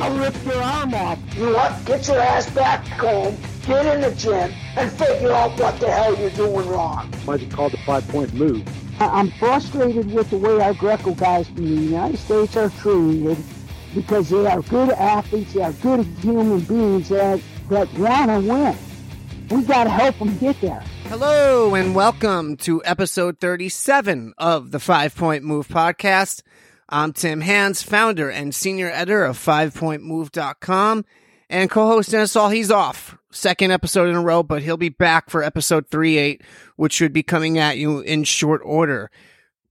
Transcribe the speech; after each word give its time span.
I'll 0.00 0.18
rip 0.18 0.44
your 0.46 0.62
arm 0.62 0.94
off. 0.94 1.18
You 1.36 1.46
know 1.46 1.52
what? 1.52 1.84
Get 1.84 2.08
your 2.08 2.18
ass 2.18 2.48
back 2.52 2.86
home, 2.86 3.36
get 3.66 3.84
in 3.94 4.00
the 4.00 4.14
gym, 4.16 4.50
and 4.74 4.90
figure 4.92 5.30
out 5.30 5.60
what 5.60 5.78
the 5.78 5.90
hell 5.90 6.18
you're 6.18 6.30
doing 6.30 6.66
wrong. 6.68 7.12
Why 7.26 7.34
is 7.34 7.42
it 7.42 7.50
called 7.50 7.72
the 7.72 7.78
five-point 7.84 8.32
move? 8.32 8.66
I'm 8.98 9.30
frustrated 9.32 10.10
with 10.10 10.30
the 10.30 10.38
way 10.38 10.58
our 10.62 10.72
Greco 10.72 11.12
guys 11.14 11.48
in 11.50 11.56
the 11.56 11.82
United 11.82 12.16
States 12.16 12.56
are 12.56 12.70
treated 12.70 13.36
because 13.94 14.30
they 14.30 14.46
are 14.46 14.62
good 14.62 14.88
athletes, 14.90 15.52
they 15.52 15.62
are 15.62 15.72
good 15.74 16.06
human 16.22 16.60
beings 16.60 17.10
that, 17.10 17.38
that 17.68 17.92
want 17.98 18.30
to 18.30 18.48
win. 18.48 18.76
We 19.50 19.66
got 19.66 19.84
to 19.84 19.90
help 19.90 20.18
them 20.18 20.34
get 20.38 20.58
there. 20.62 20.82
Hello 21.08 21.74
and 21.74 21.94
welcome 21.94 22.56
to 22.58 22.82
episode 22.86 23.38
37 23.38 24.32
of 24.38 24.70
the 24.70 24.80
Five 24.80 25.14
Point 25.14 25.44
Move 25.44 25.68
podcast. 25.68 26.42
I'm 26.92 27.12
Tim 27.12 27.40
Hands, 27.40 27.80
founder 27.80 28.28
and 28.28 28.52
senior 28.52 28.90
editor 28.90 29.24
of 29.24 29.38
fivepointmove.com 29.38 31.04
and 31.48 31.70
co-host 31.70 32.10
Dennis 32.10 32.34
Hall. 32.34 32.48
He's 32.48 32.72
off. 32.72 33.16
Second 33.30 33.70
episode 33.70 34.08
in 34.08 34.16
a 34.16 34.20
row, 34.20 34.42
but 34.42 34.62
he'll 34.62 34.76
be 34.76 34.88
back 34.88 35.30
for 35.30 35.40
episode 35.40 35.86
38, 35.86 36.42
which 36.74 36.92
should 36.92 37.12
be 37.12 37.22
coming 37.22 37.58
at 37.58 37.78
you 37.78 38.00
in 38.00 38.24
short 38.24 38.60
order. 38.64 39.08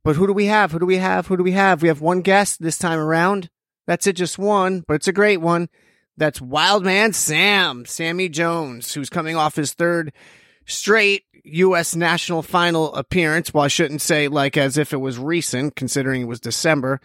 But 0.05 0.15
who 0.15 0.27
do 0.27 0.33
we 0.33 0.45
have? 0.45 0.71
Who 0.71 0.79
do 0.79 0.85
we 0.85 0.95
have? 0.95 1.27
Who 1.27 1.35
do 1.35 1.43
we 1.43 1.51
have? 1.51 1.81
We 1.81 1.89
have 1.89 1.99
one 1.99 2.21
guest 2.21 2.61
this 2.61 2.77
time 2.77 2.99
around. 2.99 3.49
That's 3.85 4.07
it, 4.07 4.15
just 4.15 4.39
one, 4.39 4.85
but 4.87 4.93
it's 4.93 5.09
a 5.09 5.13
great 5.13 5.41
one. 5.41 5.67
That's 6.15 6.39
Wildman 6.39 7.11
Sam, 7.11 7.83
Sammy 7.85 8.29
Jones, 8.29 8.93
who's 8.93 9.09
coming 9.09 9.35
off 9.35 9.57
his 9.57 9.73
third 9.73 10.13
straight 10.65 11.23
U.S. 11.53 11.95
national 11.95 12.41
final 12.41 12.93
appearance. 12.95 13.53
Well, 13.53 13.63
I 13.63 13.67
shouldn't 13.67 14.01
say 14.01 14.27
like 14.27 14.57
as 14.57 14.77
if 14.77 14.93
it 14.93 14.97
was 14.97 15.17
recent, 15.17 15.75
considering 15.75 16.21
it 16.21 16.27
was 16.27 16.39
December. 16.39 17.01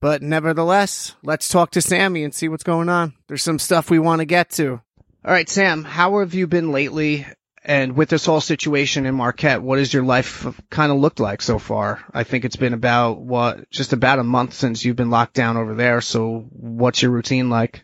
But 0.00 0.22
nevertheless, 0.22 1.14
let's 1.22 1.48
talk 1.48 1.70
to 1.72 1.80
Sammy 1.80 2.22
and 2.22 2.34
see 2.34 2.48
what's 2.48 2.62
going 2.62 2.88
on. 2.88 3.14
There's 3.28 3.42
some 3.42 3.58
stuff 3.58 3.90
we 3.90 3.98
want 3.98 4.20
to 4.20 4.26
get 4.26 4.50
to. 4.52 4.80
All 5.24 5.32
right, 5.32 5.48
Sam, 5.48 5.82
how 5.82 6.20
have 6.20 6.34
you 6.34 6.46
been 6.46 6.70
lately? 6.70 7.26
And 7.64 7.96
with 7.96 8.08
this 8.08 8.24
whole 8.24 8.40
situation 8.40 9.06
in 9.06 9.16
Marquette, 9.16 9.60
what 9.60 9.78
has 9.80 9.92
your 9.92 10.04
life 10.04 10.46
kind 10.70 10.92
of 10.92 10.98
looked 10.98 11.18
like 11.18 11.42
so 11.42 11.58
far? 11.58 12.04
I 12.14 12.22
think 12.22 12.44
it's 12.44 12.54
been 12.54 12.74
about 12.74 13.18
what, 13.18 13.68
just 13.70 13.92
about 13.92 14.20
a 14.20 14.24
month 14.24 14.54
since 14.54 14.84
you've 14.84 14.94
been 14.94 15.10
locked 15.10 15.34
down 15.34 15.56
over 15.56 15.74
there. 15.74 16.00
So 16.00 16.46
what's 16.50 17.02
your 17.02 17.10
routine 17.10 17.50
like? 17.50 17.82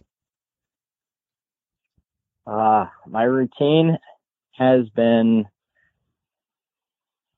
Uh, 2.46 2.86
my 3.08 3.24
routine 3.24 3.98
has 4.52 4.88
been 4.90 5.46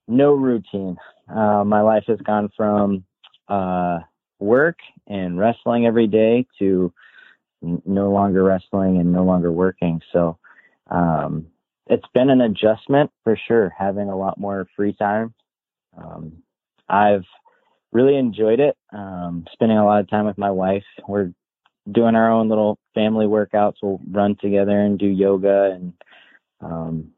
no 0.07 0.33
routine. 0.33 0.97
Uh, 1.29 1.63
my 1.63 1.81
life 1.81 2.03
has 2.07 2.19
gone 2.21 2.49
from 2.55 3.03
uh, 3.47 3.99
work 4.39 4.77
and 5.07 5.37
wrestling 5.37 5.85
every 5.85 6.07
day 6.07 6.45
to 6.59 6.93
n- 7.63 7.81
no 7.85 8.11
longer 8.11 8.43
wrestling 8.43 8.97
and 8.99 9.11
no 9.11 9.23
longer 9.23 9.51
working. 9.51 10.01
So 10.13 10.37
um, 10.89 11.47
it's 11.87 12.07
been 12.13 12.29
an 12.29 12.41
adjustment 12.41 13.11
for 13.23 13.37
sure, 13.47 13.73
having 13.77 14.09
a 14.09 14.17
lot 14.17 14.39
more 14.39 14.67
free 14.75 14.93
time. 14.93 15.33
Um, 15.97 16.43
I've 16.89 17.25
really 17.91 18.17
enjoyed 18.17 18.59
it, 18.59 18.75
um, 18.93 19.45
spending 19.53 19.77
a 19.77 19.85
lot 19.85 20.01
of 20.01 20.09
time 20.09 20.25
with 20.25 20.37
my 20.37 20.51
wife. 20.51 20.83
We're 21.07 21.31
doing 21.91 22.15
our 22.15 22.31
own 22.31 22.49
little 22.49 22.77
family 22.93 23.25
workouts. 23.25 23.75
We'll 23.81 24.01
run 24.09 24.35
together 24.41 24.79
and 24.79 24.99
do 24.99 25.07
yoga 25.07 25.71
and 25.71 25.93
um, 26.61 27.11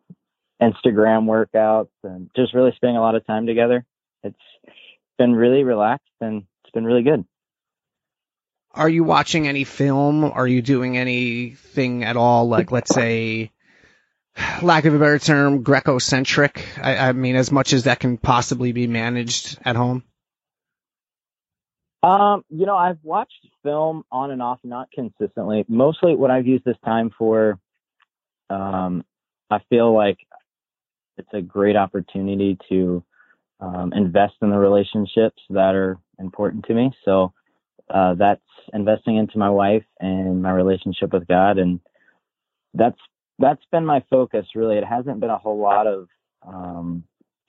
Instagram 0.61 1.25
workouts 1.25 1.89
and 2.03 2.29
just 2.35 2.53
really 2.53 2.73
spending 2.75 2.97
a 2.97 3.01
lot 3.01 3.15
of 3.15 3.25
time 3.25 3.45
together. 3.45 3.85
It's 4.23 4.35
been 5.17 5.35
really 5.35 5.63
relaxed 5.63 6.07
and 6.21 6.43
it's 6.63 6.71
been 6.73 6.85
really 6.85 7.03
good. 7.03 7.25
Are 8.73 8.89
you 8.89 9.03
watching 9.03 9.47
any 9.47 9.63
film? 9.63 10.23
Are 10.23 10.47
you 10.47 10.61
doing 10.61 10.97
anything 10.97 12.03
at 12.03 12.17
all, 12.17 12.47
like 12.47 12.71
let's 12.71 12.93
say, 12.93 13.51
lack 14.61 14.85
of 14.85 14.93
a 14.93 14.99
better 14.99 15.17
term, 15.17 15.63
Greco-centric? 15.63 16.67
I, 16.81 16.97
I 16.97 17.11
mean, 17.13 17.35
as 17.35 17.51
much 17.51 17.73
as 17.73 17.85
that 17.85 17.99
can 17.99 18.17
possibly 18.17 18.71
be 18.71 18.85
managed 18.85 19.57
at 19.65 19.75
home. 19.75 20.03
Um, 22.03 22.45
you 22.49 22.67
know, 22.67 22.75
I've 22.77 22.99
watched 23.03 23.47
film 23.63 24.03
on 24.11 24.29
and 24.29 24.41
off, 24.41 24.59
not 24.63 24.89
consistently. 24.91 25.65
Mostly, 25.67 26.15
what 26.15 26.29
I've 26.29 26.45
used 26.45 26.63
this 26.63 26.77
time 26.85 27.09
for, 27.17 27.59
um, 28.51 29.03
I 29.49 29.59
feel 29.69 29.93
like 29.93 30.19
it's 31.17 31.33
a 31.33 31.41
great 31.41 31.75
opportunity 31.75 32.57
to 32.69 33.03
um, 33.59 33.91
invest 33.93 34.35
in 34.41 34.49
the 34.49 34.57
relationships 34.57 35.41
that 35.49 35.75
are 35.75 35.97
important 36.19 36.65
to 36.65 36.73
me. 36.73 36.91
So 37.05 37.33
uh, 37.89 38.15
that's 38.15 38.41
investing 38.73 39.17
into 39.17 39.37
my 39.37 39.49
wife 39.49 39.85
and 39.99 40.41
my 40.41 40.51
relationship 40.51 41.13
with 41.13 41.27
God, 41.27 41.57
and 41.57 41.79
that's 42.73 42.99
that's 43.39 43.63
been 43.71 43.85
my 43.85 44.03
focus. 44.09 44.45
Really, 44.55 44.77
it 44.77 44.85
hasn't 44.85 45.19
been 45.19 45.29
a 45.29 45.37
whole 45.37 45.59
lot 45.59 45.87
of 45.87 46.07
um, 46.45 47.03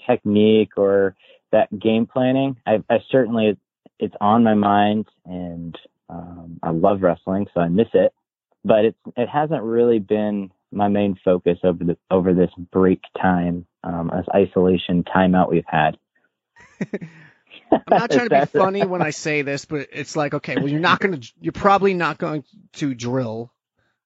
technique 0.07 0.73
or 0.77 1.17
that 1.53 1.77
game 1.79 2.07
planning. 2.07 2.57
I, 2.67 2.83
I 2.89 2.99
certainly 3.11 3.57
it's 3.99 4.15
on 4.21 4.45
my 4.45 4.55
mind, 4.55 5.07
and 5.25 5.77
um, 6.09 6.59
I 6.63 6.71
love 6.71 7.03
wrestling, 7.03 7.47
so 7.53 7.61
I 7.61 7.69
miss 7.69 7.89
it. 7.95 8.13
But 8.65 8.85
it's 8.85 8.99
it 9.17 9.29
hasn't 9.29 9.63
really 9.63 9.99
been 9.99 10.51
my 10.71 10.89
main 10.89 11.19
focus 11.25 11.59
over 11.65 11.85
the 11.85 11.97
over 12.11 12.35
this 12.35 12.51
break 12.71 13.01
time, 13.21 13.67
um, 13.85 14.11
this 14.15 14.27
isolation 14.35 15.05
timeout 15.05 15.51
we've 15.51 15.65
had. 15.67 15.97
I'm 17.71 17.83
not 17.91 18.11
trying 18.11 18.29
to 18.29 18.41
be 18.41 18.47
funny 18.59 18.85
when 18.85 19.03
I 19.03 19.11
say 19.11 19.43
this, 19.43 19.65
but 19.65 19.89
it's 19.93 20.17
like, 20.17 20.35
okay, 20.35 20.57
well, 20.57 20.69
you're 20.69 20.81
not 20.81 21.01
going 21.01 21.21
to, 21.21 21.33
you're 21.41 21.53
probably 21.53 21.95
not 21.95 22.19
going 22.19 22.45
to 22.75 22.95
drill, 22.95 23.53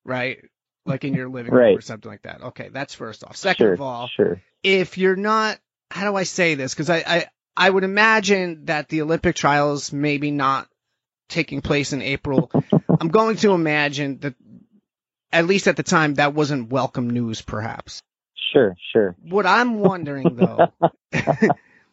right? 0.04 0.38
Like 0.84 1.04
in 1.04 1.14
your 1.14 1.28
living 1.28 1.52
room 1.52 1.76
or 1.76 1.80
something 1.80 2.10
like 2.10 2.22
that. 2.22 2.42
Okay, 2.42 2.70
that's 2.72 2.94
first 2.94 3.24
off. 3.24 3.36
Second 3.36 3.66
sure, 3.66 3.72
of 3.74 3.80
all, 3.80 4.08
sure. 4.08 4.42
if 4.62 4.98
you're 4.98 5.16
not, 5.16 5.58
how 5.90 6.10
do 6.10 6.16
I 6.16 6.24
say 6.24 6.54
this? 6.56 6.74
Because 6.74 6.90
I, 6.90 7.04
I, 7.06 7.26
I 7.56 7.70
would 7.70 7.84
imagine 7.84 8.64
that 8.64 8.88
the 8.88 9.02
Olympic 9.02 9.36
trials 9.36 9.92
maybe 9.92 10.30
not 10.30 10.68
taking 11.28 11.60
place 11.60 11.92
in 11.92 12.02
April. 12.02 12.50
I'm 13.00 13.08
going 13.08 13.36
to 13.36 13.52
imagine 13.52 14.18
that, 14.18 14.34
at 15.32 15.46
least 15.46 15.66
at 15.66 15.76
the 15.76 15.82
time, 15.82 16.14
that 16.14 16.34
wasn't 16.34 16.70
welcome 16.70 17.10
news, 17.10 17.40
perhaps. 17.40 18.02
Sure, 18.52 18.76
sure. 18.92 19.16
What 19.22 19.46
I'm 19.46 19.78
wondering 19.78 20.36
though, 20.36 20.72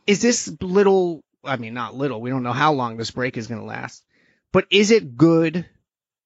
is 0.07 0.21
this 0.21 0.53
little, 0.61 1.21
I 1.43 1.57
mean, 1.57 1.73
not 1.73 1.95
little, 1.95 2.21
we 2.21 2.29
don't 2.29 2.43
know 2.43 2.53
how 2.53 2.73
long 2.73 2.97
this 2.97 3.11
break 3.11 3.37
is 3.37 3.47
going 3.47 3.61
to 3.61 3.67
last, 3.67 4.03
but 4.51 4.65
is 4.69 4.91
it 4.91 5.15
good? 5.17 5.65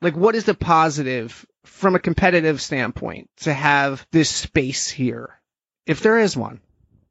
Like, 0.02 0.16
what 0.16 0.36
is 0.36 0.46
the 0.46 0.54
positive 0.54 1.46
from 1.66 1.96
a 1.96 2.00
competitive 2.00 2.62
standpoint 2.62 3.30
to 3.42 3.54
have 3.54 4.06
this 4.12 4.30
space 4.30 4.90
here? 4.90 5.40
If 5.86 6.02
there 6.02 6.20
is 6.20 6.36
one. 6.36 6.62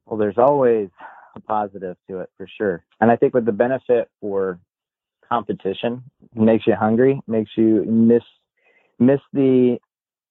Well, 0.05 0.19
there's 0.19 0.37
always 0.37 0.89
a 1.35 1.39
positive 1.39 1.95
to 2.09 2.19
it 2.19 2.29
for 2.37 2.47
sure. 2.57 2.83
And 2.99 3.09
I 3.09 3.15
think 3.15 3.33
with 3.33 3.45
the 3.45 3.51
benefit 3.51 4.09
for 4.19 4.59
competition, 5.27 6.03
it 6.35 6.41
makes 6.41 6.67
you 6.67 6.75
hungry, 6.75 7.21
makes 7.27 7.51
you 7.55 7.83
miss 7.85 8.23
miss 8.99 9.19
the 9.31 9.79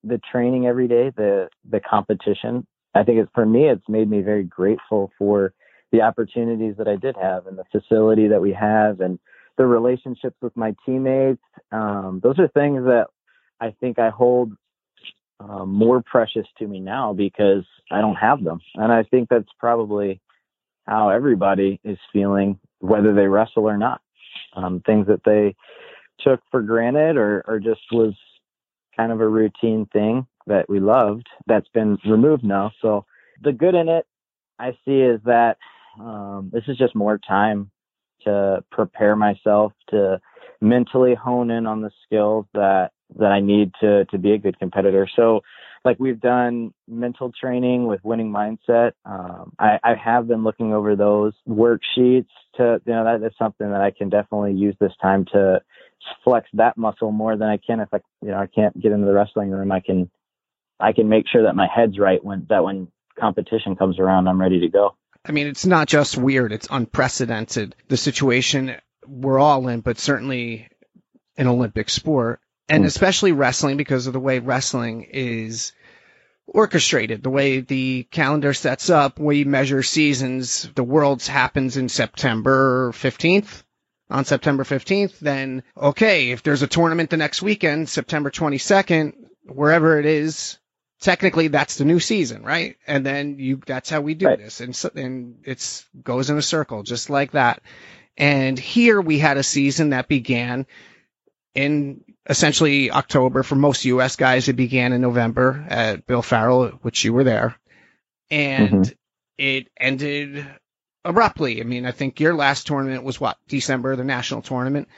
the 0.05 0.21
training 0.31 0.67
every 0.67 0.89
day, 0.89 1.11
the 1.17 1.49
the 1.71 1.81
competition. 1.81 2.67
I 2.95 3.05
think 3.05 3.19
it's 3.19 3.31
for 3.35 3.47
me 3.47 3.69
it's 3.69 3.89
made 3.89 4.11
me 4.11 4.21
very 4.21 4.45
grateful 4.45 5.13
for 5.19 5.55
the 5.93 6.03
opportunities 6.03 6.75
that 6.79 6.89
I 6.89 6.97
did 6.97 7.17
have 7.21 7.47
and 7.47 7.59
the 7.59 7.65
facility 7.71 8.29
that 8.29 8.41
we 8.41 8.53
have 8.53 9.01
and 9.01 9.19
the 9.59 9.67
relationships 9.67 10.37
with 10.41 10.57
my 10.57 10.75
teammates. 10.85 11.43
Um, 11.71 12.21
those 12.23 12.39
are 12.39 12.49
things 12.49 12.85
that 12.85 13.07
I 13.61 13.75
think 13.81 13.99
I 13.99 14.09
hold 14.11 14.53
um, 15.41 15.73
more 15.73 16.03
precious 16.03 16.47
to 16.59 16.67
me 16.67 16.81
now 16.81 17.13
because 17.13 17.65
I 17.91 18.01
don't 18.01 18.17
have 18.17 18.43
them. 18.43 18.61
And 18.75 18.93
I 18.93 19.03
think 19.05 19.29
that's 19.29 19.49
probably 19.59 20.21
how 20.87 21.11
everybody 21.11 21.81
is 21.85 21.99
feeling, 22.13 22.59
whether 22.81 23.15
they 23.15 23.27
wrestle 23.27 23.69
or 23.69 23.77
not. 23.77 24.01
Um, 24.55 24.83
things 24.85 25.07
that 25.07 25.23
they 25.25 25.55
took 26.21 26.41
for 26.51 26.63
granted 26.63 27.17
or, 27.17 27.45
or 27.47 27.59
just 27.59 27.81
was 27.91 28.15
kind 28.97 29.13
of 29.13 29.21
a 29.21 29.29
routine 29.29 29.87
thing 29.93 30.27
that 30.47 30.69
we 30.69 30.81
loved 30.81 31.29
that's 31.47 31.69
been 31.69 31.99
removed 32.05 32.45
now. 32.45 32.73
So 32.81 33.05
the 33.43 33.53
good 33.53 33.75
in 33.75 33.89
it 33.89 34.07
I 34.59 34.73
see 34.85 35.01
is 35.01 35.21
that 35.25 35.59
um, 36.01 36.51
this 36.53 36.65
is 36.69 36.77
just 36.77 36.95
more 36.95 37.19
time 37.19 37.71
to 38.25 38.65
prepare 38.71 39.17
myself 39.17 39.73
to 39.89 40.21
mentally 40.61 41.15
hone 41.15 41.51
in 41.51 41.67
on 41.67 41.81
the 41.81 41.91
skills 42.05 42.47
that 42.55 42.93
that 43.19 43.33
I 43.33 43.41
need 43.41 43.73
to 43.81 44.05
to 44.07 44.19
be 44.19 44.33
a 44.33 44.39
good 44.39 44.59
competitor. 44.59 45.09
So 45.15 45.43
like 45.85 45.99
we've 45.99 46.21
done 46.21 46.73
mental 46.87 47.33
training 47.33 47.87
with 47.87 48.01
winning 48.05 48.33
mindset. 48.33 48.93
Um, 49.05 49.53
I, 49.59 49.79
I 49.83 49.95
have 49.95 50.29
been 50.29 50.45
looking 50.45 50.73
over 50.73 50.95
those 50.95 51.33
worksheets 51.49 52.29
to, 52.57 52.81
you 52.87 52.93
know, 52.93 53.05
that, 53.05 53.19
that's 53.21 53.39
something 53.39 53.69
that 53.71 53.81
I 53.81 53.91
can 53.91 54.09
definitely 54.09 54.53
use 54.53 54.77
this 54.81 54.93
time 55.01 55.25
to 55.33 55.61
flex 56.25 56.49
that 56.55 56.77
muscle 56.77 57.11
more 57.13 57.37
than 57.37 57.49
I 57.49 57.59
can 57.59 57.81
if 57.81 57.89
I, 57.93 57.99
you 58.23 58.29
know, 58.29 58.39
I 58.39 58.47
can't 58.47 58.79
get 58.81 58.93
into 58.93 59.07
the 59.07 59.13
wrestling 59.13 59.51
room. 59.51 59.71
I 59.73 59.81
can, 59.81 60.11
I 60.81 60.93
can 60.93 61.09
make 61.09 61.27
sure 61.29 61.45
that 61.45 61.55
my 61.57 61.67
head's 61.73 61.99
right 61.99 62.23
when 62.25 62.47
that 62.49 62.65
when 62.65 62.89
competition 63.19 63.77
comes 63.77 63.99
around, 63.99 64.29
I'm 64.29 64.41
ready 64.41 64.61
to 64.61 64.69
go. 64.69 64.97
I 65.25 65.33
mean, 65.33 65.47
it's 65.47 65.67
not 65.67 65.87
just 65.89 66.17
weird, 66.17 66.53
it's 66.53 66.67
unprecedented. 66.71 67.77
The 67.89 67.97
situation 67.97 68.77
we're 69.07 69.39
all 69.39 69.69
in, 69.69 69.81
but 69.81 69.99
certainly 69.99 70.69
an 71.37 71.47
Olympic 71.47 71.89
sport. 71.89 72.41
and 72.69 72.85
Mm. 72.85 72.87
especially 72.87 73.33
wrestling 73.33 73.77
because 73.77 74.07
of 74.07 74.13
the 74.13 74.21
way 74.21 74.39
wrestling 74.39 75.03
is 75.11 75.73
orchestrated, 76.47 77.23
the 77.23 77.31
way 77.31 77.61
the 77.61 78.05
calendar 78.11 78.55
sets 78.55 78.89
up, 78.91 79.19
we 79.19 79.45
measure 79.45 79.83
seasons. 79.83 80.69
The 80.75 80.85
Worlds 80.85 81.27
happens 81.29 81.77
in 81.77 81.89
September 81.89 82.93
15th. 82.95 83.63
On 84.13 84.25
September 84.27 84.63
15th, 84.63 85.19
then 85.21 85.63
okay, 85.77 86.31
if 86.31 86.43
there's 86.43 86.63
a 86.63 86.67
tournament 86.67 87.09
the 87.09 87.17
next 87.17 87.41
weekend, 87.41 87.89
September 87.89 88.31
22nd, 88.31 89.15
wherever 89.47 89.99
it 89.99 90.05
is, 90.07 90.59
technically 91.01 91.49
that's 91.49 91.77
the 91.77 91.85
new 91.85 91.99
season, 91.99 92.43
right? 92.43 92.77
And 92.87 93.05
then 93.05 93.39
you, 93.39 93.61
that's 93.67 93.91
how 93.91 94.01
we 94.01 94.15
do 94.15 94.27
Right. 94.27 94.39
this. 94.39 94.61
And 94.61 94.77
so, 94.77 94.91
and 94.95 95.37
it's 95.45 95.87
goes 96.03 96.31
in 96.31 96.39
a 96.39 96.43
circle 96.43 96.83
just 96.83 97.11
like 97.11 97.33
that. 97.33 97.63
And 98.17 98.59
here 98.59 99.01
we 99.01 99.19
had 99.19 99.37
a 99.37 99.43
season 99.43 99.91
that 99.91 100.09
began 100.09 100.67
in 101.55 102.05
essentially 102.29 102.91
October. 102.91 103.43
For 103.43 103.55
most 103.55 103.85
U.S. 103.87 104.17
guys, 104.17 104.49
it 104.49 104.55
began 104.55 104.93
in 104.93 105.01
November 105.01 105.65
at 105.69 106.07
Bill 106.07 106.23
Farrell, 106.23 106.69
which 106.83 107.05
you 107.05 107.13
were 107.13 107.25
there. 107.25 107.57
And 108.31 108.85
mm-hmm. 108.85 108.93
it 109.39 109.69
ended 109.79 110.47
abruptly. 111.05 111.61
I 111.61 111.65
mean, 111.65 111.87
I 111.87 111.93
think 111.93 112.21
your 112.21 112.35
last 112.35 112.67
tournament 112.67 113.05
was 113.05 113.21
what, 113.21 113.39
December, 113.49 113.97
the 113.97 114.05
national 114.05 114.43
tournament. 114.43 114.89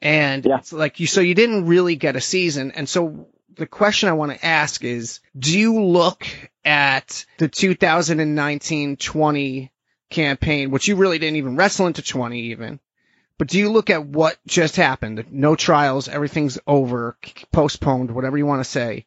And 0.00 0.44
Yeah. 0.44 0.58
it's 0.58 0.72
like 0.72 1.00
you, 1.00 1.06
so 1.06 1.20
you 1.20 1.34
didn't 1.34 1.66
really 1.66 1.96
get 1.96 2.16
a 2.16 2.20
season. 2.20 2.72
And 2.72 2.88
so 2.88 3.28
the 3.54 3.66
question 3.66 4.08
I 4.08 4.12
want 4.12 4.32
to 4.32 4.44
ask 4.44 4.82
is, 4.82 5.20
do 5.38 5.58
you 5.58 5.84
look 5.84 6.26
at 6.64 7.26
the 7.38 7.48
2019-20 7.48 9.70
campaign, 10.10 10.70
which 10.70 10.88
you 10.88 10.96
really 10.96 11.18
didn't 11.18 11.36
even 11.36 11.56
wrestle 11.56 11.86
into 11.86 12.02
20 12.02 12.40
even, 12.50 12.80
but 13.38 13.48
do 13.48 13.58
you 13.58 13.70
look 13.70 13.90
at 13.90 14.06
what 14.06 14.38
just 14.46 14.76
happened? 14.76 15.24
No 15.30 15.56
trials, 15.56 16.08
everything's 16.08 16.58
over, 16.66 17.16
postponed, 17.50 18.10
whatever 18.10 18.38
you 18.38 18.46
want 18.46 18.60
to 18.60 18.70
say, 18.70 19.06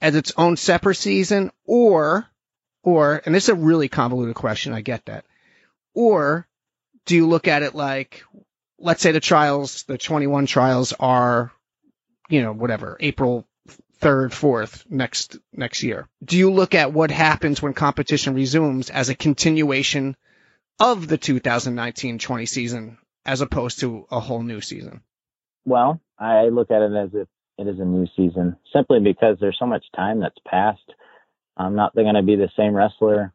as 0.00 0.14
its 0.14 0.32
own 0.36 0.56
separate 0.56 0.96
season, 0.96 1.50
or, 1.64 2.26
or, 2.82 3.22
and 3.24 3.34
this 3.34 3.44
is 3.44 3.48
a 3.50 3.54
really 3.54 3.88
convoluted 3.88 4.34
question, 4.34 4.72
I 4.72 4.82
get 4.82 5.06
that, 5.06 5.24
or 5.94 6.46
do 7.06 7.14
you 7.14 7.26
look 7.26 7.48
at 7.48 7.62
it 7.62 7.74
like, 7.74 8.24
let's 8.78 9.02
say 9.02 9.12
the 9.12 9.20
trials, 9.20 9.84
the 9.84 9.98
21 9.98 10.46
trials 10.46 10.92
are, 10.98 11.52
you 12.28 12.42
know, 12.42 12.52
whatever, 12.52 12.96
April 13.00 13.46
third, 13.98 14.32
fourth 14.32 14.84
next 14.90 15.38
next 15.52 15.82
year. 15.82 16.08
Do 16.22 16.36
you 16.36 16.52
look 16.52 16.74
at 16.74 16.92
what 16.92 17.10
happens 17.10 17.62
when 17.62 17.72
competition 17.72 18.34
resumes 18.34 18.90
as 18.90 19.08
a 19.08 19.14
continuation 19.14 20.16
of 20.80 21.06
the 21.06 21.18
2019-20 21.18 22.48
season 22.48 22.98
as 23.24 23.40
opposed 23.40 23.80
to 23.80 24.06
a 24.10 24.20
whole 24.20 24.42
new 24.42 24.60
season? 24.60 25.02
Well, 25.64 26.00
I 26.18 26.48
look 26.48 26.70
at 26.70 26.82
it 26.82 26.92
as 26.92 27.10
if 27.14 27.28
it 27.58 27.68
is 27.68 27.78
a 27.78 27.84
new 27.84 28.06
season 28.16 28.56
simply 28.72 29.00
because 29.00 29.38
there's 29.40 29.58
so 29.58 29.66
much 29.66 29.84
time 29.94 30.20
that's 30.20 30.38
passed. 30.46 30.92
I'm 31.56 31.76
not 31.76 31.94
going 31.94 32.14
to 32.14 32.22
be 32.22 32.36
the 32.36 32.50
same 32.56 32.74
wrestler 32.74 33.32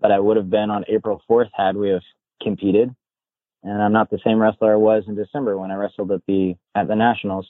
that 0.00 0.12
I 0.12 0.18
would 0.18 0.36
have 0.36 0.50
been 0.50 0.70
on 0.70 0.84
April 0.88 1.22
4th 1.28 1.50
had 1.52 1.76
we 1.76 1.90
have 1.90 2.02
competed. 2.42 2.94
And 3.62 3.82
I'm 3.82 3.92
not 3.92 4.10
the 4.10 4.18
same 4.24 4.38
wrestler 4.38 4.72
I 4.72 4.76
was 4.76 5.04
in 5.06 5.14
December 5.14 5.58
when 5.58 5.70
I 5.70 5.74
wrestled 5.74 6.10
at 6.12 6.22
the, 6.26 6.56
at 6.74 6.88
the 6.88 6.96
nationals. 6.96 7.46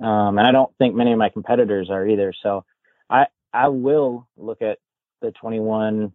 Um, 0.00 0.38
and 0.38 0.40
I 0.40 0.52
don't 0.52 0.74
think 0.78 0.94
many 0.94 1.12
of 1.12 1.18
my 1.18 1.28
competitors 1.28 1.90
are 1.90 2.06
either. 2.06 2.32
So 2.42 2.64
I, 3.08 3.26
I 3.52 3.68
will 3.68 4.28
look 4.36 4.62
at 4.62 4.78
the 5.20 5.30
21, 5.32 6.12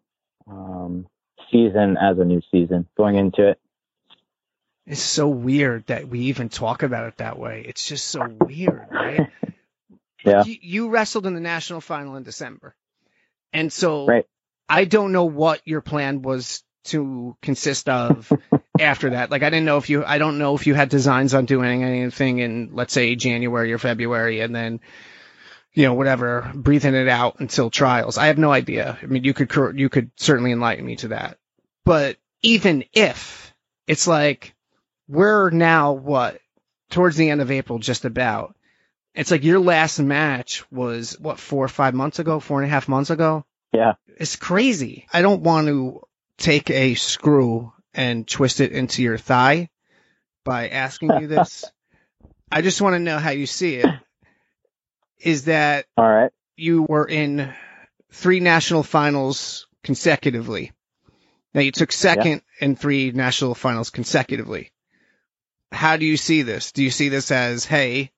um, 0.48 1.08
season 1.52 1.98
as 2.02 2.18
a 2.20 2.26
new 2.26 2.42
season 2.52 2.88
going 2.98 3.16
into 3.16 3.50
it. 3.50 3.60
It's 4.86 5.02
so 5.02 5.30
weird 5.30 5.86
that 5.88 6.10
we 6.10 6.22
even 6.22 6.50
talk 6.50 6.84
about 6.84 7.08
it 7.08 7.18
that 7.18 7.40
way. 7.40 7.64
It's 7.66 7.88
just 7.88 8.08
so 8.08 8.28
weird, 8.28 8.88
right? 8.92 9.30
Yeah. 10.26 10.44
You, 10.46 10.56
you 10.62 10.90
wrestled 10.90 11.26
in 11.26 11.34
the 11.34 11.42
national 11.42 11.82
final 11.82 12.16
in 12.16 12.24
December. 12.24 12.76
And 13.52 13.72
so 13.72 14.08
Right. 14.08 14.26
I 14.70 14.86
don't 14.86 15.12
know 15.12 15.26
what 15.26 15.62
your 15.66 15.82
plan 15.82 16.22
was 16.22 16.64
to 16.86 17.38
consist 17.42 17.88
of 17.90 18.32
after 18.80 19.12
that. 19.12 19.32
Like 19.32 19.44
I 19.44 19.50
didn't 19.50 19.66
know 19.66 19.78
if 19.78 19.90
you 19.90 20.04
I 20.04 20.18
don't 20.18 20.38
know 20.38 20.56
if 20.56 20.68
you 20.68 20.74
had 20.74 20.90
designs 20.90 21.34
on 21.34 21.46
doing 21.46 21.84
anything 21.84 22.40
in 22.40 22.72
let's 22.74 22.94
say 22.94 23.16
January 23.16 23.72
or 23.74 23.78
February 23.78 24.42
and 24.42 24.56
then 24.56 24.80
you 25.74 25.84
know 25.84 25.94
whatever 25.94 26.52
breathing 26.54 26.96
it 26.96 27.08
out 27.08 27.40
until 27.40 27.70
trials. 27.70 28.18
I 28.18 28.28
have 28.28 28.38
no 28.38 28.52
idea. 28.52 28.98
I 29.02 29.06
mean 29.06 29.24
you 29.24 29.34
could 29.34 29.80
you 29.80 29.90
could 29.90 30.12
certainly 30.18 30.52
enlighten 30.52 30.86
me 30.86 30.96
to 30.98 31.10
that. 31.10 31.38
But 31.86 32.18
even 32.42 32.84
if 32.94 33.54
it's 33.88 34.08
like 34.08 34.54
we're 35.08 35.50
now 35.50 35.94
what 35.94 36.40
towards 36.90 37.16
the 37.16 37.30
end 37.30 37.42
of 37.42 37.52
April 37.52 37.80
just 37.80 38.06
about 38.06 38.56
it's 39.16 39.32
like 39.32 39.44
your 39.44 39.60
last 39.60 40.00
match 40.00 40.70
was 40.72 41.20
what 41.20 41.40
four 41.40 41.64
or 41.64 41.70
five 41.70 41.94
months 41.94 42.20
ago, 42.20 42.40
four 42.40 42.62
and 42.62 42.68
a 42.68 42.74
half 42.74 42.88
months 42.88 43.12
ago. 43.12 43.46
Yeah. 43.74 43.94
It's 44.08 44.36
crazy. 44.36 45.08
I 45.12 45.22
don't 45.22 45.42
want 45.42 45.68
to 45.68 46.02
take 46.38 46.70
a 46.70 46.94
screw 46.96 47.74
and 47.94 48.28
twist 48.28 48.62
it 48.62 48.72
into 48.72 49.02
your 49.04 49.18
thigh 49.18 49.70
by 50.44 50.70
asking 50.70 51.22
you 51.22 51.28
this. 51.36 51.66
I 52.52 52.62
just 52.62 52.82
want 52.82 52.96
to 52.96 53.00
know 53.00 53.18
how 53.18 53.32
you 53.32 53.48
see 53.48 53.76
it. 53.76 53.88
Is 55.20 55.46
that 55.46 55.86
All 55.98 56.08
right. 56.08 56.32
you 56.56 56.84
were 56.84 57.08
in 57.08 57.54
three 58.12 58.40
national 58.40 58.84
finals 58.84 59.68
consecutively. 59.84 60.72
Now 61.54 61.62
you 61.62 61.72
took 61.72 61.92
second 61.92 62.42
in 62.60 62.76
three 62.76 63.12
national 63.12 63.56
finals 63.56 63.90
consecutively. 63.90 64.72
How 65.72 65.98
do 65.98 66.06
you 66.06 66.18
see 66.18 66.44
this? 66.44 66.72
Do 66.72 66.84
you 66.84 66.92
see 66.92 67.10
this 67.10 67.32
as, 67.32 67.66
hey, 67.66 68.12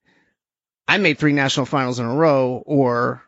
I 0.87 0.97
made 0.97 1.17
three 1.17 1.33
national 1.33 1.65
finals 1.65 1.99
in 1.99 2.05
a 2.05 2.13
row, 2.13 2.61
or 2.65 3.23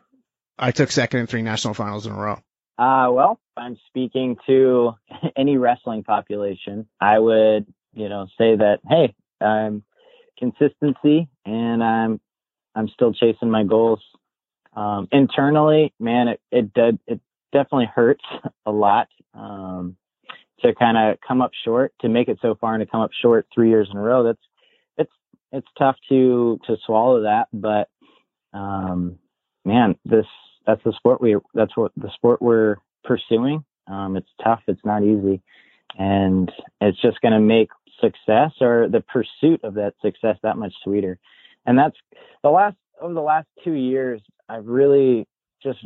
I 0.58 0.72
took 0.72 0.90
second 0.90 1.20
in 1.20 1.26
three 1.26 1.42
national 1.42 1.74
finals 1.74 2.06
in 2.06 2.12
a 2.12 2.16
row? 2.16 2.38
Uh, 2.78 3.10
well, 3.10 3.40
I'm 3.56 3.76
speaking 3.88 4.36
to 4.46 4.92
any 5.36 5.56
wrestling 5.56 6.04
population, 6.04 6.86
I 7.00 7.18
would, 7.18 7.66
you 7.92 8.08
know, 8.08 8.26
say 8.38 8.56
that, 8.56 8.78
hey, 8.88 9.14
I'm 9.40 9.82
consistency 10.38 11.28
and 11.44 11.82
I'm, 11.82 12.20
I'm 12.74 12.88
still 12.88 13.12
chasing 13.12 13.50
my 13.50 13.64
goals. 13.64 14.00
Um, 14.74 15.08
internally, 15.10 15.92
man, 15.98 16.28
it, 16.28 16.40
it 16.52 16.72
did, 16.72 17.00
it 17.08 17.20
definitely 17.52 17.90
hurts 17.92 18.22
a 18.66 18.70
lot, 18.70 19.08
um, 19.34 19.96
to 20.60 20.74
kind 20.74 20.96
of 20.96 21.18
come 21.26 21.40
up 21.40 21.50
short, 21.64 21.92
to 22.00 22.08
make 22.08 22.28
it 22.28 22.38
so 22.42 22.56
far 22.60 22.74
and 22.74 22.80
to 22.80 22.90
come 22.90 23.00
up 23.00 23.10
short 23.20 23.46
three 23.52 23.70
years 23.70 23.88
in 23.90 23.98
a 23.98 24.00
row. 24.00 24.22
That's, 24.22 24.38
it's, 24.98 25.12
it's 25.50 25.66
tough 25.76 25.96
to, 26.10 26.60
to 26.66 26.76
swallow 26.86 27.22
that, 27.22 27.48
but, 27.52 27.88
um, 28.52 29.18
man, 29.64 29.96
this, 30.04 30.26
that's 30.68 30.84
the 30.84 30.92
sport 30.92 31.20
we 31.20 31.34
that's 31.54 31.76
what 31.76 31.90
the 31.96 32.10
sport 32.14 32.42
we're 32.42 32.76
pursuing. 33.02 33.64
Um, 33.88 34.16
it's 34.16 34.28
tough. 34.44 34.60
It's 34.68 34.84
not 34.84 35.02
easy, 35.02 35.40
and 35.98 36.52
it's 36.82 37.00
just 37.00 37.20
going 37.22 37.32
to 37.32 37.40
make 37.40 37.70
success 38.00 38.52
or 38.60 38.86
the 38.88 39.00
pursuit 39.00 39.64
of 39.64 39.74
that 39.74 39.94
success 40.02 40.36
that 40.42 40.58
much 40.58 40.74
sweeter. 40.84 41.18
And 41.64 41.78
that's 41.78 41.96
the 42.42 42.50
last 42.50 42.76
over 43.00 43.14
the 43.14 43.22
last 43.22 43.48
two 43.64 43.72
years. 43.72 44.20
I've 44.46 44.66
really 44.66 45.26
just 45.62 45.78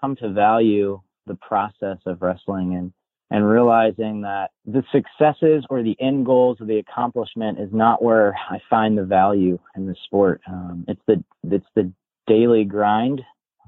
come 0.00 0.16
to 0.16 0.30
value 0.30 1.00
the 1.26 1.36
process 1.36 1.98
of 2.06 2.22
wrestling 2.22 2.74
and 2.74 2.92
and 3.30 3.46
realizing 3.46 4.22
that 4.22 4.52
the 4.64 4.84
successes 4.90 5.64
or 5.68 5.82
the 5.82 5.96
end 6.00 6.24
goals 6.24 6.60
or 6.60 6.66
the 6.66 6.78
accomplishment 6.78 7.58
is 7.58 7.70
not 7.72 8.02
where 8.02 8.34
I 8.48 8.58
find 8.70 8.96
the 8.96 9.04
value 9.04 9.58
in 9.76 9.86
the 9.86 9.96
sport. 10.06 10.40
Um, 10.48 10.86
it's 10.88 11.00
the 11.06 11.22
it's 11.50 11.66
the 11.74 11.92
daily 12.26 12.64
grind 12.64 13.20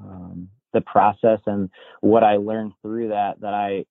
um, 0.02 0.48
the 0.72 0.80
process 0.80 1.40
and 1.46 1.70
what 2.00 2.22
I 2.22 2.36
learned 2.36 2.72
through 2.82 3.08
that 3.08 3.40
that 3.40 3.54
I 3.54 3.86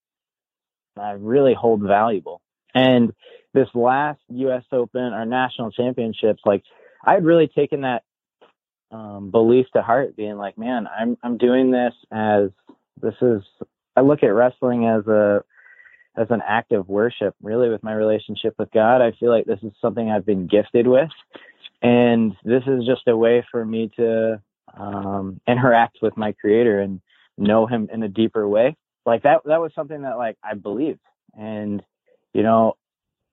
I 0.98 1.12
really 1.14 1.54
hold 1.54 1.82
valuable. 1.82 2.42
And 2.74 3.14
this 3.54 3.68
last 3.74 4.20
U.S. 4.30 4.64
Open 4.72 5.14
or 5.14 5.26
national 5.26 5.72
championships, 5.72 6.42
like 6.46 6.64
I 7.04 7.14
had 7.14 7.26
really 7.26 7.48
taken 7.48 7.82
that 7.82 8.04
um, 8.92 9.32
belief 9.32 9.66
to 9.74 9.82
heart, 9.82 10.16
being 10.16 10.38
like, 10.38 10.58
man, 10.58 10.88
I'm 10.88 11.18
I'm 11.24 11.38
doing 11.38 11.72
this 11.72 11.94
as 12.12 12.50
this 13.02 13.16
is. 13.22 13.42
I 13.96 14.02
look 14.02 14.24
at 14.24 14.28
wrestling 14.28 14.88
as 14.88 15.08
a 15.08 15.44
as 16.18 16.28
an 16.30 16.42
act 16.46 16.72
of 16.72 16.88
worship, 16.88 17.36
really, 17.42 17.70
with 17.70 17.84
my 17.84 17.94
relationship 17.94 18.56
with 18.58 18.72
God. 18.72 19.02
I 19.02 19.12
feel 19.20 19.32
like 19.32 19.46
this 19.46 19.60
is 19.64 19.72
something 19.82 20.10
I've 20.10 20.26
been 20.26 20.48
gifted 20.48 20.88
with, 20.88 21.10
and 21.82 22.34
this 22.44 22.64
is 22.68 22.86
just 22.86 23.08
a 23.08 23.18
way 23.18 23.46
for 23.52 23.66
me 23.66 23.92
to 23.98 24.42
um, 24.78 25.40
interact 25.48 25.98
with 26.02 26.18
my 26.18 26.34
creator 26.34 26.80
and 26.80 27.02
know 27.38 27.66
him 27.66 27.90
in 27.92 28.04
a 28.04 28.10
deeper 28.10 28.48
way. 28.48 28.76
Like 29.06 29.24
that, 29.24 29.42
that 29.46 29.62
was 29.62 29.72
something 29.76 30.02
that 30.02 30.18
like 30.18 30.38
I 30.44 30.56
believed. 30.56 31.00
And, 31.38 31.82
you 32.34 32.44
know, 32.44 32.78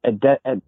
it, 0.04 0.20
de- 0.20 0.40
it 0.44 0.62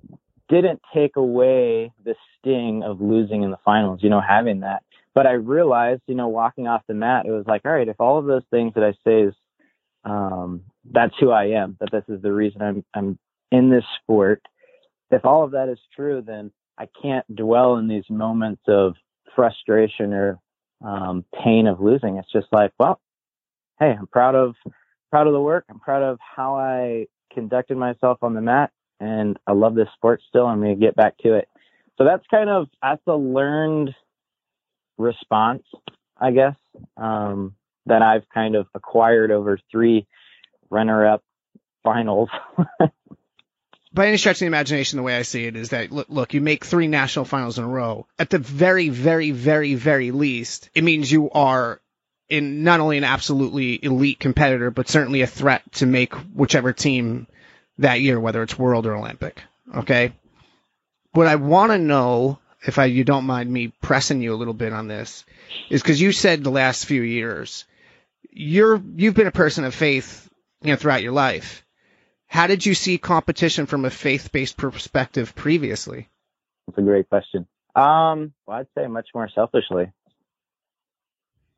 didn't 0.48 0.80
take 0.94 1.16
away 1.16 1.92
the 2.04 2.14
sting 2.38 2.82
of 2.84 3.00
losing 3.00 3.42
in 3.42 3.50
the 3.50 3.58
finals, 3.64 4.00
you 4.02 4.10
know, 4.10 4.20
having 4.20 4.60
that. 4.60 4.82
But 5.14 5.26
I 5.26 5.32
realized, 5.32 6.02
you 6.06 6.14
know, 6.14 6.28
walking 6.28 6.66
off 6.66 6.82
the 6.88 6.94
mat, 6.94 7.26
it 7.26 7.30
was 7.30 7.44
like, 7.46 7.62
all 7.64 7.72
right, 7.72 7.88
if 7.88 8.00
all 8.00 8.18
of 8.18 8.26
those 8.26 8.42
things 8.50 8.72
that 8.74 8.84
I 8.84 8.92
say 9.04 9.22
is, 9.28 9.34
um, 10.04 10.62
that's 10.90 11.14
who 11.18 11.30
I 11.30 11.46
am, 11.46 11.76
that 11.80 11.90
this 11.92 12.04
is 12.08 12.20
the 12.20 12.32
reason 12.32 12.62
I'm, 12.62 12.84
I'm 12.94 13.18
in 13.50 13.70
this 13.70 13.84
sport. 14.02 14.42
If 15.10 15.24
all 15.24 15.44
of 15.44 15.52
that 15.52 15.68
is 15.68 15.78
true, 15.94 16.22
then 16.26 16.50
I 16.76 16.88
can't 17.00 17.24
dwell 17.34 17.76
in 17.76 17.88
these 17.88 18.08
moments 18.10 18.62
of 18.66 18.94
frustration 19.34 20.12
or 20.12 20.38
um, 20.84 21.24
pain 21.42 21.66
of 21.66 21.80
losing. 21.80 22.18
It's 22.18 22.30
just 22.32 22.48
like, 22.52 22.72
well, 22.78 23.00
hey, 23.80 23.94
I'm 23.98 24.06
proud 24.06 24.34
of 24.34 24.54
proud 25.10 25.26
of 25.26 25.32
the 25.32 25.40
work. 25.40 25.64
I'm 25.70 25.80
proud 25.80 26.02
of 26.02 26.18
how 26.20 26.56
I 26.56 27.06
conducted 27.32 27.76
myself 27.76 28.18
on 28.22 28.34
the 28.34 28.40
mat, 28.40 28.70
and 29.00 29.38
I 29.46 29.52
love 29.52 29.74
this 29.74 29.88
sport 29.94 30.20
still. 30.28 30.46
I'm 30.46 30.60
going 30.60 30.78
to 30.78 30.80
get 30.86 30.96
back 30.96 31.16
to 31.18 31.34
it. 31.34 31.48
So 31.98 32.04
that's 32.04 32.24
kind 32.30 32.50
of 32.50 32.68
that's 32.82 33.02
a 33.06 33.16
learned 33.16 33.94
response, 34.98 35.62
I 36.18 36.32
guess, 36.32 36.56
um, 36.96 37.54
that 37.86 38.02
I've 38.02 38.28
kind 38.32 38.56
of 38.56 38.66
acquired 38.74 39.30
over 39.30 39.58
three 39.70 40.06
runner-up 40.70 41.22
finals. 41.82 42.28
by 43.94 44.08
any 44.08 44.16
stretch 44.16 44.36
of 44.36 44.40
the 44.40 44.46
imagination, 44.46 44.96
the 44.96 45.04
way 45.04 45.16
I 45.16 45.22
see 45.22 45.44
it 45.44 45.54
is 45.54 45.70
that 45.70 45.92
look, 45.92 46.08
look, 46.08 46.34
you 46.34 46.40
make 46.40 46.64
three 46.64 46.88
national 46.88 47.24
finals 47.24 47.58
in 47.58 47.64
a 47.64 47.68
row. 47.68 48.06
At 48.18 48.28
the 48.28 48.38
very, 48.38 48.88
very, 48.88 49.30
very, 49.30 49.74
very 49.74 50.10
least, 50.10 50.68
it 50.74 50.82
means 50.82 51.10
you 51.10 51.30
are 51.30 51.80
in 52.28 52.64
not 52.64 52.80
only 52.80 52.98
an 52.98 53.04
absolutely 53.04 53.82
elite 53.82 54.18
competitor, 54.18 54.70
but 54.72 54.88
certainly 54.88 55.22
a 55.22 55.26
threat 55.26 55.62
to 55.74 55.86
make 55.86 56.12
whichever 56.34 56.72
team 56.72 57.28
that 57.78 58.00
year, 58.00 58.18
whether 58.18 58.42
it's 58.42 58.58
world 58.58 58.86
or 58.86 58.96
Olympic. 58.96 59.40
Okay. 59.74 60.12
What 61.12 61.28
I 61.28 61.36
want 61.36 61.70
to 61.70 61.78
know, 61.78 62.40
if 62.66 62.80
I, 62.80 62.86
you 62.86 63.04
don't 63.04 63.26
mind 63.26 63.52
me 63.52 63.68
pressing 63.80 64.20
you 64.20 64.34
a 64.34 64.36
little 64.36 64.54
bit 64.54 64.72
on 64.72 64.88
this, 64.88 65.24
is 65.70 65.82
because 65.82 66.00
you 66.00 66.10
said 66.10 66.42
the 66.42 66.50
last 66.50 66.86
few 66.86 67.02
years, 67.02 67.64
you're, 68.30 68.82
you've 68.96 69.14
been 69.14 69.28
a 69.28 69.32
person 69.32 69.64
of 69.64 69.74
faith, 69.74 70.28
you 70.62 70.70
know, 70.70 70.76
throughout 70.76 71.02
your 71.02 71.12
life 71.12 71.63
how 72.34 72.48
did 72.48 72.66
you 72.66 72.74
see 72.74 72.98
competition 72.98 73.66
from 73.66 73.84
a 73.84 73.90
faith-based 73.90 74.56
perspective 74.56 75.36
previously? 75.36 76.08
That's 76.66 76.78
a 76.78 76.82
great 76.82 77.08
question. 77.08 77.46
Um, 77.76 78.32
well, 78.44 78.58
I'd 78.58 78.66
say 78.76 78.88
much 78.88 79.06
more 79.14 79.28
selfishly. 79.32 79.92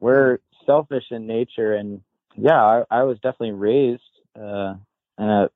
We're 0.01 0.39
selfish 0.67 1.05
in 1.11 1.27
nature, 1.27 1.73
and 1.73 2.03
yeah, 2.37 2.63
I, 2.63 2.85
I 2.91 3.03
was 3.05 3.17
definitely 3.23 3.53
raised 3.53 4.03
uh, 4.39 4.75
in 5.19 5.25
a 5.25 5.49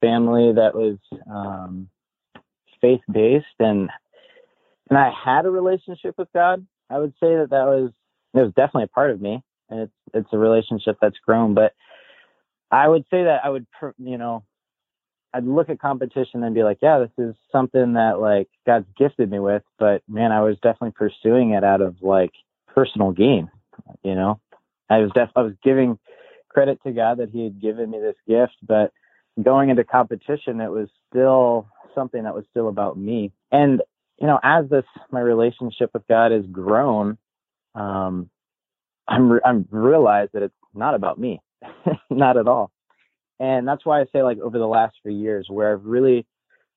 family 0.00 0.52
that 0.52 0.76
was 0.76 0.98
um, 1.28 1.88
faith-based, 2.80 3.46
and 3.58 3.90
and 4.88 4.96
I 4.96 5.10
had 5.24 5.46
a 5.46 5.50
relationship 5.50 6.14
with 6.16 6.28
God. 6.32 6.64
I 6.88 7.00
would 7.00 7.14
say 7.14 7.34
that 7.34 7.50
that 7.50 7.66
was 7.66 7.90
it 8.32 8.38
was 8.38 8.52
definitely 8.54 8.84
a 8.84 8.94
part 8.94 9.10
of 9.10 9.20
me, 9.20 9.42
and 9.70 9.80
it's 9.80 9.92
it's 10.14 10.32
a 10.32 10.38
relationship 10.38 10.98
that's 11.00 11.18
grown, 11.26 11.54
but 11.54 11.74
I 12.70 12.88
would 12.88 13.04
say 13.10 13.24
that 13.24 13.40
I 13.44 13.50
would, 13.50 13.66
you 13.98 14.18
know, 14.18 14.44
I'd 15.32 15.44
look 15.44 15.68
at 15.68 15.80
competition 15.80 16.42
and 16.42 16.54
be 16.54 16.62
like, 16.62 16.78
yeah, 16.80 16.98
this 16.98 17.26
is 17.28 17.34
something 17.52 17.94
that 17.94 18.20
like 18.20 18.48
God's 18.66 18.86
gifted 18.96 19.30
me 19.30 19.38
with, 19.38 19.62
but 19.78 20.02
man, 20.08 20.32
I 20.32 20.40
was 20.40 20.56
definitely 20.56 20.92
pursuing 20.92 21.50
it 21.50 21.62
out 21.62 21.82
of 21.82 21.96
like 22.00 22.32
personal 22.74 23.12
gain. 23.12 23.50
You 24.02 24.14
know, 24.14 24.40
I 24.88 24.98
was 24.98 25.10
def 25.14 25.28
I 25.36 25.42
was 25.42 25.52
giving 25.62 25.98
credit 26.48 26.80
to 26.84 26.92
God 26.92 27.18
that 27.18 27.30
He 27.30 27.44
had 27.44 27.60
given 27.60 27.90
me 27.90 28.00
this 28.00 28.16
gift, 28.26 28.56
but 28.66 28.92
going 29.42 29.68
into 29.68 29.84
competition, 29.84 30.60
it 30.60 30.70
was 30.70 30.88
still 31.10 31.68
something 31.94 32.22
that 32.22 32.34
was 32.34 32.44
still 32.50 32.68
about 32.68 32.96
me. 32.98 33.32
And 33.52 33.82
you 34.18 34.26
know, 34.26 34.40
as 34.42 34.68
this 34.70 34.84
my 35.10 35.20
relationship 35.20 35.90
with 35.92 36.06
God 36.08 36.32
has 36.32 36.46
grown, 36.50 37.18
um, 37.74 38.30
I'm 39.06 39.38
I'm 39.44 39.68
realized 39.70 40.32
that 40.32 40.42
it's 40.42 40.54
not 40.74 40.94
about 40.94 41.18
me. 41.18 41.40
not 42.10 42.36
at 42.36 42.48
all. 42.48 42.70
And 43.38 43.66
that's 43.68 43.84
why 43.84 44.00
I 44.00 44.06
say 44.12 44.22
like 44.22 44.38
over 44.38 44.58
the 44.58 44.66
last 44.66 44.96
few 45.02 45.12
years 45.12 45.46
where 45.50 45.72
I've 45.72 45.84
really 45.84 46.26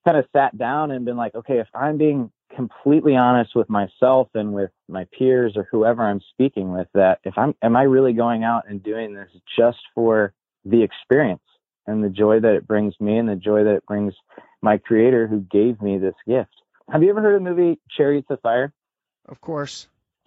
kind 0.04 0.16
of 0.16 0.26
sat 0.34 0.56
down 0.56 0.90
and 0.90 1.04
been 1.04 1.16
like, 1.16 1.34
okay, 1.34 1.58
if 1.58 1.68
I'm 1.74 1.96
being 1.96 2.30
completely 2.54 3.16
honest 3.16 3.54
with 3.54 3.70
myself 3.70 4.28
and 4.34 4.52
with 4.52 4.70
my 4.88 5.06
peers 5.16 5.54
or 5.56 5.68
whoever 5.70 6.02
I'm 6.02 6.20
speaking 6.32 6.72
with, 6.72 6.88
that 6.94 7.20
if 7.24 7.36
I'm, 7.36 7.54
am 7.62 7.76
I 7.76 7.82
really 7.82 8.12
going 8.12 8.44
out 8.44 8.64
and 8.68 8.82
doing 8.82 9.14
this 9.14 9.28
just 9.58 9.78
for 9.94 10.34
the 10.64 10.82
experience 10.82 11.42
and 11.86 12.04
the 12.04 12.10
joy 12.10 12.40
that 12.40 12.54
it 12.54 12.66
brings 12.66 12.94
me 13.00 13.16
and 13.16 13.28
the 13.28 13.36
joy 13.36 13.64
that 13.64 13.74
it 13.74 13.86
brings 13.86 14.14
my 14.62 14.76
creator 14.78 15.26
who 15.26 15.40
gave 15.40 15.80
me 15.80 15.98
this 15.98 16.14
gift? 16.26 16.50
Have 16.90 17.02
you 17.02 17.10
ever 17.10 17.22
heard 17.22 17.36
of 17.36 17.44
the 17.44 17.50
movie 17.50 17.78
Chariots 17.96 18.26
of 18.30 18.40
Fire? 18.40 18.72
Of 19.28 19.40
course. 19.40 19.86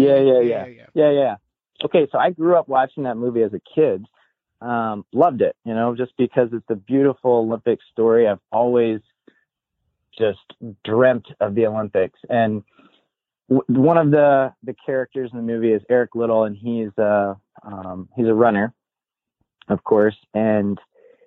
yeah, 0.00 0.18
yeah, 0.18 0.40
yeah, 0.40 0.66
yeah, 0.94 1.10
yeah 1.10 1.36
okay, 1.84 2.06
so 2.10 2.18
I 2.18 2.30
grew 2.30 2.56
up 2.56 2.68
watching 2.68 3.04
that 3.04 3.16
movie 3.16 3.42
as 3.42 3.52
a 3.54 3.60
kid. 3.74 4.04
Um, 4.60 5.04
loved 5.12 5.40
it, 5.40 5.54
you 5.64 5.72
know, 5.72 5.94
just 5.94 6.12
because 6.18 6.48
it's 6.52 6.68
a 6.68 6.74
beautiful 6.74 7.30
Olympic 7.30 7.78
story. 7.92 8.26
I've 8.26 8.40
always 8.50 9.00
just 10.18 10.40
dreamt 10.84 11.26
of 11.40 11.54
the 11.54 11.66
Olympics. 11.66 12.18
And 12.28 12.64
w- 13.48 13.64
one 13.68 13.96
of 13.96 14.10
the 14.10 14.52
the 14.64 14.74
characters 14.84 15.30
in 15.32 15.38
the 15.38 15.44
movie 15.44 15.72
is 15.72 15.82
Eric 15.88 16.16
Liddell, 16.16 16.44
and 16.44 16.56
he's 16.56 16.90
a 16.98 17.36
um, 17.62 18.08
he's 18.16 18.26
a 18.26 18.34
runner, 18.34 18.74
of 19.68 19.84
course, 19.84 20.16
and 20.34 20.78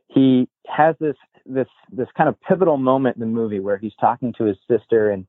he 0.10 0.50
has 0.68 0.96
this 1.00 1.16
this 1.46 1.68
this 1.92 2.08
kind 2.16 2.30
of 2.30 2.40
pivotal 2.42 2.78
moment 2.78 3.16
in 3.16 3.22
the 3.22 3.26
movie 3.26 3.60
where 3.60 3.78
he's 3.78 3.96
talking 4.00 4.34
to 4.38 4.44
his 4.44 4.58
sister 4.70 5.12
and 5.12 5.26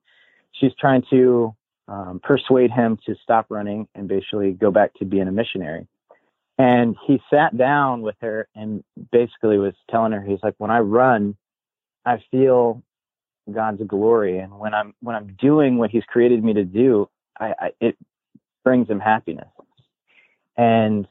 she's 0.53 0.73
trying 0.79 1.03
to 1.11 1.55
um, 1.89 2.21
persuade 2.23 2.71
him 2.71 2.99
to 3.07 3.15
stop 3.23 3.47
running 3.49 3.89
and 3.95 4.09
basically 4.09 4.53
go 4.53 4.71
back 4.71 4.95
to 4.95 5.05
being 5.05 5.29
a 5.29 5.33
missionary. 5.33 5.87
And 6.59 6.97
he 7.07 7.21
sat 7.31 7.57
down 7.57 8.03
with 8.03 8.17
her 8.21 8.49
and 8.55 8.85
basically 9.11 9.59
was 9.59 9.75
telling 9.91 10.13
her, 10.13 10.23
he's 10.23 10.39
like, 10.43 10.55
when 10.59 10.71
I 10.71 10.81
run, 10.81 11.37
I 12.05 12.23
feel 12.31 12.83
God's 13.53 13.83
glory. 13.87 14.39
And 14.39 14.59
when 14.59 14.75
I'm, 14.75 14.95
when 15.01 15.17
I'm 15.17 15.37
doing 15.41 15.79
what 15.79 15.91
he's 15.91 16.05
created 16.05 16.45
me 16.45 16.55
to 16.55 16.65
do, 16.65 17.09
I, 17.39 17.55
I 17.59 17.71
it 17.81 17.97
brings 18.65 18.89
him 18.89 19.01
happiness. 19.01 19.49
And, 20.57 21.09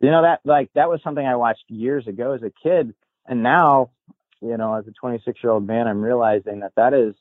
you 0.00 0.10
know, 0.10 0.22
that, 0.22 0.40
like, 0.44 0.70
that 0.74 0.88
was 0.88 1.00
something 1.02 1.26
I 1.26 1.36
watched 1.36 1.64
years 1.68 2.06
ago 2.06 2.32
as 2.32 2.42
a 2.42 2.52
kid. 2.62 2.94
And 3.26 3.42
now, 3.42 3.90
you 4.40 4.56
know, 4.56 4.74
as 4.74 4.86
a 4.86 4.92
26 4.92 5.38
year 5.42 5.52
old 5.52 5.66
man, 5.66 5.88
I'm 5.88 6.02
realizing 6.02 6.60
that 6.60 6.72
that 6.76 6.92
is, 6.92 7.14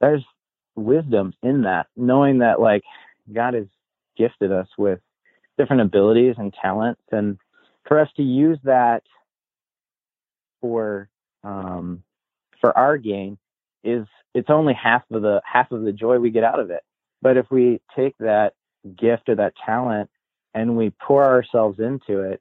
there's 0.00 0.24
wisdom 0.76 1.34
in 1.42 1.62
that, 1.62 1.86
knowing 1.96 2.38
that 2.38 2.60
like 2.60 2.82
God 3.32 3.54
has 3.54 3.66
gifted 4.16 4.52
us 4.52 4.68
with 4.78 5.00
different 5.58 5.82
abilities 5.82 6.36
and 6.38 6.54
talents, 6.60 7.02
and 7.10 7.38
for 7.86 7.98
us 7.98 8.08
to 8.16 8.22
use 8.22 8.58
that 8.64 9.02
for 10.60 11.08
um, 11.44 12.02
for 12.60 12.76
our 12.76 12.98
gain 12.98 13.38
is 13.84 14.06
it's 14.34 14.50
only 14.50 14.74
half 14.74 15.02
of 15.10 15.22
the 15.22 15.40
half 15.44 15.70
of 15.70 15.82
the 15.82 15.92
joy 15.92 16.18
we 16.18 16.30
get 16.30 16.44
out 16.44 16.60
of 16.60 16.70
it. 16.70 16.82
But 17.22 17.36
if 17.36 17.46
we 17.50 17.80
take 17.96 18.16
that 18.18 18.52
gift 18.96 19.28
or 19.28 19.36
that 19.36 19.54
talent 19.64 20.10
and 20.54 20.76
we 20.76 20.90
pour 20.90 21.24
ourselves 21.24 21.78
into 21.78 22.20
it, 22.20 22.40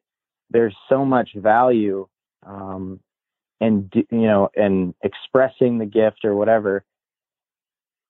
there's 0.50 0.75
so 0.89 1.06
much 1.06 1.30
value 1.36 2.08
um, 2.46 3.00
in 3.62 3.89
you 3.94 4.06
know 4.27 4.50
in 4.56 4.94
expressing 5.04 5.77
the 5.77 5.86
gift 5.86 6.25
or 6.25 6.36
whatever 6.36 6.84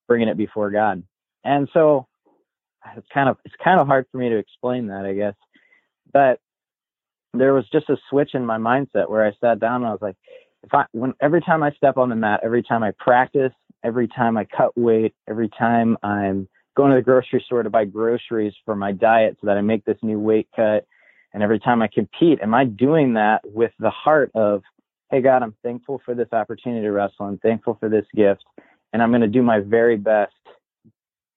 bringing 0.08 0.28
it 0.28 0.36
before 0.36 0.70
God. 0.70 1.02
And 1.44 1.68
so 1.72 2.06
it's 2.96 3.06
kind 3.12 3.28
of 3.28 3.36
it's 3.44 3.54
kind 3.62 3.80
of 3.80 3.86
hard 3.86 4.06
for 4.10 4.18
me 4.18 4.28
to 4.28 4.36
explain 4.36 4.86
that, 4.88 5.04
I 5.04 5.14
guess. 5.14 5.34
But 6.12 6.40
there 7.34 7.54
was 7.54 7.64
just 7.72 7.90
a 7.90 7.96
switch 8.08 8.30
in 8.34 8.46
my 8.46 8.58
mindset 8.58 9.10
where 9.10 9.26
I 9.26 9.32
sat 9.40 9.60
down 9.60 9.82
and 9.82 9.86
I 9.86 9.90
was 9.90 10.02
like, 10.02 10.16
if 10.62 10.72
I 10.74 10.84
when 10.92 11.14
every 11.20 11.40
time 11.40 11.62
I 11.62 11.70
step 11.72 11.96
on 11.96 12.08
the 12.08 12.16
mat, 12.16 12.40
every 12.42 12.62
time 12.62 12.82
I 12.82 12.92
practice, 12.98 13.52
every 13.84 14.08
time 14.08 14.36
I 14.36 14.44
cut 14.44 14.76
weight, 14.76 15.14
every 15.28 15.48
time 15.48 15.96
I'm 16.02 16.48
going 16.76 16.90
to 16.90 16.96
the 16.96 17.02
grocery 17.02 17.42
store 17.46 17.62
to 17.62 17.70
buy 17.70 17.84
groceries 17.84 18.52
for 18.64 18.76
my 18.76 18.92
diet 18.92 19.36
so 19.40 19.46
that 19.46 19.56
I 19.56 19.62
make 19.62 19.84
this 19.84 19.96
new 20.02 20.18
weight 20.18 20.48
cut, 20.54 20.86
and 21.32 21.42
every 21.42 21.58
time 21.58 21.82
I 21.82 21.88
compete, 21.88 22.40
am 22.42 22.54
I 22.54 22.64
doing 22.64 23.14
that 23.14 23.40
with 23.44 23.72
the 23.78 23.90
heart 23.90 24.30
of, 24.34 24.62
hey 25.10 25.22
God, 25.22 25.42
I'm 25.42 25.54
thankful 25.62 26.02
for 26.04 26.14
this 26.14 26.28
opportunity 26.32 26.82
to 26.82 26.90
wrestle. 26.90 27.26
I'm 27.26 27.38
thankful 27.38 27.76
for 27.80 27.88
this 27.88 28.04
gift 28.14 28.44
and 28.96 29.02
I'm 29.02 29.10
going 29.10 29.20
to 29.20 29.26
do 29.28 29.42
my 29.42 29.60
very 29.60 29.98
best 29.98 30.32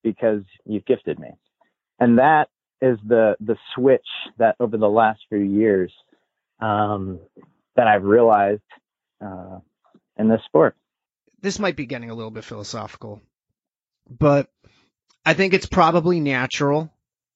because 0.02 0.44
you've 0.64 0.86
gifted 0.86 1.20
me. 1.20 1.32
And 2.00 2.18
that 2.18 2.48
is 2.82 2.98
the 3.06 3.36
the 3.42 3.58
switch 3.76 4.08
that 4.38 4.56
over 4.62 4.78
the 4.78 4.88
last 4.88 5.20
few 5.28 5.40
years 5.40 5.92
um, 6.62 7.20
that 7.76 7.86
I've 7.86 8.06
realized 8.06 8.62
uh, 9.22 9.60
in 10.18 10.30
this 10.30 10.40
sport. 10.46 10.78
This 11.42 11.60
might 11.60 11.76
be 11.76 11.86
getting 11.86 12.10
a 12.10 12.14
little 12.16 12.32
bit 12.32 12.46
philosophical, 12.46 13.22
but 14.10 14.48
I 15.26 15.34
think 15.34 15.54
it's 15.54 15.66
probably 15.66 16.22
natural. 16.22 16.90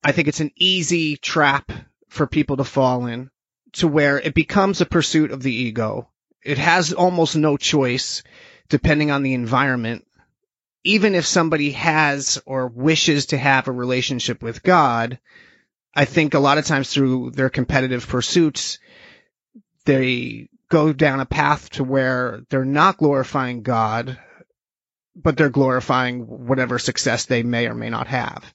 I 0.06 0.14
think 0.14 0.30
it's 0.30 0.40
an 0.40 0.52
easy 0.56 1.18
trap 1.18 1.70
for 2.08 2.28
people 2.28 2.56
to 2.58 2.64
fall 2.64 3.08
in 3.08 3.30
to 3.74 3.90
where 3.90 4.22
it 4.22 4.34
becomes 4.34 4.80
a 4.80 4.86
pursuit 4.86 5.32
of 5.32 5.44
the 5.44 5.54
ego. 5.54 6.08
It 6.42 6.60
has 6.60 6.94
almost 6.94 7.36
no 7.36 7.58
choice 7.58 8.24
depending 8.70 9.12
on 9.12 9.22
the 9.22 9.34
environment 9.34 10.06
even 10.84 11.16
if 11.16 11.26
somebody 11.26 11.72
has 11.72 12.42
or 12.46 12.68
wishes 12.68 13.28
to 13.28 13.38
have 13.38 13.68
a 13.68 13.72
relationship 13.72 14.42
with 14.42 14.64
God, 14.64 15.20
I 15.96 16.06
think 16.06 16.34
a 16.34 16.40
lot 16.40 16.58
of 16.58 16.66
times 16.66 16.92
through 16.92 17.32
their 17.32 17.50
competitive 17.50 18.08
pursuits, 18.08 18.80
they 19.86 20.50
go 20.70 20.94
down 20.94 21.20
a 21.20 21.26
path 21.26 21.70
to 21.72 21.84
where 21.84 22.42
they're 22.50 22.66
not 22.66 22.98
glorifying 22.98 23.62
God 23.62 24.18
but 25.16 25.38
they're 25.38 25.50
glorifying 25.50 26.22
whatever 26.22 26.80
success 26.80 27.26
they 27.26 27.44
may 27.44 27.68
or 27.68 27.76
may 27.76 27.90
not 27.90 28.08
have. 28.08 28.54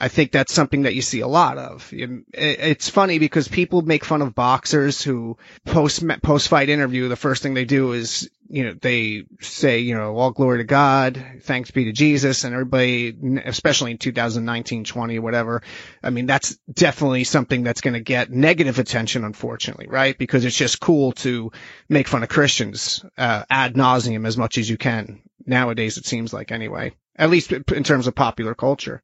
I 0.00 0.08
think 0.08 0.32
that's 0.32 0.52
something 0.52 0.82
that 0.82 0.94
you 0.94 1.02
see 1.02 1.20
a 1.20 1.28
lot 1.28 1.56
of. 1.56 1.88
It's 1.92 2.88
funny 2.88 3.20
because 3.20 3.46
people 3.46 3.82
make 3.82 4.04
fun 4.04 4.22
of 4.22 4.34
boxers 4.34 5.00
who 5.00 5.38
post 5.64 6.04
post 6.20 6.48
fight 6.48 6.68
interview. 6.68 7.08
The 7.08 7.14
first 7.14 7.44
thing 7.44 7.54
they 7.54 7.64
do 7.64 7.92
is, 7.92 8.28
you 8.54 8.64
know, 8.64 8.74
they 8.80 9.24
say, 9.40 9.80
you 9.80 9.96
know, 9.96 10.16
all 10.16 10.30
glory 10.30 10.58
to 10.58 10.64
God, 10.64 11.40
thanks 11.42 11.72
be 11.72 11.86
to 11.86 11.92
Jesus, 11.92 12.44
and 12.44 12.54
everybody, 12.54 13.12
especially 13.44 13.90
in 13.90 13.98
2019, 13.98 14.84
20, 14.84 15.18
whatever. 15.18 15.62
I 16.04 16.10
mean, 16.10 16.26
that's 16.26 16.56
definitely 16.72 17.24
something 17.24 17.64
that's 17.64 17.80
going 17.80 17.94
to 17.94 18.00
get 18.00 18.30
negative 18.30 18.78
attention, 18.78 19.24
unfortunately, 19.24 19.88
right? 19.88 20.16
Because 20.16 20.44
it's 20.44 20.56
just 20.56 20.78
cool 20.78 21.10
to 21.12 21.50
make 21.88 22.06
fun 22.06 22.22
of 22.22 22.28
Christians 22.28 23.04
uh, 23.18 23.42
ad 23.50 23.74
nauseum 23.74 24.24
as 24.24 24.36
much 24.36 24.56
as 24.56 24.70
you 24.70 24.76
can 24.76 25.22
nowadays. 25.44 25.98
It 25.98 26.06
seems 26.06 26.32
like 26.32 26.52
anyway, 26.52 26.94
at 27.16 27.30
least 27.30 27.50
in 27.50 27.82
terms 27.82 28.06
of 28.06 28.14
popular 28.14 28.54
culture 28.54 29.02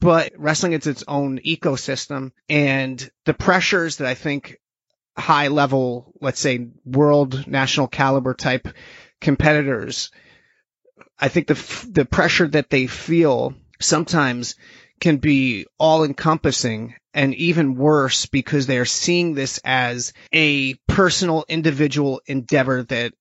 but 0.00 0.32
wrestling 0.38 0.72
is 0.72 0.86
its 0.86 1.04
own 1.06 1.38
ecosystem 1.40 2.32
and 2.48 3.10
the 3.26 3.34
pressures 3.34 3.98
that 3.98 4.08
I 4.08 4.14
think 4.14 4.58
high 5.20 5.48
level, 5.48 6.12
let's 6.20 6.40
say 6.40 6.68
world 6.84 7.46
national 7.46 7.88
caliber 7.88 8.34
type 8.34 8.68
competitors, 9.20 10.10
I 11.18 11.28
think 11.28 11.46
the, 11.46 11.86
the 11.90 12.04
pressure 12.04 12.48
that 12.48 12.70
they 12.70 12.86
feel 12.86 13.54
sometimes 13.80 14.56
can 15.00 15.16
be 15.18 15.66
all 15.78 16.04
encompassing 16.04 16.94
and 17.12 17.34
even 17.34 17.76
worse 17.76 18.26
because 18.26 18.66
they 18.66 18.78
are 18.78 18.84
seeing 18.84 19.34
this 19.34 19.60
as 19.64 20.12
a 20.32 20.74
personal 20.86 21.44
individual 21.48 22.20
endeavor 22.26 22.84
that 22.84 23.12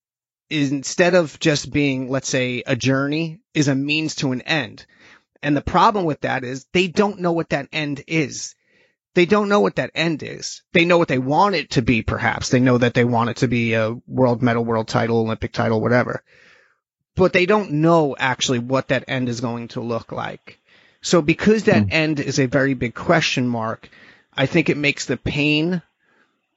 is 0.49 0.71
instead 0.71 1.15
of 1.15 1.39
just 1.39 1.71
being, 1.71 2.09
let's 2.09 2.27
say, 2.29 2.63
a 2.65 2.75
journey 2.75 3.39
is 3.53 3.67
a 3.67 3.75
means 3.75 4.15
to 4.15 4.31
an 4.31 4.41
end. 4.41 4.85
And 5.41 5.55
the 5.55 5.61
problem 5.61 6.05
with 6.05 6.21
that 6.21 6.43
is 6.43 6.65
they 6.73 6.87
don't 6.87 7.21
know 7.21 7.31
what 7.31 7.49
that 7.49 7.69
end 7.71 8.03
is. 8.07 8.55
They 9.19 9.25
don't 9.25 9.49
know 9.49 9.59
what 9.59 9.75
that 9.75 9.91
end 9.95 10.23
is. 10.23 10.61
They 10.71 10.85
know 10.85 10.97
what 10.97 11.09
they 11.09 11.19
want 11.19 11.53
it 11.53 11.71
to 11.71 11.81
be, 11.81 12.03
perhaps. 12.03 12.47
They 12.47 12.61
know 12.61 12.77
that 12.77 12.93
they 12.93 13.03
want 13.03 13.29
it 13.29 13.35
to 13.43 13.49
be 13.49 13.73
a 13.73 13.97
world 14.07 14.41
medal, 14.41 14.63
world 14.63 14.87
title, 14.87 15.19
Olympic 15.19 15.51
title, 15.51 15.81
whatever. 15.81 16.23
But 17.15 17.33
they 17.33 17.45
don't 17.45 17.81
know 17.81 18.15
actually 18.17 18.59
what 18.59 18.87
that 18.87 19.03
end 19.09 19.27
is 19.27 19.41
going 19.41 19.67
to 19.69 19.81
look 19.81 20.13
like. 20.13 20.61
So 21.01 21.21
because 21.21 21.65
that 21.65 21.87
mm. 21.87 21.91
end 21.91 22.21
is 22.21 22.39
a 22.39 22.45
very 22.45 22.75
big 22.75 22.95
question 22.95 23.45
mark, 23.45 23.89
I 24.33 24.45
think 24.45 24.69
it 24.69 24.77
makes 24.77 25.05
the 25.05 25.17
pain 25.17 25.81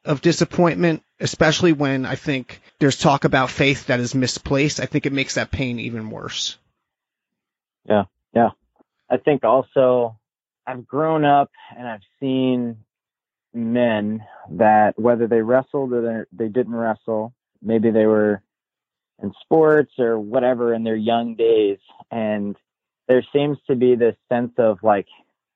of 0.05 0.21
disappointment, 0.21 1.03
especially 1.19 1.73
when 1.73 2.07
I 2.07 2.15
think 2.15 2.63
there's 2.79 2.97
talk 2.97 3.25
about 3.25 3.51
faith 3.51 3.89
that 3.89 3.99
is 3.99 4.15
misplaced. 4.15 4.79
I 4.79 4.87
think 4.87 5.05
it 5.05 5.13
makes 5.13 5.35
that 5.35 5.51
pain 5.51 5.81
even 5.81 6.11
worse. 6.11 6.59
Yeah, 7.89 8.05
yeah. 8.33 8.51
I 9.11 9.17
think 9.17 9.43
also 9.43 10.17
I've 10.73 10.87
grown 10.87 11.25
up 11.25 11.51
and 11.77 11.87
I've 11.87 12.01
seen 12.19 12.79
men 13.53 14.25
that 14.53 14.99
whether 14.99 15.27
they 15.27 15.43
wrestled 15.43 15.93
or 15.93 16.27
they 16.33 16.49
didn't 16.49 16.75
wrestle, 16.75 17.35
maybe 17.61 17.91
they 17.91 18.07
were 18.07 18.43
in 19.23 19.33
sports 19.43 19.93
or 19.99 20.19
whatever 20.19 20.73
in 20.73 20.83
their 20.83 20.97
young 20.97 21.35
days, 21.35 21.79
and 22.11 22.57
there 23.07 23.25
seems 23.35 23.59
to 23.69 23.77
be 23.77 23.97
this 23.97 24.17
sense 24.31 24.53
of 24.57 24.79
like, 24.83 25.07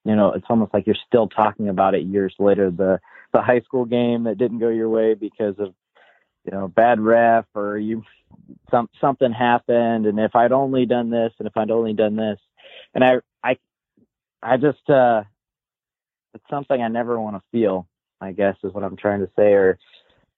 you 0.04 0.14
know, 0.14 0.32
it's 0.32 0.44
almost 0.50 0.74
like 0.74 0.86
you're 0.86 0.96
still 1.06 1.28
talking 1.28 1.70
about 1.70 1.94
it 1.94 2.02
years 2.02 2.34
later. 2.38 2.70
The 2.70 3.00
the 3.32 3.40
high 3.40 3.60
school 3.60 3.86
game 3.86 4.24
that 4.24 4.38
didn't 4.38 4.58
go 4.58 4.68
your 4.68 4.88
way 4.88 5.14
because 5.14 5.58
of 5.58 5.74
you 6.44 6.52
know 6.52 6.68
bad 6.68 7.00
ref 7.00 7.46
or 7.54 7.78
you 7.78 8.04
some 8.70 8.90
something 9.00 9.32
happened, 9.32 10.04
and 10.04 10.20
if 10.20 10.36
I'd 10.36 10.52
only 10.52 10.84
done 10.84 11.08
this 11.08 11.32
and 11.38 11.48
if 11.48 11.56
I'd 11.56 11.70
only 11.70 11.94
done 11.94 12.16
this, 12.16 12.38
and 12.94 13.02
I 13.02 13.16
I 13.42 13.56
I 14.46 14.56
just 14.56 14.88
uh 14.88 15.24
it's 16.34 16.44
something 16.50 16.80
I 16.80 16.88
never 16.88 17.18
want 17.20 17.36
to 17.36 17.42
feel, 17.50 17.88
I 18.20 18.32
guess 18.32 18.56
is 18.62 18.72
what 18.72 18.84
I'm 18.84 18.96
trying 18.96 19.20
to 19.20 19.30
say 19.36 19.52
or 19.52 19.78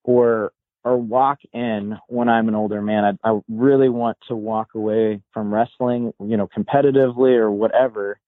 or 0.05 0.53
or 0.85 0.97
walk 0.97 1.40
in 1.53 1.99
when 2.09 2.29
I'm 2.29 2.49
an 2.49 2.55
older 2.55 2.81
man. 2.81 3.05
I 3.05 3.31
I 3.31 3.40
really 3.49 3.90
want 3.90 4.16
to 4.29 4.35
walk 4.35 4.71
away 4.75 5.21
from 5.35 5.53
wrestling, 5.53 6.12
you 6.21 6.37
know, 6.37 6.49
competitively 6.49 7.37
or 7.37 7.51
whatever 7.51 8.18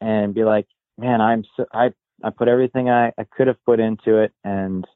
and 0.00 0.32
be 0.34 0.44
like, 0.44 0.66
man, 0.96 1.20
I'm 1.20 1.44
so 1.56 1.66
I 1.72 1.92
I 2.22 2.30
put 2.30 2.48
everything 2.48 2.88
I, 2.88 3.08
I 3.18 3.24
could 3.24 3.48
have 3.48 3.62
put 3.64 3.80
into 3.80 4.18
it 4.18 4.32
and 4.44 4.86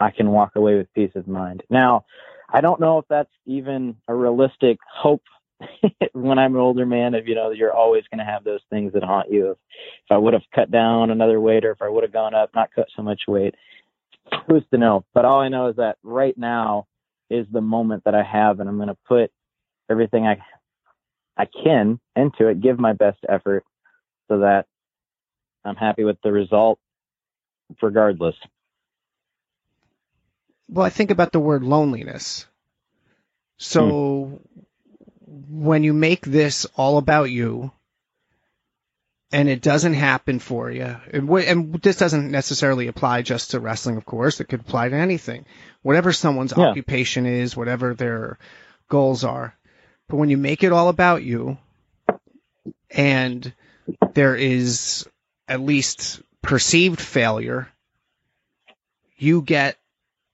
I 0.00 0.10
can 0.10 0.30
walk 0.30 0.56
away 0.56 0.76
with 0.76 0.92
peace 0.94 1.12
of 1.14 1.28
mind. 1.28 1.62
Now, 1.68 2.06
I 2.48 2.60
don't 2.60 2.80
know 2.80 2.98
if 2.98 3.04
that's 3.08 3.30
even 3.44 3.96
a 4.08 4.14
realistic 4.14 4.78
hope 4.90 5.22
when 6.12 6.38
I'm 6.38 6.54
an 6.54 6.60
older 6.60 6.86
man, 6.86 7.14
if 7.14 7.26
you 7.26 7.34
know, 7.34 7.50
you're 7.50 7.72
always 7.72 8.04
going 8.10 8.24
to 8.24 8.30
have 8.30 8.44
those 8.44 8.60
things 8.70 8.92
that 8.94 9.02
haunt 9.02 9.30
you. 9.30 9.52
If, 9.52 9.58
if 10.06 10.10
I 10.12 10.18
would 10.18 10.34
have 10.34 10.42
cut 10.54 10.70
down 10.70 11.10
another 11.10 11.40
weight, 11.40 11.64
or 11.64 11.72
if 11.72 11.82
I 11.82 11.88
would 11.88 12.04
have 12.04 12.12
gone 12.12 12.34
up, 12.34 12.50
not 12.54 12.74
cut 12.74 12.88
so 12.96 13.02
much 13.02 13.22
weight, 13.28 13.54
who's 14.46 14.64
to 14.72 14.78
know? 14.78 15.04
But 15.14 15.24
all 15.24 15.40
I 15.40 15.48
know 15.48 15.68
is 15.68 15.76
that 15.76 15.98
right 16.02 16.36
now 16.36 16.86
is 17.30 17.46
the 17.52 17.60
moment 17.60 18.04
that 18.04 18.14
I 18.14 18.22
have, 18.22 18.60
and 18.60 18.68
I'm 18.68 18.76
going 18.76 18.88
to 18.88 18.98
put 19.06 19.30
everything 19.90 20.26
I 20.26 20.38
I 21.36 21.46
can 21.46 21.98
into 22.14 22.48
it, 22.48 22.60
give 22.60 22.78
my 22.78 22.92
best 22.92 23.18
effort, 23.28 23.64
so 24.28 24.40
that 24.40 24.66
I'm 25.64 25.76
happy 25.76 26.04
with 26.04 26.18
the 26.22 26.32
result, 26.32 26.78
regardless. 27.80 28.36
Well, 30.68 30.86
I 30.86 30.90
think 30.90 31.10
about 31.10 31.32
the 31.32 31.40
word 31.40 31.64
loneliness. 31.64 32.46
So, 33.58 33.86
hmm 33.86 33.90
when 35.32 35.82
you 35.82 35.94
make 35.94 36.26
this 36.26 36.66
all 36.76 36.98
about 36.98 37.30
you 37.30 37.72
and 39.30 39.48
it 39.48 39.62
doesn't 39.62 39.94
happen 39.94 40.38
for 40.38 40.70
you, 40.70 40.96
and, 41.10 41.30
and, 41.30 41.74
this 41.80 41.96
doesn't 41.96 42.30
necessarily 42.30 42.86
apply 42.86 43.22
just 43.22 43.52
to 43.52 43.60
wrestling, 43.60 43.96
of 43.96 44.04
course, 44.04 44.40
it 44.40 44.44
could 44.44 44.60
apply 44.60 44.90
to 44.90 44.96
anything, 44.96 45.46
whatever 45.80 46.12
someone's 46.12 46.52
yeah. 46.54 46.64
occupation 46.64 47.24
is, 47.24 47.56
whatever 47.56 47.94
their 47.94 48.38
goals 48.88 49.24
are. 49.24 49.56
But 50.08 50.16
when 50.16 50.28
you 50.28 50.36
make 50.36 50.62
it 50.62 50.72
all 50.72 50.90
about 50.90 51.22
you 51.22 51.56
and 52.90 53.54
there 54.12 54.36
is 54.36 55.08
at 55.48 55.62
least 55.62 56.20
perceived 56.42 57.00
failure, 57.00 57.68
you 59.16 59.40
get 59.40 59.78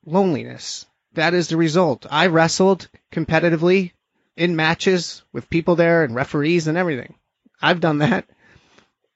loneliness. 0.04 0.86
That 1.12 1.34
is 1.34 1.48
the 1.48 1.56
result. 1.56 2.04
I 2.10 2.26
wrestled 2.26 2.88
competitively 3.12 3.92
in 4.38 4.54
matches 4.54 5.22
with 5.32 5.50
people 5.50 5.74
there 5.74 6.04
and 6.04 6.14
referees 6.14 6.68
and 6.68 6.78
everything. 6.78 7.14
I've 7.60 7.80
done 7.80 7.98
that. 7.98 8.24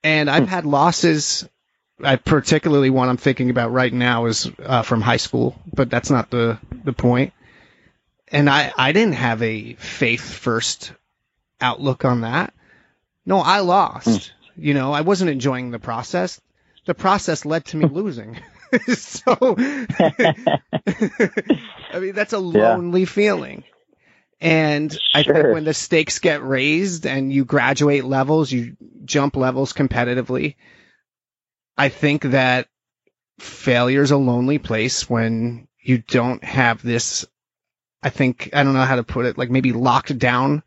And 0.03 0.29
I've 0.29 0.49
had 0.49 0.67
losses. 0.67 1.49
I 2.03 2.17
particularly 2.17 2.91
one 2.91 3.09
I'm 3.09 3.17
thinking 3.17 3.49
about 3.49 3.71
right 3.71 3.93
now 3.93 4.27
is 4.27 4.51
uh, 4.59 4.83
from 4.83 5.01
high 5.01 5.19
school, 5.19 5.57
but 5.73 5.89
that's 5.89 6.11
not 6.11 6.29
the 6.31 6.59
the 6.85 6.93
point. 6.93 7.33
And 8.27 8.51
I 8.51 8.73
I 8.77 8.91
didn't 8.91 9.15
have 9.15 9.41
a 9.43 9.75
faith 9.75 10.23
first 10.23 10.93
outlook 11.61 12.05
on 12.05 12.23
that. 12.23 12.53
No, 13.25 13.39
I 13.39 13.61
lost. 13.61 14.09
Mm. 14.09 14.31
You 14.57 14.75
know, 14.75 14.93
I 14.93 15.03
wasn't 15.03 15.31
enjoying 15.31 15.71
the 15.71 15.79
process. 15.79 16.41
The 16.85 16.95
process 16.95 17.45
led 17.45 17.65
to 17.67 17.77
me 17.77 17.87
losing. 17.91 18.41
so 18.95 19.37
I 19.39 20.25
mean 22.01 22.15
that's 22.15 22.33
a 22.33 22.41
lonely 22.41 23.03
yeah. 23.03 23.07
feeling. 23.07 23.63
And 24.43 24.99
I 25.15 25.23
think 25.23 25.53
when 25.53 25.63
the 25.63 25.73
stakes 25.73 26.19
get 26.19 26.43
raised 26.43 27.07
and 27.07 27.33
you 27.33 27.45
graduate 27.45 28.05
levels, 28.05 28.51
you 28.51 28.77
jump 29.05 29.37
levels 29.37 29.73
competitively. 29.73 30.57
I 31.79 31.91
think 31.91 32.23
that 32.23 32.67
failure 33.39 34.03
is 34.03 34.11
a 34.11 34.17
lonely 34.17 34.59
place 34.59 35.09
when 35.09 35.69
you 35.79 35.99
don't 35.99 36.43
have 36.43 36.83
this. 36.83 37.25
I 38.03 38.11
think, 38.11 38.51
I 38.53 38.65
don't 38.65 38.75
know 38.75 38.83
how 38.83 38.97
to 38.97 39.05
put 39.05 39.27
it, 39.27 39.39
like 39.39 39.49
maybe 39.49 39.73
locked 39.73 40.19
down 40.19 40.65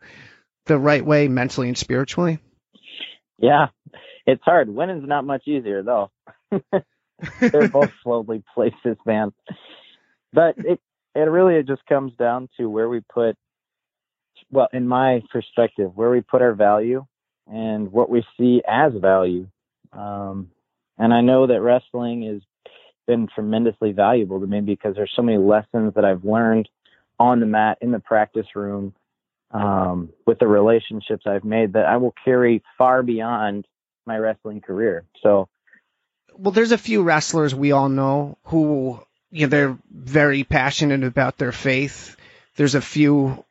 the 0.67 0.77
right 0.77 1.05
way 1.05 1.27
mentally 1.27 1.67
and 1.67 1.77
spiritually. 1.77 2.39
Yeah, 3.38 3.67
it's 4.25 4.43
hard. 4.45 4.69
Winning's 4.69 5.05
not 5.05 5.25
much 5.25 5.49
easier 5.49 5.83
though. 5.83 6.11
They're 7.41 7.67
both 7.67 7.91
lonely 8.05 8.41
places, 8.53 8.95
man. 9.05 9.33
But 10.31 10.55
it, 10.59 10.79
it 11.13 11.19
really 11.19 11.61
just 11.63 11.85
comes 11.88 12.13
down 12.17 12.47
to 12.57 12.69
where 12.69 12.88
we 12.88 13.01
put 13.01 13.35
well, 14.56 14.70
in 14.72 14.88
my 14.88 15.22
perspective, 15.32 15.91
where 15.96 16.10
we 16.10 16.22
put 16.22 16.41
our 16.41 16.54
value 16.54 17.06
and 17.46 17.91
what 17.91 18.10
we 18.10 18.24
see 18.38 18.62
as 18.68 18.94
value. 18.94 19.48
Um, 19.94 20.50
and 20.98 21.13
I 21.13 21.22
know 21.22 21.48
that 21.48 21.62
wrestling 21.62 22.24
has 22.24 22.41
been 23.06 23.28
tremendously 23.34 23.91
valuable 23.91 24.39
to 24.39 24.48
me 24.48 24.62
because 24.62 24.96
there's 24.96 25.12
so 25.15 25.22
many 25.22 25.38
lessons 25.38 25.94
that 25.96 26.06
I've 26.06 26.24
learned 26.24 26.70
on 27.20 27.39
the 27.39 27.46
mat, 27.46 27.78
in 27.82 27.91
the 27.91 28.00
practice 28.00 28.48
room, 28.56 28.94
um, 29.52 30.10
with 30.26 30.39
the 30.39 30.48
relationships 30.48 31.24
I've 31.26 31.46
made 31.46 31.74
that 31.74 31.86
I 31.86 31.98
will 31.98 32.13
carry 32.26 32.63
far 32.78 33.04
beyond 33.04 33.68
my 34.06 34.18
wrestling 34.18 34.62
career. 34.62 35.04
So, 35.22 35.48
well, 36.34 36.52
there's 36.52 36.72
a 36.72 36.78
few 36.78 37.04
wrestlers 37.04 37.54
we 37.54 37.72
all 37.72 37.89
know 37.89 38.38
who 38.46 39.00
you 39.32 39.41
know 39.41 39.50
they're 39.50 39.78
very 39.89 40.44
passionate 40.44 41.04
about 41.04 41.38
their 41.38 41.54
faith. 41.54 42.18
There's 42.58 42.76
a 42.76 42.82
few 42.82 43.44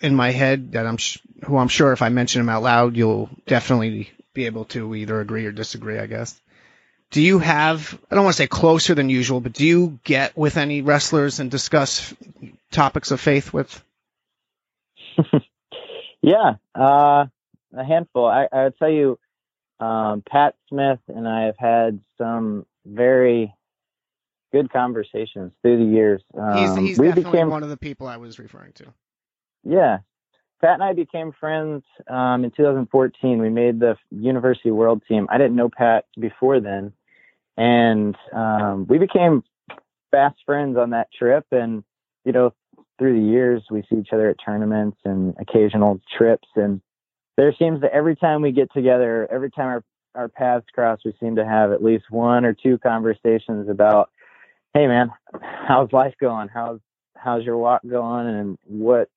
in 0.00 0.14
my 0.14 0.30
head 0.30 0.72
that 0.72 0.86
I'm 0.86 0.96
sh- 0.96 1.18
who 1.44 1.56
I'm 1.56 1.68
sure 1.68 1.92
if 1.92 2.02
I 2.02 2.08
mention 2.08 2.40
them 2.40 2.48
out 2.48 2.62
loud, 2.62 2.96
you'll 2.96 3.30
definitely 3.46 4.10
be 4.34 4.46
able 4.46 4.64
to 4.66 4.94
either 4.94 5.20
agree 5.20 5.46
or 5.46 5.52
disagree. 5.52 5.98
I 5.98 6.06
guess. 6.06 6.40
Do 7.10 7.20
you 7.20 7.38
have? 7.40 7.98
I 8.10 8.14
don't 8.14 8.24
want 8.24 8.34
to 8.34 8.42
say 8.42 8.46
closer 8.46 8.94
than 8.94 9.10
usual, 9.10 9.40
but 9.40 9.52
do 9.52 9.66
you 9.66 9.98
get 10.04 10.36
with 10.36 10.56
any 10.56 10.82
wrestlers 10.82 11.40
and 11.40 11.50
discuss 11.50 12.14
topics 12.70 13.10
of 13.10 13.20
faith 13.20 13.52
with? 13.52 13.82
yeah, 16.22 16.54
uh, 16.74 17.26
a 17.76 17.84
handful. 17.84 18.26
I, 18.26 18.46
I 18.52 18.64
would 18.64 18.78
tell 18.78 18.90
you, 18.90 19.18
um, 19.80 20.22
Pat 20.28 20.54
Smith 20.68 21.00
and 21.08 21.26
I 21.28 21.46
have 21.46 21.58
had 21.58 22.00
some 22.16 22.64
very 22.86 23.54
good 24.52 24.72
conversations 24.72 25.52
through 25.62 25.78
the 25.78 25.92
years. 25.92 26.22
Um, 26.38 26.56
he's 26.56 26.76
he's 26.76 26.98
definitely 26.98 27.32
became, 27.32 27.50
one 27.50 27.62
of 27.62 27.68
the 27.70 27.76
people 27.76 28.06
I 28.06 28.18
was 28.18 28.38
referring 28.38 28.72
to. 28.74 28.86
Yeah. 29.64 29.98
Pat 30.60 30.74
and 30.74 30.82
I 30.82 30.92
became 30.92 31.32
friends 31.38 31.82
um, 32.08 32.44
in 32.44 32.50
2014. 32.50 33.38
We 33.40 33.48
made 33.48 33.80
the 33.80 33.96
University 34.10 34.70
World 34.70 35.02
Team. 35.08 35.26
I 35.30 35.38
didn't 35.38 35.56
know 35.56 35.70
Pat 35.74 36.04
before 36.18 36.60
then, 36.60 36.92
and 37.56 38.14
um, 38.34 38.86
we 38.86 38.98
became 38.98 39.42
fast 40.10 40.36
friends 40.44 40.76
on 40.76 40.90
that 40.90 41.08
trip. 41.18 41.46
And 41.50 41.82
you 42.26 42.32
know, 42.32 42.52
through 42.98 43.18
the 43.18 43.26
years, 43.26 43.62
we 43.70 43.82
see 43.88 43.96
each 43.96 44.10
other 44.12 44.28
at 44.28 44.36
tournaments 44.44 44.98
and 45.06 45.34
occasional 45.40 45.98
trips. 46.18 46.48
And 46.56 46.82
there 47.38 47.54
seems 47.58 47.80
that 47.80 47.92
every 47.92 48.14
time 48.16 48.42
we 48.42 48.52
get 48.52 48.70
together, 48.72 49.26
every 49.32 49.50
time 49.50 49.66
our 49.66 49.84
our 50.14 50.28
paths 50.28 50.66
cross, 50.74 50.98
we 51.04 51.14
seem 51.20 51.36
to 51.36 51.46
have 51.46 51.72
at 51.72 51.82
least 51.82 52.04
one 52.10 52.44
or 52.44 52.52
two 52.52 52.76
conversations 52.78 53.70
about, 53.70 54.10
"Hey, 54.74 54.86
man, 54.86 55.10
how's 55.66 55.90
life 55.92 56.14
going? 56.20 56.48
How's 56.48 56.80
how's 57.16 57.44
your 57.44 57.56
walk 57.56 57.80
going? 57.88 58.26
And 58.26 58.58
what 58.66 59.08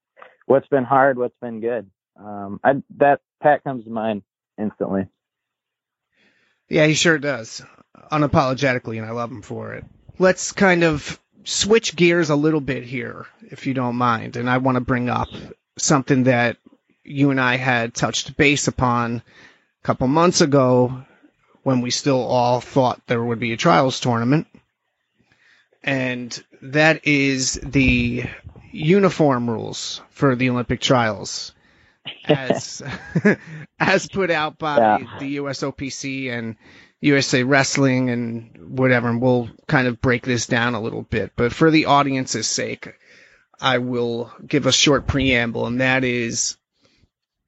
what's 0.45 0.67
been 0.67 0.83
hard? 0.83 1.17
What's 1.17 1.37
been 1.41 1.61
good?" 1.61 1.89
Um, 2.17 2.59
I, 2.63 2.81
that 2.97 3.21
Pat 3.41 3.63
comes 3.63 3.85
to 3.85 3.89
mind 3.89 4.23
instantly. 4.57 5.07
Yeah, 6.69 6.85
he 6.85 6.93
sure 6.93 7.17
does, 7.17 7.63
unapologetically, 8.11 8.97
and 8.97 9.05
I 9.05 9.11
love 9.11 9.31
him 9.31 9.41
for 9.41 9.73
it. 9.73 9.85
Let's 10.17 10.51
kind 10.51 10.83
of 10.83 11.19
switch 11.43 11.95
gears 11.95 12.29
a 12.29 12.35
little 12.35 12.61
bit 12.61 12.83
here, 12.83 13.25
if 13.41 13.67
you 13.67 13.73
don't 13.73 13.95
mind, 13.95 14.37
and 14.37 14.49
I 14.49 14.57
want 14.57 14.75
to 14.75 14.81
bring 14.81 15.09
up 15.09 15.29
something 15.77 16.23
that 16.23 16.57
you 17.03 17.31
and 17.31 17.39
I 17.39 17.57
had 17.57 17.93
touched 17.93 18.37
base 18.37 18.67
upon 18.67 19.17
a 19.17 19.85
couple 19.85 20.07
months 20.07 20.41
ago 20.41 21.03
when 21.63 21.81
we 21.81 21.91
still 21.91 22.21
all 22.21 22.61
thought 22.61 23.01
there 23.07 23.23
would 23.23 23.39
be 23.39 23.53
a 23.53 23.57
trials 23.57 23.99
tournament. 23.99 24.47
And 25.83 26.41
that 26.61 27.05
is 27.05 27.53
the 27.55 28.25
uniform 28.73 29.49
rules 29.49 30.01
for 30.09 30.35
the 30.35 30.49
Olympic 30.49 30.81
trials 30.81 31.53
as 32.25 32.81
as 33.79 34.07
put 34.07 34.29
out 34.31 34.57
by 34.57 34.77
Yeah. 34.77 35.19
the 35.19 35.37
USOPC 35.37 36.31
and 36.31 36.55
USA 37.01 37.43
Wrestling 37.43 38.09
and 38.09 38.77
whatever, 38.77 39.09
and 39.09 39.21
we'll 39.21 39.49
kind 39.67 39.87
of 39.87 40.01
break 40.01 40.23
this 40.23 40.47
down 40.47 40.73
a 40.73 40.81
little 40.81 41.03
bit. 41.03 41.33
But 41.35 41.53
for 41.53 41.69
the 41.69 41.85
audience's 41.85 42.47
sake, 42.47 42.93
I 43.59 43.77
will 43.77 44.31
give 44.45 44.65
a 44.65 44.71
short 44.71 45.05
preamble, 45.07 45.67
and 45.67 45.81
that 45.81 46.03
is 46.03 46.57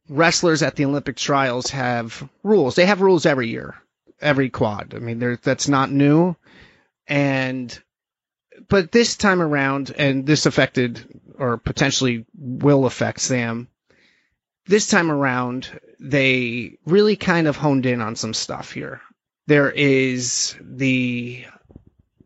wrestlers 0.09 0.61
at 0.61 0.75
the 0.75 0.85
Olympic 0.85 1.15
trials 1.15 1.69
have 1.71 2.27
rules. 2.43 2.75
They 2.75 2.85
have 2.85 3.01
rules 3.01 3.25
every 3.25 3.47
year, 3.49 3.75
every 4.21 4.49
quad. 4.49 4.93
I 4.95 4.99
mean, 4.99 5.39
that's 5.41 5.67
not 5.67 5.89
new. 5.91 6.35
And, 7.07 7.77
but 8.67 8.91
this 8.91 9.15
time 9.15 9.41
around, 9.41 9.93
and 9.97 10.25
this 10.25 10.45
affected 10.45 11.03
or 11.37 11.57
potentially 11.57 12.25
will 12.37 12.85
affect 12.85 13.19
Sam, 13.21 13.67
this 14.65 14.87
time 14.87 15.11
around, 15.11 15.69
they 15.99 16.77
really 16.85 17.15
kind 17.15 17.47
of 17.47 17.55
honed 17.57 17.85
in 17.85 18.01
on 18.01 18.15
some 18.15 18.33
stuff 18.33 18.71
here. 18.71 19.01
There 19.47 19.69
is 19.69 20.55
the 20.59 21.45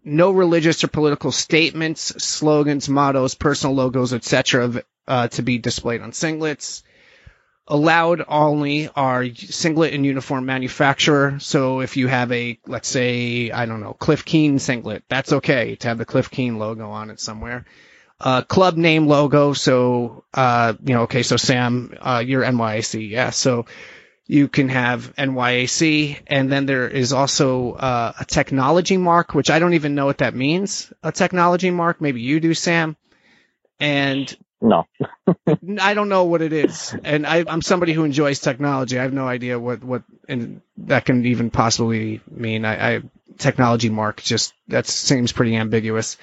no 0.03 0.31
religious 0.31 0.83
or 0.83 0.87
political 0.87 1.31
statements, 1.31 2.01
slogans, 2.23 2.87
mottos, 2.87 3.35
personal 3.35 3.75
logos, 3.75 4.13
etc., 4.13 4.83
uh, 5.07 5.27
to 5.27 5.41
be 5.41 5.57
displayed 5.57 6.01
on 6.01 6.11
singlets. 6.11 6.83
Allowed 7.71 8.25
only 8.27 8.89
are 8.95 9.27
singlet 9.35 9.93
and 9.93 10.03
uniform 10.03 10.47
manufacturer. 10.47 11.37
So 11.39 11.81
if 11.81 11.97
you 11.97 12.07
have 12.07 12.31
a, 12.31 12.59
let's 12.65 12.87
say, 12.87 13.51
I 13.51 13.67
don't 13.67 13.81
know, 13.81 13.93
Cliff 13.93 14.25
Keen 14.25 14.57
singlet, 14.57 15.03
that's 15.07 15.31
okay 15.33 15.75
to 15.75 15.87
have 15.87 15.99
the 15.99 16.05
Cliff 16.05 16.31
Keen 16.31 16.57
logo 16.57 16.89
on 16.89 17.11
it 17.11 17.19
somewhere. 17.19 17.65
Uh, 18.19 18.41
club 18.41 18.75
name 18.75 19.05
logo. 19.07 19.53
So, 19.53 20.23
uh, 20.33 20.73
you 20.83 20.95
know, 20.95 21.03
okay, 21.03 21.21
so 21.21 21.37
Sam, 21.37 21.93
uh, 22.01 22.23
you're 22.25 22.43
NYAC. 22.43 23.07
Yeah. 23.07 23.29
So 23.29 23.67
you 24.25 24.47
can 24.47 24.69
have 24.69 25.15
NYAC. 25.15 26.21
And 26.25 26.51
then 26.51 26.65
there 26.65 26.87
is 26.87 27.13
also, 27.13 27.73
uh, 27.73 28.13
a 28.19 28.25
technology 28.25 28.97
mark, 28.97 29.35
which 29.35 29.51
I 29.51 29.59
don't 29.59 29.75
even 29.75 29.93
know 29.93 30.07
what 30.07 30.17
that 30.17 30.33
means. 30.33 30.91
A 31.03 31.11
technology 31.11 31.69
mark. 31.69 32.01
Maybe 32.01 32.21
you 32.21 32.39
do, 32.39 32.55
Sam. 32.55 32.97
And 33.79 34.35
No. 34.61 34.85
I 35.79 35.93
don't 35.93 36.09
know 36.09 36.25
what 36.25 36.41
it 36.41 36.51
is, 36.51 36.93
and 37.03 37.25
I, 37.25 37.45
I'm 37.47 37.61
somebody 37.61 37.93
who 37.93 38.03
enjoys 38.03 38.39
technology. 38.39 38.99
I 38.99 39.03
have 39.03 39.13
no 39.13 39.27
idea 39.27 39.57
what 39.57 39.83
what 39.83 40.03
and 40.27 40.61
that 40.79 41.05
can 41.05 41.25
even 41.25 41.49
possibly 41.49 42.21
mean. 42.29 42.65
I, 42.65 42.95
I 42.95 43.01
technology 43.37 43.89
mark 43.89 44.21
just 44.21 44.53
that 44.67 44.85
seems 44.85 45.31
pretty 45.31 45.55
ambiguous. 45.55 46.17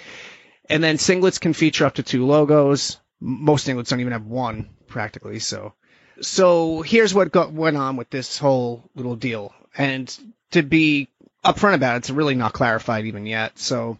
And 0.68 0.82
then 0.82 0.96
singlets 0.96 1.40
can 1.40 1.52
feature 1.52 1.86
up 1.86 1.94
to 1.94 2.02
two 2.02 2.26
logos. 2.26 2.98
Most 3.20 3.66
singlets 3.66 3.88
don't 3.88 4.00
even 4.00 4.12
have 4.12 4.26
one 4.26 4.70
practically. 4.86 5.38
So, 5.38 5.72
so 6.20 6.82
here's 6.82 7.14
what 7.14 7.32
got, 7.32 7.52
went 7.52 7.76
on 7.76 7.96
with 7.96 8.10
this 8.10 8.38
whole 8.38 8.90
little 8.94 9.16
deal. 9.16 9.54
And 9.76 10.14
to 10.50 10.62
be 10.62 11.08
upfront 11.44 11.74
about 11.74 11.94
it, 11.94 11.98
it's 11.98 12.10
really 12.10 12.34
not 12.34 12.52
clarified 12.52 13.06
even 13.06 13.26
yet. 13.26 13.58
So 13.58 13.98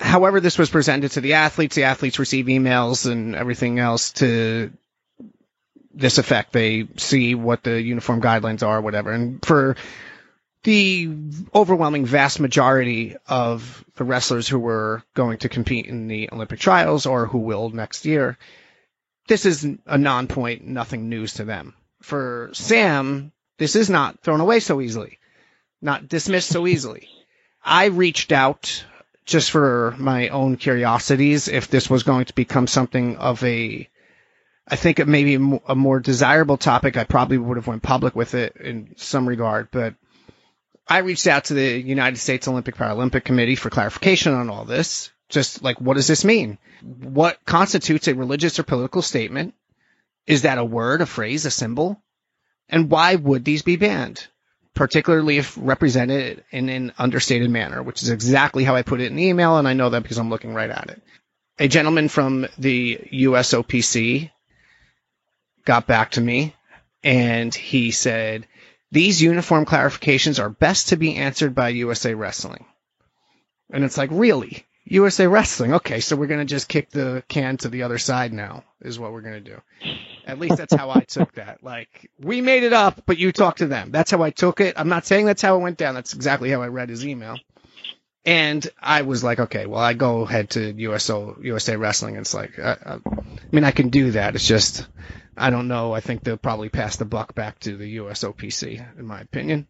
however 0.00 0.40
this 0.40 0.58
was 0.58 0.70
presented 0.70 1.12
to 1.12 1.20
the 1.20 1.34
athletes, 1.34 1.76
the 1.76 1.84
athletes 1.84 2.18
receive 2.18 2.46
emails 2.46 3.10
and 3.10 3.36
everything 3.36 3.78
else 3.78 4.12
to 4.12 4.72
this 5.92 6.18
effect. 6.18 6.52
They 6.52 6.88
see 6.96 7.34
what 7.34 7.62
the 7.62 7.80
uniform 7.80 8.20
guidelines 8.22 8.66
are, 8.66 8.80
whatever. 8.80 9.12
And 9.12 9.44
for 9.44 9.76
the 10.62 11.10
overwhelming 11.54 12.06
vast 12.06 12.40
majority 12.40 13.16
of 13.26 13.84
the 13.96 14.04
wrestlers 14.04 14.48
who 14.48 14.58
were 14.58 15.02
going 15.14 15.38
to 15.38 15.48
compete 15.48 15.86
in 15.86 16.08
the 16.08 16.30
Olympic 16.32 16.60
trials 16.60 17.06
or 17.06 17.26
who 17.26 17.38
will 17.38 17.70
next 17.70 18.06
year, 18.06 18.38
this 19.28 19.46
is 19.46 19.66
a 19.86 19.98
non-point, 19.98 20.66
nothing 20.66 21.08
news 21.08 21.34
to 21.34 21.44
them. 21.44 21.74
For 22.02 22.50
Sam, 22.52 23.32
this 23.58 23.76
is 23.76 23.90
not 23.90 24.20
thrown 24.22 24.40
away 24.40 24.60
so 24.60 24.80
easily, 24.80 25.18
not 25.82 26.08
dismissed 26.08 26.48
so 26.48 26.66
easily. 26.66 27.08
I 27.62 27.86
reached 27.86 28.32
out 28.32 28.84
just 29.30 29.52
for 29.52 29.94
my 29.96 30.28
own 30.28 30.56
curiosities 30.56 31.46
if 31.46 31.68
this 31.68 31.88
was 31.88 32.02
going 32.02 32.24
to 32.24 32.34
become 32.34 32.66
something 32.66 33.16
of 33.16 33.42
a 33.44 33.88
I 34.66 34.76
think 34.76 34.98
it 34.98 35.08
may 35.08 35.24
be 35.24 35.34
a 35.66 35.74
more 35.74 35.98
desirable 35.98 36.56
topic. 36.56 36.96
I 36.96 37.02
probably 37.02 37.38
would 37.38 37.56
have 37.56 37.66
went 37.66 37.82
public 37.82 38.14
with 38.14 38.34
it 38.34 38.56
in 38.56 38.94
some 38.96 39.28
regard, 39.28 39.68
but 39.72 39.94
I 40.86 40.98
reached 40.98 41.26
out 41.26 41.46
to 41.46 41.54
the 41.54 41.80
United 41.80 42.18
States 42.18 42.46
Olympic 42.46 42.76
Paralympic 42.76 43.24
Committee 43.24 43.56
for 43.56 43.68
clarification 43.68 44.32
on 44.32 44.48
all 44.48 44.64
this. 44.64 45.10
Just 45.28 45.62
like, 45.62 45.80
what 45.80 45.94
does 45.94 46.06
this 46.06 46.24
mean? 46.24 46.58
What 46.82 47.44
constitutes 47.44 48.06
a 48.06 48.14
religious 48.14 48.60
or 48.60 48.62
political 48.62 49.02
statement? 49.02 49.54
Is 50.26 50.42
that 50.42 50.58
a 50.58 50.64
word, 50.64 51.00
a 51.00 51.06
phrase, 51.06 51.46
a 51.46 51.50
symbol? 51.50 52.00
And 52.68 52.90
why 52.90 53.16
would 53.16 53.44
these 53.44 53.62
be 53.62 53.74
banned? 53.76 54.26
Particularly 54.74 55.38
if 55.38 55.56
represented 55.60 56.44
in 56.50 56.68
an 56.68 56.92
understated 56.98 57.50
manner, 57.50 57.82
which 57.82 58.02
is 58.02 58.10
exactly 58.10 58.64
how 58.64 58.76
I 58.76 58.82
put 58.82 59.00
it 59.00 59.06
in 59.06 59.16
the 59.16 59.26
email, 59.26 59.58
and 59.58 59.66
I 59.66 59.74
know 59.74 59.90
that 59.90 60.02
because 60.02 60.18
I'm 60.18 60.30
looking 60.30 60.54
right 60.54 60.70
at 60.70 60.90
it. 60.90 61.02
A 61.58 61.68
gentleman 61.68 62.08
from 62.08 62.46
the 62.58 62.98
USOPC 63.12 64.30
got 65.64 65.86
back 65.86 66.12
to 66.12 66.20
me, 66.20 66.54
and 67.02 67.54
he 67.54 67.90
said, 67.90 68.46
These 68.90 69.20
uniform 69.22 69.66
clarifications 69.66 70.42
are 70.42 70.48
best 70.48 70.88
to 70.88 70.96
be 70.96 71.16
answered 71.16 71.54
by 71.54 71.70
USA 71.70 72.14
Wrestling. 72.14 72.64
And 73.72 73.84
it's 73.84 73.98
like, 73.98 74.10
really? 74.12 74.66
USA 74.84 75.26
Wrestling? 75.26 75.74
Okay, 75.74 76.00
so 76.00 76.16
we're 76.16 76.26
going 76.26 76.40
to 76.40 76.46
just 76.46 76.68
kick 76.68 76.90
the 76.90 77.22
can 77.28 77.56
to 77.58 77.68
the 77.68 77.82
other 77.82 77.98
side 77.98 78.32
now, 78.32 78.64
is 78.80 78.98
what 78.98 79.12
we're 79.12 79.20
going 79.20 79.44
to 79.44 79.50
do. 79.50 79.60
At 80.26 80.38
least 80.38 80.56
that's 80.56 80.74
how 80.74 80.90
I 80.90 81.00
took 81.00 81.34
that. 81.34 81.62
Like, 81.62 82.10
we 82.18 82.40
made 82.40 82.62
it 82.62 82.72
up, 82.72 83.02
but 83.06 83.18
you 83.18 83.32
talk 83.32 83.56
to 83.56 83.66
them. 83.66 83.90
That's 83.90 84.10
how 84.10 84.22
I 84.22 84.30
took 84.30 84.60
it. 84.60 84.74
I'm 84.78 84.88
not 84.88 85.06
saying 85.06 85.26
that's 85.26 85.42
how 85.42 85.56
it 85.56 85.60
went 85.60 85.78
down. 85.78 85.94
That's 85.94 86.14
exactly 86.14 86.50
how 86.50 86.62
I 86.62 86.68
read 86.68 86.88
his 86.88 87.04
email. 87.04 87.38
And 88.24 88.68
I 88.80 89.02
was 89.02 89.24
like, 89.24 89.40
okay, 89.40 89.66
well, 89.66 89.80
I 89.80 89.94
go 89.94 90.22
ahead 90.22 90.50
to 90.50 90.72
USO, 90.72 91.38
USA 91.42 91.76
Wrestling. 91.76 92.16
And 92.16 92.24
it's 92.24 92.34
like, 92.34 92.58
I, 92.58 92.76
I, 92.84 92.94
I 92.94 92.98
mean, 93.50 93.64
I 93.64 93.70
can 93.70 93.88
do 93.88 94.10
that. 94.12 94.34
It's 94.34 94.46
just, 94.46 94.86
I 95.36 95.50
don't 95.50 95.68
know. 95.68 95.92
I 95.92 96.00
think 96.00 96.22
they'll 96.22 96.36
probably 96.36 96.68
pass 96.68 96.96
the 96.96 97.06
buck 97.06 97.34
back 97.34 97.58
to 97.60 97.76
the 97.76 97.96
USOPC, 97.96 98.98
in 98.98 99.06
my 99.06 99.20
opinion. 99.20 99.66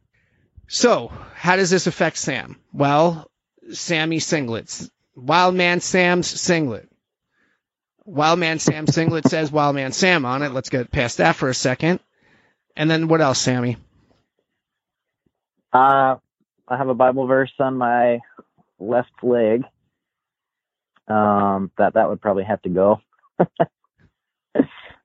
So, 0.66 1.12
how 1.34 1.56
does 1.56 1.70
this 1.70 1.86
affect 1.86 2.16
Sam? 2.16 2.56
Well, 2.72 3.30
Sammy 3.72 4.18
singlets. 4.18 4.90
Wild 5.14 5.54
Man 5.54 5.80
Sam's 5.80 6.28
singlet. 6.28 6.89
Wildman 8.10 8.58
Sam 8.58 8.88
singlet 8.88 9.28
says 9.28 9.52
Wildman 9.52 9.92
Sam 9.92 10.24
on 10.24 10.42
it. 10.42 10.50
Let's 10.50 10.68
get 10.68 10.90
past 10.90 11.18
that 11.18 11.36
for 11.36 11.48
a 11.48 11.54
second. 11.54 12.00
And 12.74 12.90
then 12.90 13.06
what 13.06 13.20
else, 13.20 13.38
Sammy? 13.38 13.76
Uh, 15.72 16.16
I 16.66 16.76
have 16.76 16.88
a 16.88 16.94
Bible 16.94 17.26
verse 17.28 17.52
on 17.60 17.76
my 17.76 18.18
left 18.80 19.12
leg. 19.22 19.62
Um, 21.06 21.70
that 21.78 21.94
that 21.94 22.08
would 22.08 22.20
probably 22.20 22.44
have 22.44 22.60
to 22.62 22.68
go. 22.68 23.00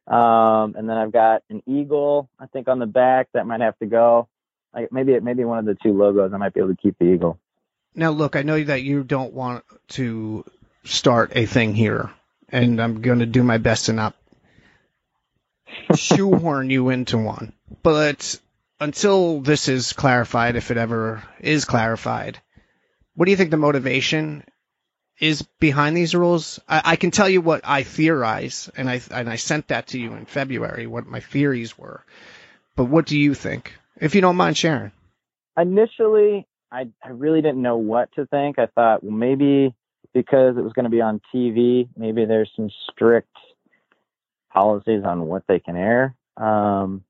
um, 0.07 0.75
and 0.75 0.89
then 0.89 0.97
I've 0.97 1.11
got 1.11 1.43
an 1.49 1.61
eagle, 1.67 2.29
I 2.39 2.47
think, 2.47 2.67
on 2.67 2.79
the 2.79 2.87
back 2.87 3.27
that 3.33 3.45
might 3.45 3.61
have 3.61 3.77
to 3.79 3.85
go. 3.85 4.27
Like 4.73 4.91
maybe 4.91 5.19
maybe 5.19 5.45
one 5.45 5.59
of 5.59 5.65
the 5.65 5.75
two 5.75 5.93
logos, 5.93 6.33
I 6.33 6.37
might 6.37 6.53
be 6.53 6.59
able 6.59 6.75
to 6.75 6.81
keep 6.81 6.97
the 6.97 7.05
eagle. 7.05 7.39
Now, 7.93 8.09
look, 8.09 8.35
I 8.35 8.41
know 8.41 8.61
that 8.63 8.81
you 8.81 9.03
don't 9.03 9.33
want 9.33 9.63
to 9.89 10.43
start 10.83 11.33
a 11.35 11.45
thing 11.45 11.75
here, 11.75 12.11
and 12.49 12.81
I'm 12.81 13.01
going 13.01 13.19
to 13.19 13.25
do 13.25 13.43
my 13.43 13.57
best 13.57 13.85
to 13.85 13.93
not 13.93 14.15
shoehorn 15.95 16.69
you 16.69 16.89
into 16.89 17.17
one. 17.17 17.53
But 17.83 18.39
until 18.79 19.41
this 19.41 19.67
is 19.67 19.93
clarified, 19.93 20.55
if 20.55 20.71
it 20.71 20.77
ever 20.77 21.23
is 21.39 21.65
clarified, 21.65 22.39
what 23.15 23.25
do 23.25 23.31
you 23.31 23.37
think 23.37 23.51
the 23.51 23.57
motivation 23.57 24.43
is 25.19 25.41
behind 25.59 25.95
these 25.95 26.15
rules? 26.15 26.59
I, 26.67 26.81
I 26.85 26.95
can 26.95 27.11
tell 27.11 27.29
you 27.29 27.41
what 27.41 27.61
I 27.63 27.83
theorize, 27.83 28.69
and 28.75 28.89
I 28.89 29.01
and 29.11 29.29
I 29.29 29.37
sent 29.37 29.69
that 29.69 29.87
to 29.87 29.99
you 29.99 30.13
in 30.13 30.25
February. 30.25 30.87
What 30.87 31.07
my 31.07 31.21
theories 31.21 31.77
were, 31.77 32.03
but 32.75 32.85
what 32.85 33.05
do 33.05 33.17
you 33.17 33.33
think? 33.33 33.73
If 33.99 34.15
you 34.15 34.21
don't 34.21 34.35
mind 34.35 34.57
sharing. 34.57 34.91
Initially, 35.57 36.45
I 36.71 36.89
I 37.03 37.09
really 37.09 37.41
didn't 37.41 37.61
know 37.61 37.77
what 37.77 38.11
to 38.15 38.25
think. 38.25 38.59
I 38.59 38.65
thought, 38.67 39.03
well, 39.03 39.13
maybe 39.13 39.73
because 40.15 40.55
it 40.57 40.63
was 40.63 40.71
going 40.71 40.85
to 40.85 40.89
be 40.89 41.01
on 41.01 41.19
TV, 41.31 41.89
maybe 41.97 42.23
there's 42.23 42.49
some 42.55 42.69
strict 42.89 43.35
policies 44.51 45.03
on 45.05 45.27
what 45.27 45.43
they 45.47 45.59
can 45.59 45.75
air. 45.75 46.15
Um, 46.37 47.03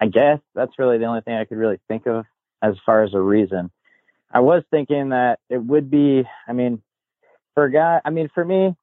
I 0.00 0.06
guess 0.06 0.40
that's 0.52 0.76
really 0.76 0.98
the 0.98 1.04
only 1.04 1.20
thing 1.20 1.34
I 1.34 1.44
could 1.44 1.56
really 1.56 1.78
think 1.86 2.06
of 2.06 2.24
as 2.60 2.74
far 2.84 3.04
as 3.04 3.14
a 3.14 3.20
reason. 3.20 3.70
I 4.32 4.40
was 4.40 4.64
thinking 4.72 5.10
that 5.10 5.38
it 5.48 5.58
would 5.58 5.88
be, 5.88 6.24
I 6.48 6.52
mean, 6.52 6.82
for 7.54 7.64
a 7.64 7.72
guy, 7.72 8.00
I 8.04 8.10
mean, 8.10 8.28
for 8.34 8.44
me, 8.44 8.74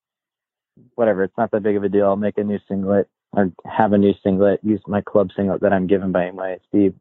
whatever, 0.95 1.25
it's 1.25 1.37
not 1.37 1.51
that 1.51 1.63
big 1.63 1.75
of 1.75 1.83
a 1.83 1.89
deal. 1.89 2.05
I'll 2.05 2.15
make 2.15 2.37
a 2.37 2.43
new 2.43 2.59
singlet 2.65 3.09
or 3.33 3.51
have 3.65 3.91
a 3.91 3.97
new 3.97 4.13
singlet, 4.23 4.61
use 4.63 4.81
my 4.87 5.01
club 5.01 5.31
singlet 5.35 5.59
that 5.61 5.73
I'm 5.73 5.85
given 5.85 6.13
by 6.13 6.31
Steve. 6.69 6.93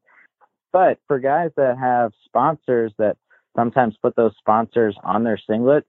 But 0.72 0.98
for 1.06 1.20
guys 1.20 1.52
that 1.56 1.78
have 1.78 2.12
sponsors 2.24 2.92
that 2.98 3.16
sometimes 3.54 3.94
put 4.02 4.16
those 4.16 4.32
sponsors 4.38 4.96
on 5.04 5.22
their 5.22 5.38
singlet, 5.48 5.86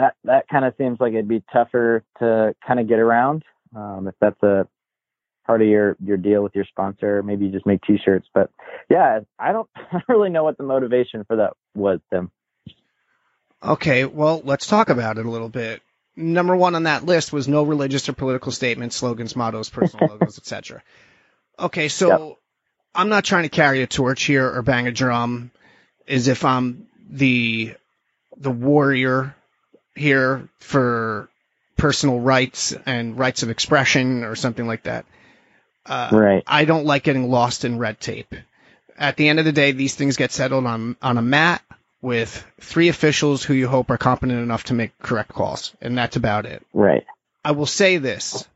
that 0.00 0.16
that 0.24 0.48
kind 0.48 0.64
of 0.64 0.74
seems 0.78 0.98
like 1.00 1.12
it'd 1.12 1.28
be 1.28 1.42
tougher 1.52 2.04
to 2.18 2.54
kind 2.66 2.80
of 2.80 2.88
get 2.88 2.98
around. 2.98 3.44
Um, 3.74 4.08
if 4.08 4.14
that's 4.20 4.42
a 4.42 4.66
part 5.46 5.62
of 5.62 5.68
your 5.68 5.96
your 6.02 6.16
deal 6.16 6.42
with 6.42 6.54
your 6.54 6.64
sponsor, 6.64 7.22
maybe 7.22 7.46
you 7.46 7.52
just 7.52 7.66
make 7.66 7.82
T-shirts. 7.82 8.28
But 8.32 8.50
yeah, 8.88 9.20
I 9.38 9.52
don't, 9.52 9.68
I 9.76 9.92
don't 9.92 10.08
really 10.08 10.30
know 10.30 10.44
what 10.44 10.56
the 10.56 10.64
motivation 10.64 11.24
for 11.24 11.36
that 11.36 11.52
was, 11.74 12.00
Tim. 12.12 12.30
Okay, 13.62 14.06
well, 14.06 14.40
let's 14.44 14.66
talk 14.66 14.88
about 14.88 15.18
it 15.18 15.26
a 15.26 15.30
little 15.30 15.50
bit. 15.50 15.82
Number 16.16 16.56
one 16.56 16.74
on 16.74 16.84
that 16.84 17.04
list 17.04 17.32
was 17.32 17.46
no 17.46 17.62
religious 17.62 18.08
or 18.08 18.14
political 18.14 18.52
statements, 18.52 18.96
slogans, 18.96 19.36
mottos, 19.36 19.68
personal 19.68 20.08
logos, 20.10 20.38
etc. 20.38 20.82
Okay, 21.58 21.88
so 21.88 22.28
yep. 22.28 22.36
I'm 22.94 23.10
not 23.10 23.24
trying 23.24 23.42
to 23.42 23.50
carry 23.50 23.82
a 23.82 23.86
torch 23.86 24.24
here 24.24 24.50
or 24.50 24.62
bang 24.62 24.86
a 24.86 24.92
drum 24.92 25.50
as 26.08 26.26
if 26.26 26.44
I'm 26.44 26.86
the 27.08 27.74
the 28.36 28.50
warrior 28.50 29.34
here 29.94 30.48
for 30.58 31.28
personal 31.76 32.20
rights 32.20 32.74
and 32.86 33.18
rights 33.18 33.42
of 33.42 33.50
expression 33.50 34.24
or 34.24 34.36
something 34.36 34.66
like 34.66 34.84
that. 34.84 35.06
Uh, 35.86 36.08
right. 36.12 36.42
I 36.46 36.64
don't 36.64 36.84
like 36.84 37.04
getting 37.04 37.30
lost 37.30 37.64
in 37.64 37.78
red 37.78 38.00
tape. 38.00 38.34
At 38.98 39.16
the 39.16 39.28
end 39.28 39.38
of 39.38 39.44
the 39.46 39.52
day, 39.52 39.72
these 39.72 39.94
things 39.94 40.16
get 40.16 40.30
settled 40.30 40.66
on 40.66 40.96
on 41.00 41.16
a 41.16 41.22
mat 41.22 41.62
with 42.02 42.46
three 42.60 42.88
officials 42.88 43.42
who 43.42 43.54
you 43.54 43.66
hope 43.66 43.90
are 43.90 43.98
competent 43.98 44.40
enough 44.40 44.64
to 44.64 44.74
make 44.74 44.98
correct 44.98 45.32
calls, 45.32 45.74
and 45.80 45.96
that's 45.96 46.16
about 46.16 46.46
it. 46.46 46.64
Right. 46.74 47.04
I 47.44 47.52
will 47.52 47.66
say 47.66 47.96
this: 47.96 48.46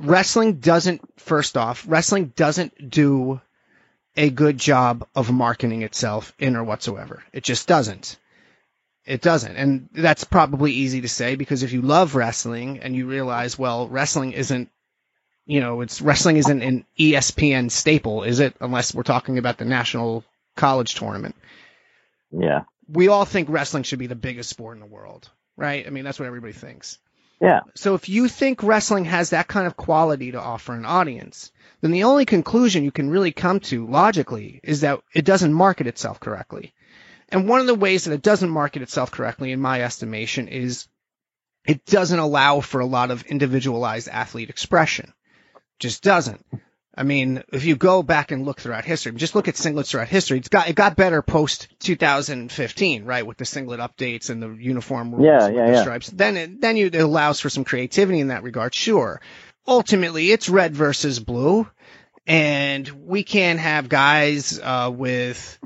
wrestling 0.00 0.54
doesn't. 0.54 1.00
First 1.20 1.56
off, 1.56 1.84
wrestling 1.86 2.32
doesn't 2.34 2.90
do 2.90 3.40
a 4.16 4.28
good 4.28 4.58
job 4.58 5.06
of 5.14 5.32
marketing 5.32 5.82
itself 5.82 6.34
in 6.38 6.56
or 6.56 6.64
whatsoever. 6.64 7.22
It 7.32 7.44
just 7.44 7.66
doesn't. 7.68 8.18
It 9.04 9.20
doesn't. 9.20 9.56
And 9.56 9.88
that's 9.92 10.24
probably 10.24 10.72
easy 10.72 11.00
to 11.00 11.08
say 11.08 11.34
because 11.34 11.62
if 11.62 11.72
you 11.72 11.82
love 11.82 12.14
wrestling 12.14 12.80
and 12.80 12.94
you 12.94 13.06
realize, 13.06 13.58
well, 13.58 13.88
wrestling 13.88 14.32
isn't, 14.32 14.70
you 15.44 15.60
know, 15.60 15.80
it's 15.80 16.00
wrestling 16.00 16.36
isn't 16.36 16.62
an 16.62 16.84
ESPN 16.98 17.70
staple, 17.70 18.22
is 18.22 18.38
it? 18.38 18.54
Unless 18.60 18.94
we're 18.94 19.02
talking 19.02 19.38
about 19.38 19.58
the 19.58 19.64
national 19.64 20.24
college 20.56 20.94
tournament. 20.94 21.34
Yeah. 22.30 22.62
We 22.88 23.08
all 23.08 23.24
think 23.24 23.48
wrestling 23.48 23.82
should 23.82 23.98
be 23.98 24.06
the 24.06 24.14
biggest 24.14 24.50
sport 24.50 24.76
in 24.76 24.80
the 24.80 24.86
world, 24.86 25.28
right? 25.56 25.84
I 25.86 25.90
mean, 25.90 26.04
that's 26.04 26.20
what 26.20 26.26
everybody 26.26 26.52
thinks. 26.52 26.98
Yeah. 27.40 27.60
So 27.74 27.94
if 27.94 28.08
you 28.08 28.28
think 28.28 28.62
wrestling 28.62 29.06
has 29.06 29.30
that 29.30 29.48
kind 29.48 29.66
of 29.66 29.76
quality 29.76 30.30
to 30.30 30.40
offer 30.40 30.74
an 30.74 30.84
audience, 30.84 31.50
then 31.80 31.90
the 31.90 32.04
only 32.04 32.24
conclusion 32.24 32.84
you 32.84 32.92
can 32.92 33.10
really 33.10 33.32
come 33.32 33.58
to 33.60 33.84
logically 33.84 34.60
is 34.62 34.82
that 34.82 35.00
it 35.12 35.24
doesn't 35.24 35.52
market 35.52 35.88
itself 35.88 36.20
correctly. 36.20 36.72
And 37.32 37.48
one 37.48 37.60
of 37.60 37.66
the 37.66 37.74
ways 37.74 38.04
that 38.04 38.12
it 38.12 38.22
doesn't 38.22 38.50
market 38.50 38.82
itself 38.82 39.10
correctly, 39.10 39.52
in 39.52 39.60
my 39.60 39.82
estimation, 39.82 40.48
is 40.48 40.86
it 41.66 41.86
doesn't 41.86 42.18
allow 42.18 42.60
for 42.60 42.80
a 42.80 42.86
lot 42.86 43.10
of 43.10 43.24
individualized 43.24 44.08
athlete 44.08 44.50
expression. 44.50 45.14
Just 45.78 46.02
doesn't. 46.02 46.44
I 46.94 47.04
mean, 47.04 47.42
if 47.50 47.64
you 47.64 47.74
go 47.74 48.02
back 48.02 48.32
and 48.32 48.44
look 48.44 48.60
throughout 48.60 48.84
history, 48.84 49.12
just 49.12 49.34
look 49.34 49.48
at 49.48 49.54
singlets 49.54 49.88
throughout 49.88 50.08
history. 50.08 50.38
It's 50.38 50.50
got 50.50 50.68
it 50.68 50.76
got 50.76 50.94
better 50.94 51.22
post 51.22 51.68
2015, 51.80 53.04
right, 53.06 53.26
with 53.26 53.38
the 53.38 53.46
singlet 53.46 53.80
updates 53.80 54.28
and 54.28 54.42
the 54.42 54.50
uniform 54.50 55.14
rules 55.14 55.24
yeah, 55.24 55.48
yeah, 55.48 55.66
the 55.66 55.72
yeah. 55.72 55.80
stripes. 55.80 56.10
Then 56.10 56.36
it, 56.36 56.60
then 56.60 56.76
you, 56.76 56.86
it 56.86 56.96
allows 56.96 57.40
for 57.40 57.48
some 57.48 57.64
creativity 57.64 58.20
in 58.20 58.28
that 58.28 58.42
regard, 58.42 58.74
sure. 58.74 59.22
Ultimately, 59.66 60.30
it's 60.30 60.50
red 60.50 60.74
versus 60.74 61.18
blue, 61.18 61.66
and 62.26 62.86
we 62.88 63.24
can't 63.24 63.58
have 63.58 63.88
guys 63.88 64.60
uh, 64.62 64.90
with 64.94 65.58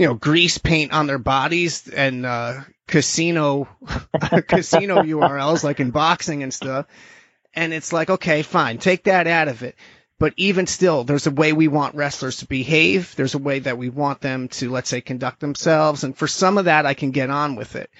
you 0.00 0.06
know 0.06 0.14
grease 0.14 0.56
paint 0.56 0.92
on 0.92 1.06
their 1.06 1.18
bodies 1.18 1.86
and 1.86 2.24
uh, 2.24 2.62
casino 2.86 3.68
casino 4.48 5.02
URLs 5.02 5.62
like 5.62 5.78
in 5.78 5.90
boxing 5.90 6.42
and 6.42 6.54
stuff. 6.54 6.86
And 7.52 7.74
it's 7.74 7.92
like, 7.92 8.08
okay, 8.08 8.40
fine, 8.40 8.78
take 8.78 9.04
that 9.04 9.26
out 9.26 9.48
of 9.48 9.62
it. 9.62 9.76
But 10.18 10.32
even 10.38 10.66
still, 10.66 11.04
there's 11.04 11.26
a 11.26 11.30
way 11.30 11.52
we 11.52 11.68
want 11.68 11.96
wrestlers 11.96 12.38
to 12.38 12.46
behave. 12.46 13.14
There's 13.14 13.34
a 13.34 13.38
way 13.38 13.58
that 13.58 13.76
we 13.76 13.90
want 13.90 14.22
them 14.22 14.48
to, 14.48 14.70
let's 14.70 14.88
say, 14.88 15.02
conduct 15.02 15.40
themselves. 15.40 16.02
And 16.02 16.16
for 16.16 16.26
some 16.26 16.56
of 16.56 16.64
that, 16.64 16.86
I 16.86 16.94
can 16.94 17.10
get 17.10 17.28
on 17.28 17.56
with 17.56 17.76
it. 17.76 17.90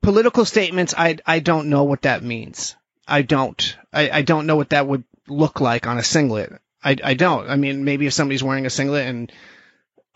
Political 0.00 0.46
statements, 0.46 0.94
I, 0.96 1.18
I 1.26 1.40
don't 1.40 1.68
know 1.68 1.84
what 1.84 2.02
that 2.02 2.22
means. 2.22 2.76
I 3.06 3.22
don't. 3.22 3.76
I, 3.92 4.10
I 4.10 4.22
don't 4.22 4.46
know 4.46 4.56
what 4.56 4.70
that 4.70 4.86
would 4.86 5.04
look 5.26 5.60
like 5.60 5.86
on 5.86 5.98
a 5.98 6.02
singlet. 6.02 6.52
I, 6.82 6.96
I 7.04 7.14
don't. 7.14 7.50
I 7.50 7.56
mean, 7.56 7.84
maybe 7.84 8.06
if 8.06 8.14
somebody's 8.14 8.42
wearing 8.42 8.64
a 8.64 8.70
singlet 8.70 9.06
and 9.06 9.32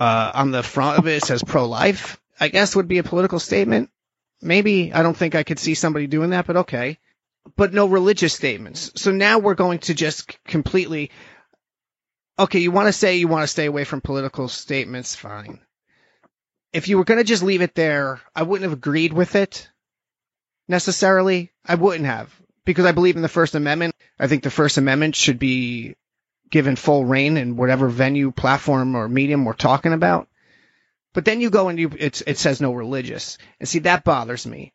uh, 0.00 0.32
on 0.34 0.50
the 0.50 0.62
front 0.62 0.98
of 0.98 1.06
it, 1.06 1.16
it 1.16 1.24
says 1.24 1.42
pro-life, 1.42 2.20
I 2.40 2.48
guess 2.48 2.76
would 2.76 2.88
be 2.88 2.98
a 2.98 3.04
political 3.04 3.38
statement. 3.38 3.90
Maybe. 4.40 4.92
I 4.92 5.02
don't 5.02 5.16
think 5.16 5.34
I 5.34 5.44
could 5.44 5.58
see 5.58 5.74
somebody 5.74 6.06
doing 6.06 6.30
that, 6.30 6.46
but 6.46 6.56
okay 6.58 6.98
but 7.56 7.72
no 7.72 7.86
religious 7.86 8.34
statements. 8.34 8.92
So 8.96 9.10
now 9.10 9.38
we're 9.38 9.54
going 9.54 9.80
to 9.80 9.94
just 9.94 10.42
completely. 10.44 11.10
Okay, 12.38 12.60
you 12.60 12.70
want 12.70 12.88
to 12.88 12.92
say 12.92 13.16
you 13.16 13.28
want 13.28 13.42
to 13.42 13.48
stay 13.48 13.66
away 13.66 13.84
from 13.84 14.00
political 14.00 14.48
statements, 14.48 15.14
fine. 15.14 15.60
If 16.72 16.88
you 16.88 16.96
were 16.96 17.04
going 17.04 17.18
to 17.18 17.24
just 17.24 17.42
leave 17.42 17.60
it 17.60 17.74
there, 17.74 18.20
I 18.34 18.42
wouldn't 18.42 18.64
have 18.64 18.78
agreed 18.78 19.12
with 19.12 19.36
it 19.36 19.68
necessarily. 20.68 21.52
I 21.66 21.74
wouldn't 21.74 22.06
have 22.06 22.34
because 22.64 22.86
I 22.86 22.92
believe 22.92 23.16
in 23.16 23.22
the 23.22 23.28
First 23.28 23.54
Amendment. 23.54 23.94
I 24.18 24.28
think 24.28 24.42
the 24.42 24.50
First 24.50 24.78
Amendment 24.78 25.14
should 25.14 25.38
be 25.38 25.96
given 26.52 26.76
full 26.76 27.04
reign 27.04 27.36
in 27.36 27.56
whatever 27.56 27.88
venue, 27.88 28.30
platform, 28.30 28.94
or 28.94 29.08
medium 29.08 29.44
we're 29.44 29.54
talking 29.54 29.92
about. 29.92 30.28
But 31.12 31.24
then 31.24 31.40
you 31.40 31.50
go 31.50 31.68
and 31.68 31.78
you 31.80 31.90
it, 31.98 32.38
says 32.38 32.60
no 32.60 32.72
religious, 32.72 33.36
and 33.58 33.68
see 33.68 33.80
that 33.80 34.04
bothers 34.04 34.46
me 34.46 34.72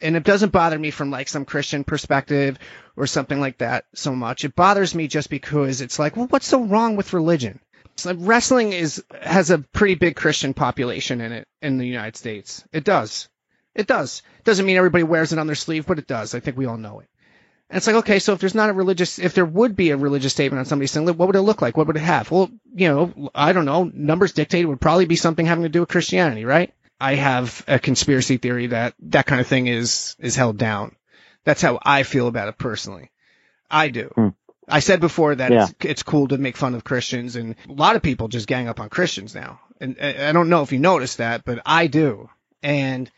and 0.00 0.16
it 0.16 0.24
doesn't 0.24 0.52
bother 0.52 0.78
me 0.78 0.90
from 0.90 1.10
like 1.10 1.28
some 1.28 1.44
Christian 1.44 1.84
perspective 1.84 2.58
or 2.96 3.06
something 3.06 3.40
like 3.40 3.58
that 3.58 3.84
so 3.94 4.14
much. 4.14 4.44
It 4.44 4.54
bothers 4.54 4.94
me 4.94 5.08
just 5.08 5.30
because 5.30 5.80
it's 5.80 5.98
like, 5.98 6.16
well, 6.16 6.26
what's 6.26 6.46
so 6.46 6.64
wrong 6.64 6.96
with 6.96 7.12
religion? 7.12 7.60
So 7.96 8.14
wrestling 8.14 8.72
is 8.72 9.02
has 9.22 9.50
a 9.50 9.58
pretty 9.58 9.94
big 9.94 10.16
Christian 10.16 10.52
population 10.52 11.20
in 11.20 11.32
it 11.32 11.48
in 11.62 11.78
the 11.78 11.86
United 11.86 12.16
States. 12.16 12.62
It 12.72 12.84
does. 12.84 13.28
It 13.74 13.86
does. 13.86 14.22
Doesn't 14.44 14.66
mean 14.66 14.76
everybody 14.76 15.04
wears 15.04 15.32
it 15.32 15.38
on 15.38 15.46
their 15.46 15.56
sleeve, 15.56 15.86
but 15.86 15.98
it 15.98 16.06
does. 16.06 16.34
I 16.34 16.40
think 16.40 16.56
we 16.56 16.66
all 16.66 16.76
know 16.76 17.00
it. 17.00 17.08
And 17.68 17.78
it's 17.78 17.86
like, 17.86 17.96
okay, 17.96 18.20
so 18.20 18.32
if 18.32 18.38
there's 18.38 18.54
not 18.54 18.70
a 18.70 18.72
religious, 18.72 19.18
if 19.18 19.34
there 19.34 19.44
would 19.44 19.74
be 19.74 19.90
a 19.90 19.96
religious 19.96 20.32
statement 20.32 20.60
on 20.60 20.64
somebody's 20.66 20.92
singlet, 20.92 21.16
what 21.16 21.26
would 21.26 21.36
it 21.36 21.40
look 21.42 21.62
like? 21.62 21.76
What 21.76 21.88
would 21.88 21.96
it 21.96 22.00
have? 22.00 22.30
Well, 22.30 22.48
you 22.74 22.88
know, 22.88 23.30
I 23.34 23.52
don't 23.52 23.64
know. 23.64 23.90
Numbers 23.92 24.32
dictated 24.32 24.66
would 24.68 24.80
probably 24.80 25.06
be 25.06 25.16
something 25.16 25.44
having 25.44 25.64
to 25.64 25.68
do 25.68 25.80
with 25.80 25.88
Christianity, 25.88 26.44
right? 26.44 26.72
I 27.00 27.16
have 27.16 27.64
a 27.66 27.78
conspiracy 27.78 28.36
theory 28.36 28.68
that 28.68 28.94
that 29.00 29.26
kind 29.26 29.40
of 29.40 29.46
thing 29.48 29.66
is 29.66 30.16
is 30.18 30.36
held 30.36 30.58
down. 30.58 30.94
That's 31.44 31.60
how 31.60 31.78
I 31.82 32.04
feel 32.04 32.28
about 32.28 32.48
it 32.48 32.56
personally. 32.56 33.10
I 33.70 33.88
do. 33.88 34.10
Hmm. 34.14 34.28
I 34.68 34.80
said 34.80 35.00
before 35.00 35.34
that 35.34 35.52
Yeah. 35.52 35.64
it's, 35.64 35.74
it's 35.84 36.02
cool 36.02 36.28
to 36.28 36.38
make 36.38 36.56
fun 36.56 36.74
of 36.74 36.84
Christians, 36.84 37.36
and 37.36 37.56
a 37.68 37.72
lot 37.72 37.96
of 37.96 38.02
people 38.02 38.28
just 38.28 38.46
gang 38.48 38.68
up 38.68 38.80
on 38.80 38.88
Christians 38.88 39.34
now. 39.34 39.60
And 39.80 39.96
I 40.00 40.28
I 40.28 40.32
don't 40.32 40.48
know 40.48 40.62
if 40.62 40.72
you 40.72 40.78
noticed 40.78 41.18
that, 41.18 41.44
but 41.44 41.60
I 41.66 41.88
do. 41.88 42.30
And 42.62 43.10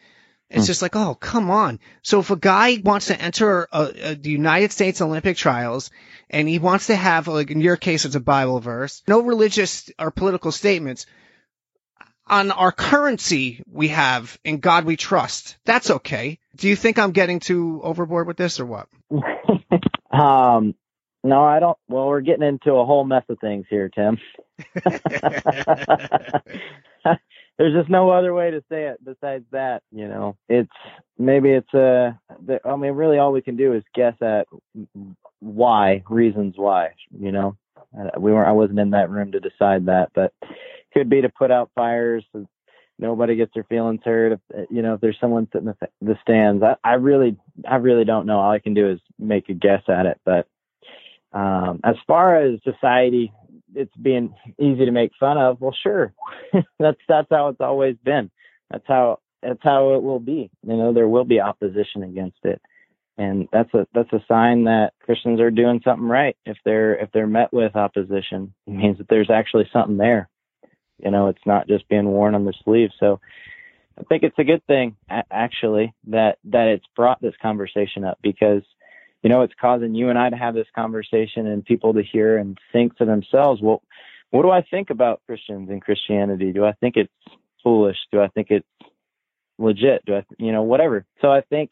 it's 0.51 0.65
Hmm. 0.65 0.67
just 0.67 0.83
like, 0.83 0.97
oh, 0.97 1.15
come 1.15 1.51
on. 1.51 1.79
So 2.03 2.21
if 2.21 2.31
a 2.31 2.37
guy 2.37 2.79
wants 2.83 3.07
to 3.07 3.21
enter 3.21 3.69
a, 3.73 3.93
a, 4.11 4.15
the 4.15 4.31
United 4.31 4.73
States 4.73 5.01
Olympic 5.03 5.37
trials 5.37 5.91
and 6.31 6.49
he 6.49 6.59
wants 6.59 6.87
to 6.89 6.97
have, 6.97 7.29
like 7.29 7.51
in 7.51 7.61
your 7.61 7.77
case, 7.77 8.05
it's 8.05 8.15
a 8.15 8.21
Bible 8.21 8.61
verse, 8.61 9.03
no 9.09 9.21
religious 9.21 9.91
or 9.99 10.11
political 10.11 10.53
statements, 10.53 11.07
on 12.27 12.51
our 12.51 12.73
currency 12.73 13.63
we 13.71 13.89
have 13.89 14.39
in 14.45 14.59
God 14.59 14.85
we 14.85 14.97
trust. 14.97 15.57
That's 15.65 15.91
okay. 15.91 16.39
Do 16.57 16.69
you 16.69 16.77
think 16.77 16.99
I'm 16.99 17.13
getting 17.13 17.41
too 17.41 17.81
overboard 17.83 18.27
with 18.27 18.37
this 18.37 18.61
or 18.61 18.67
what? 18.67 18.89
um, 20.11 20.75
no, 21.25 21.43
I 21.45 21.59
don't. 21.59 21.79
Well, 21.89 22.07
we're 22.07 22.21
getting 22.21 22.47
into 22.47 22.73
a 22.75 22.85
whole 22.85 23.05
mess 23.05 23.25
of 23.29 23.39
things 23.41 23.67
here, 23.71 23.89
Tim. 23.89 24.19
There's 27.59 27.75
just 27.75 27.91
no 27.91 28.11
other 28.11 28.33
way 28.33 28.53
to 28.53 28.63
say 28.71 28.85
it 28.87 29.05
besides 29.05 29.45
that. 29.51 29.83
You 29.91 30.09
know, 30.09 30.37
it's 30.49 30.71
maybe 31.19 31.51
it's 31.51 31.73
a. 31.75 32.19
the- 32.47 32.61
I 32.65 32.77
mean, 32.77 32.93
really, 32.93 33.19
all 33.19 33.33
we 33.33 33.43
can 33.43 33.57
do 33.57 33.75
is 33.75 33.83
guess 33.95 34.15
at 34.23 34.47
why, 35.41 36.03
reasons 36.09 36.55
why. 36.57 36.91
You 37.19 37.33
know, 37.33 37.57
Uh, 37.99 38.11
we 38.21 38.33
weren't. 38.33 38.49
I 38.49 38.53
wasn't 38.53 38.79
in 38.79 38.91
that 38.91 39.11
room 39.11 39.33
to 39.33 39.41
decide 39.41 39.87
that, 39.87 40.11
but 40.15 40.33
could 40.95 41.09
be 41.11 41.23
to 41.23 41.29
put 41.29 41.51
out 41.51 41.71
fires. 41.75 42.25
So 42.33 42.47
nobody 42.99 43.35
gets 43.37 43.53
their 43.55 43.65
feelings 43.65 44.01
hurt. 44.05 44.33
If 44.33 44.67
you 44.71 44.83
know, 44.83 44.95
if 44.95 45.01
there's 45.01 45.19
someone 45.21 45.49
sitting 45.53 45.69
in 45.69 45.75
the, 45.81 45.89
the 46.01 46.19
stands, 46.23 46.63
I, 46.63 46.77
I 46.85 46.95
really, 46.95 47.37
I 47.69 47.77
really 47.77 48.05
don't 48.05 48.27
know. 48.27 48.39
All 48.41 48.51
I 48.51 48.59
can 48.59 48.75
do 48.75 48.89
is 48.91 49.01
make 49.19 49.49
a 49.49 49.55
guess 49.55 49.83
at 49.89 50.07
it, 50.07 50.21
but 50.25 50.47
um, 51.33 51.81
as 51.85 51.97
far 52.07 52.37
as 52.37 52.61
society, 52.63 53.33
it's 53.75 53.95
being 53.97 54.35
easy 54.59 54.85
to 54.85 54.91
make 54.91 55.13
fun 55.19 55.39
of. 55.39 55.61
Well, 55.61 55.75
sure, 55.83 56.13
that's 56.79 56.99
that's 57.09 57.29
how 57.31 57.49
it's 57.49 57.61
always 57.61 57.97
been. 58.05 58.31
That's 58.71 58.85
how 58.87 59.21
that's 59.43 59.63
how 59.63 59.95
it 59.95 60.03
will 60.03 60.21
be. 60.21 60.51
You 60.67 60.77
know, 60.77 60.93
there 60.93 61.09
will 61.09 61.25
be 61.25 61.41
opposition 61.41 62.03
against 62.03 62.39
it, 62.45 62.61
and 63.17 63.49
that's 63.53 63.73
a 63.75 63.87
that's 63.95 64.13
a 64.13 64.25
sign 64.29 64.65
that 64.65 64.93
Christians 65.01 65.41
are 65.41 65.51
doing 65.51 65.81
something 65.85 66.09
right. 66.09 66.37
If 66.47 66.57
they're 66.65 66.97
if 66.97 67.11
they're 67.13 67.27
met 67.27 67.53
with 67.53 67.77
opposition, 67.77 68.55
it 68.67 68.73
means 68.73 68.99
that 68.99 69.09
there's 69.09 69.31
actually 69.31 69.69
something 69.73 69.97
there. 69.97 70.29
You 71.03 71.11
know, 71.11 71.29
it's 71.29 71.47
not 71.47 71.69
just 71.69 71.89
being 71.89 72.07
worn 72.07 72.35
on 72.35 72.45
the 72.45 72.55
sleeve. 72.65 72.91
So. 72.99 73.21
I 74.01 74.05
think 74.05 74.23
it's 74.23 74.39
a 74.39 74.45
good 74.45 74.65
thing, 74.69 74.95
actually, 75.11 75.93
that 76.07 76.39
that 76.45 76.69
it's 76.69 76.87
brought 76.95 77.21
this 77.21 77.35
conversation 77.43 78.05
up 78.05 78.17
because 78.23 78.63
you 79.23 79.31
know, 79.31 79.43
it's 79.43 79.55
causing 79.61 79.95
you 79.95 80.11
and 80.11 80.19
I 80.19 80.31
to 80.31 80.37
have 80.37 80.55
this 80.55 80.67
conversation 80.75 81.47
and 81.47 81.65
people 81.65 81.95
to 81.95 82.03
hear 82.03 82.39
and 82.39 82.59
think 82.73 82.97
to 82.99 83.05
themselves, 83.05 83.61
well, 83.61 83.83
what 84.31 84.43
do 84.43 84.51
I 84.51 84.63
think 84.63 84.91
about 84.91 85.23
Christians 85.27 85.71
and 85.71 85.83
Christianity? 85.83 86.53
Do 86.53 86.65
I 86.65 86.73
think 86.73 86.97
it's 86.97 87.13
foolish? 87.63 87.97
Do 88.13 88.21
I 88.21 88.29
think 88.29 88.49
it's 88.51 88.67
legit? 89.59 90.05
Do 90.07 90.17
I, 90.17 90.25
you 90.39 90.53
know, 90.53 90.63
whatever. 90.63 91.05
So 91.21 91.29
I 91.29 91.41
think, 91.41 91.71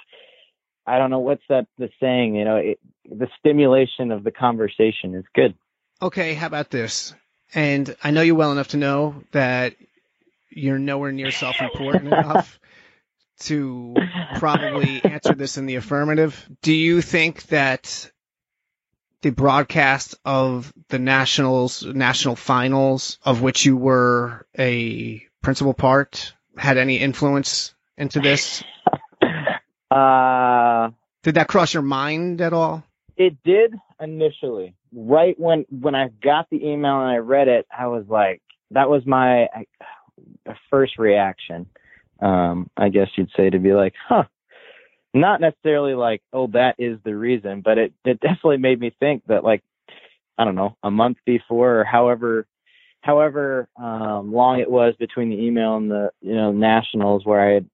I 0.87 0.99
don't 0.99 1.11
know 1.11 1.21
what's 1.21 1.43
that 1.49 1.67
the 1.79 1.89
saying, 2.01 2.37
you 2.37 2.45
know, 2.45 2.57
it, 2.57 2.81
the 3.05 3.29
stimulation 3.39 4.11
of 4.11 4.25
the 4.25 4.31
conversation 4.31 5.15
is 5.15 5.25
good. 5.35 5.55
Okay, 6.01 6.35
how 6.35 6.47
about 6.47 6.71
this? 6.71 7.15
And 7.55 7.95
I 8.03 8.11
know 8.11 8.23
you 8.23 8.35
well 8.35 8.53
enough 8.53 8.69
to 8.69 8.77
know 8.77 9.23
that 9.33 9.77
you're 10.51 10.79
nowhere 10.79 11.13
near 11.13 11.31
self-important 11.31 12.07
enough 12.13 12.59
to 13.41 13.95
probably 14.37 15.05
answer 15.05 15.35
this 15.35 15.59
in 15.59 15.67
the 15.67 15.77
affirmative. 15.77 16.49
Do 16.63 16.73
you 16.73 17.01
think 17.03 17.45
that 17.45 18.11
the 19.23 19.31
broadcast 19.31 20.15
of 20.25 20.73
the 20.89 20.99
nationals, 20.99 21.85
national 21.85 22.37
finals, 22.37 23.19
of 23.25 23.43
which 23.43 23.65
you 23.65 23.77
were 23.77 24.47
a 24.59 25.23
principal 25.43 25.75
part, 25.75 26.33
had 26.57 26.79
any 26.79 26.97
influence 26.97 27.75
into 27.97 28.21
this? 28.21 28.63
Uh, 29.91 30.91
Did 31.23 31.37
that 31.37 31.49
cross 31.49 31.73
your 31.75 31.83
mind 31.83 32.41
at 32.41 32.53
all? 32.53 32.85
it 33.17 33.35
did 33.45 33.75
initially. 34.01 34.75
Right 34.93 35.39
when 35.41 35.65
when 35.71 35.95
I 35.95 36.09
got 36.23 36.51
the 36.51 36.57
email 36.57 37.01
and 37.01 37.11
I 37.11 37.17
read 37.17 37.49
it, 37.49 37.67
I 37.77 37.87
was 37.87 38.05
like, 38.09 38.43
that 38.73 38.91
was 38.91 39.07
my 39.07 39.49
first 40.71 40.99
reaction. 40.99 41.67
Um, 42.21 42.71
I 42.77 42.89
guess 42.89 43.09
you'd 43.17 43.31
say 43.37 43.51
to 43.51 43.59
be 43.59 43.73
like, 43.73 43.95
huh. 44.09 44.25
Not 45.15 45.41
necessarily 45.41 45.95
like, 45.95 46.21
oh, 46.33 46.49
that 46.49 46.75
is 46.79 46.99
the 47.03 47.17
reason, 47.17 47.63
but 47.63 47.79
it 47.79 47.95
it 48.05 48.21
definitely 48.21 48.59
made 48.59 48.79
me 48.79 48.95
think 49.01 49.23
that 49.29 49.45
like, 49.45 49.63
I 50.37 50.45
don't 50.45 50.57
know, 50.57 50.77
a 50.83 50.91
month 50.91 51.17
before 51.25 51.81
or 51.81 51.85
however 51.85 52.47
however 53.01 53.69
um, 53.81 54.33
long 54.33 54.61
it 54.61 54.71
was 54.71 54.95
between 54.99 55.31
the 55.31 55.41
email 55.43 55.77
and 55.77 55.91
the 55.91 56.11
you 56.21 56.35
know 56.35 56.53
nationals 56.53 57.25
where 57.25 57.41
I 57.41 57.55
had. 57.55 57.71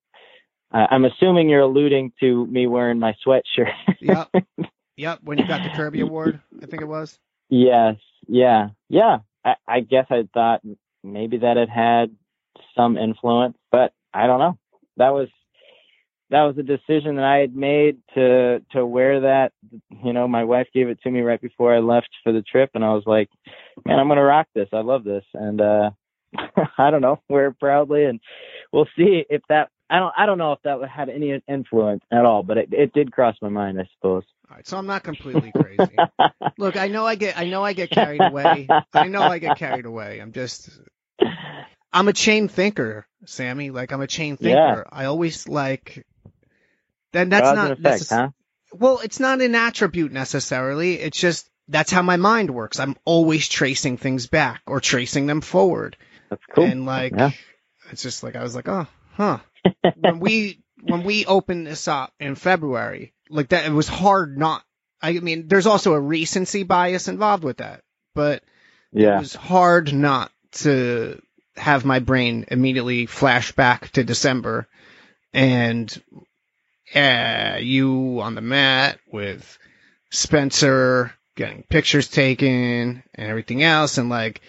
Uh, 0.73 0.87
I'm 0.91 1.05
assuming 1.05 1.49
you're 1.49 1.61
alluding 1.61 2.13
to 2.21 2.47
me 2.47 2.67
wearing 2.67 2.99
my 2.99 3.15
sweatshirt. 3.27 3.73
Yep. 4.01 4.31
Yep. 4.97 5.21
When 5.25 5.39
you 5.39 5.47
got 5.47 5.63
the 5.63 5.71
Kirby 5.75 6.01
Award, 6.01 6.41
I 6.63 6.67
think 6.67 6.83
it 6.83 6.87
was. 6.87 7.19
Yes. 7.49 7.97
Yeah. 8.29 8.69
Yeah. 8.89 9.19
I, 9.45 9.55
I 9.67 9.81
guess 9.81 10.07
I 10.11 10.29
thought 10.33 10.61
maybe 11.03 11.39
that 11.39 11.57
it 11.57 11.69
had 11.69 12.15
some 12.77 12.97
influence, 12.97 13.57
but 13.71 13.93
I 14.15 14.27
don't 14.27 14.39
know. 14.39 14.59
That 14.97 15.11
was 15.11 15.29
that 16.31 16.43
was 16.45 16.57
a 16.59 16.63
decision 16.63 17.17
that 17.17 17.25
I 17.25 17.39
had 17.39 17.55
made 17.55 17.99
to 18.15 18.61
to 18.73 18.85
wear 18.87 19.21
that. 19.21 19.53
You 20.05 20.13
know, 20.13 20.27
my 20.27 20.45
wife 20.45 20.67
gave 20.75 20.89
it 20.89 21.01
to 21.03 21.11
me 21.11 21.21
right 21.21 21.41
before 21.41 21.75
I 21.75 21.81
left 21.81 22.09
for 22.25 22.33
the 22.33 22.43
trip, 22.43 22.71
and 22.75 22.85
I 22.85 22.95
was 22.95 23.05
like, 23.07 23.29
"Man, 23.87 23.99
I'm 23.99 24.09
gonna 24.09 24.23
rock 24.23 24.49
this. 24.55 24.69
I 24.73 24.81
love 24.81 25.05
this." 25.05 25.25
And 25.35 25.61
uh 25.61 25.91
I 26.79 26.91
don't 26.91 27.03
know, 27.03 27.21
wear 27.29 27.49
it 27.49 27.61
proudly, 27.61 28.05
and 28.05 28.21
we'll 28.73 28.89
see 28.97 29.25
if 29.29 29.43
that. 29.49 29.69
I 29.91 29.99
don't. 29.99 30.15
I 30.17 30.25
don't 30.25 30.39
know 30.39 30.53
if 30.53 30.61
that 30.65 30.79
had 30.89 31.11
any 31.11 31.39
influence 31.47 32.03
at 32.11 32.25
all, 32.25 32.43
but 32.43 32.57
it, 32.57 32.69
it 32.73 32.95
did 32.95 33.13
cross 33.13 33.37
my 33.43 33.51
mind, 33.51 33.79
I 33.79 33.87
suppose. 33.95 34.25
All 34.51 34.57
right. 34.57 34.67
So 34.67 34.79
I'm 34.79 34.87
not 34.87 35.05
completely 35.05 35.53
crazy. 35.53 35.99
Look, 36.59 36.79
I 36.79 36.89
know 36.89 37.07
I 37.07 37.15
get 37.15 37.39
I 37.39 37.45
know 37.45 37.63
I 37.63 37.75
get 37.75 37.91
carried 37.91 38.23
away. 38.23 38.69
I 38.95 39.09
know 39.09 39.23
I 39.23 39.39
get 39.39 39.59
carried 39.59 39.85
away. 39.85 40.21
I'm 40.21 40.33
just 40.33 40.71
I'm 41.93 42.09
a 42.09 42.13
chain 42.13 42.49
thinker, 42.49 43.07
Sammy. 43.27 43.71
Like 43.71 43.93
I'm 43.93 44.01
a 44.01 44.07
chain 44.07 44.37
thinker. 44.37 44.87
I 44.91 45.05
always 45.07 45.49
like 45.49 46.07
then 47.13 47.29
that's 47.29 47.49
Cause 47.49 47.57
not 47.57 47.71
effect, 47.73 48.03
necess- 48.05 48.11
huh? 48.11 48.29
well, 48.73 49.01
it's 49.03 49.21
not 49.21 49.41
an 49.41 49.55
attribute 49.55 50.13
necessarily. 50.13 50.95
It's 50.99 51.19
just 51.19 51.49
that's 51.69 51.93
how 51.93 52.03
my 52.03 52.17
mind 52.17 52.51
works. 52.51 52.81
I'm 52.81 52.97
always 53.05 53.49
tracing 53.49 53.97
things 53.99 54.27
back 54.27 54.63
or 54.67 54.81
tracing 54.81 55.27
them 55.27 55.41
forward. 55.41 55.97
That's 56.31 56.43
cool. 56.55 56.65
And 56.65 56.87
like 56.87 57.13
Yeah. 57.17 57.31
it's 57.91 58.03
just 58.03 58.23
like 58.23 58.37
I 58.37 58.43
was 58.43 58.55
like, 58.55 58.69
oh, 58.69 58.87
huh. 59.15 59.39
when 59.97 60.19
we 60.19 60.61
when 60.83 61.05
we 61.05 61.27
opened 61.27 61.67
this 61.67 61.87
up 61.89 62.13
in 62.19 62.35
February, 62.35 63.13
like 63.31 63.51
that, 63.51 63.67
it 63.67 63.73
was 63.73 63.89
hard 63.89 64.37
not. 64.39 64.63
I 65.01 65.13
mean, 65.19 65.49
there's 65.49 65.67
also 65.67 65.93
a 65.95 66.01
recency 66.01 66.63
bias 66.63 67.09
involved 67.09 67.45
with 67.45 67.59
that, 67.59 67.83
but 68.15 68.43
yeah. 68.93 69.17
it 69.17 69.21
was 69.21 69.35
hard 69.35 69.93
not 69.93 70.31
to 70.53 71.21
have 71.57 71.85
my 71.85 71.99
brain 71.99 72.47
immediately 72.49 73.07
flash 73.07 73.53
back 73.53 73.91
to 73.91 74.05
December 74.05 74.69
and 75.33 76.03
uh, 76.95 77.57
you 77.61 78.21
on 78.21 78.35
the 78.35 78.41
mat 78.41 78.99
with 79.11 79.59
Spencer 80.11 81.13
getting 81.37 81.63
pictures 81.63 82.09
taken 82.09 83.03
and 83.15 83.31
everything 83.31 83.63
else, 83.63 83.99
and 83.99 84.09
like 84.09 84.43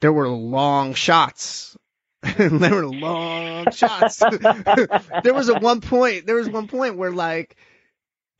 there 0.00 0.12
were 0.12 0.28
long 0.28 0.94
shots. 0.94 1.76
there 2.22 2.74
were 2.74 2.86
long 2.86 3.70
shots. 3.72 4.18
there 5.24 5.34
was 5.34 5.48
a 5.48 5.58
one 5.58 5.80
point. 5.80 6.26
There 6.26 6.36
was 6.36 6.48
one 6.48 6.68
point 6.68 6.96
where 6.96 7.10
like 7.10 7.56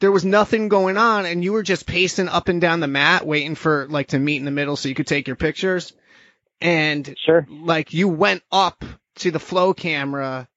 there 0.01 0.13
was 0.13 0.25
nothing 0.25 0.69
going 0.69 0.97
on, 0.97 1.27
and 1.27 1.43
you 1.43 1.53
were 1.53 1.65
just 1.65 1.87
pacing 1.87 2.29
up 2.29 2.49
and 2.49 2.61
down 2.61 2.81
the 2.81 2.87
mat, 2.87 3.27
waiting 3.27 3.57
for 3.57 3.89
like 3.89 4.09
to 4.09 4.19
meet 4.19 4.37
in 4.37 4.45
the 4.45 4.51
middle 4.53 4.77
so 4.77 4.89
you 4.89 4.95
could 4.95 5.07
take 5.07 5.27
your 5.27 5.37
pictures. 5.37 5.93
And 6.63 7.15
Sure. 7.25 7.47
like 7.49 7.93
you 7.93 8.09
went 8.09 8.43
up 8.51 8.85
to 9.17 9.31
the 9.31 9.39
flow 9.41 9.75
camera, 9.75 10.49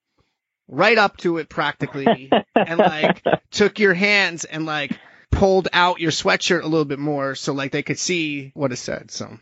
right 0.68 0.98
up 0.98 1.18
to 1.18 1.38
it 1.38 1.50
practically, 1.50 2.30
and 2.56 2.80
like 2.80 3.24
took 3.52 3.80
your 3.80 3.94
hands 3.94 4.46
and 4.46 4.66
like 4.66 4.98
pulled 5.32 5.68
out 5.74 6.00
your 6.00 6.12
sweatshirt 6.12 6.64
a 6.64 6.68
little 6.68 6.86
bit 6.86 7.00
more 7.00 7.36
so 7.36 7.54
like 7.54 7.72
they 7.72 7.84
could 7.84 8.00
see 8.00 8.52
what 8.54 8.72
it 8.72 8.78
said. 8.78 9.12
So 9.12 9.38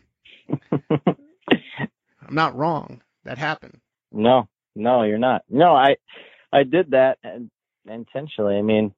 I'm 0.70 2.34
not 2.34 2.56
wrong. 2.56 3.00
That 3.24 3.38
happened. 3.38 3.80
No, 4.12 4.48
no, 4.74 5.02
you're 5.02 5.18
not. 5.18 5.42
No, 5.48 5.74
I, 5.74 5.96
I 6.52 6.64
did 6.64 6.90
that 6.92 7.18
intentionally. 7.88 8.56
I 8.56 8.62
mean, 8.62 8.94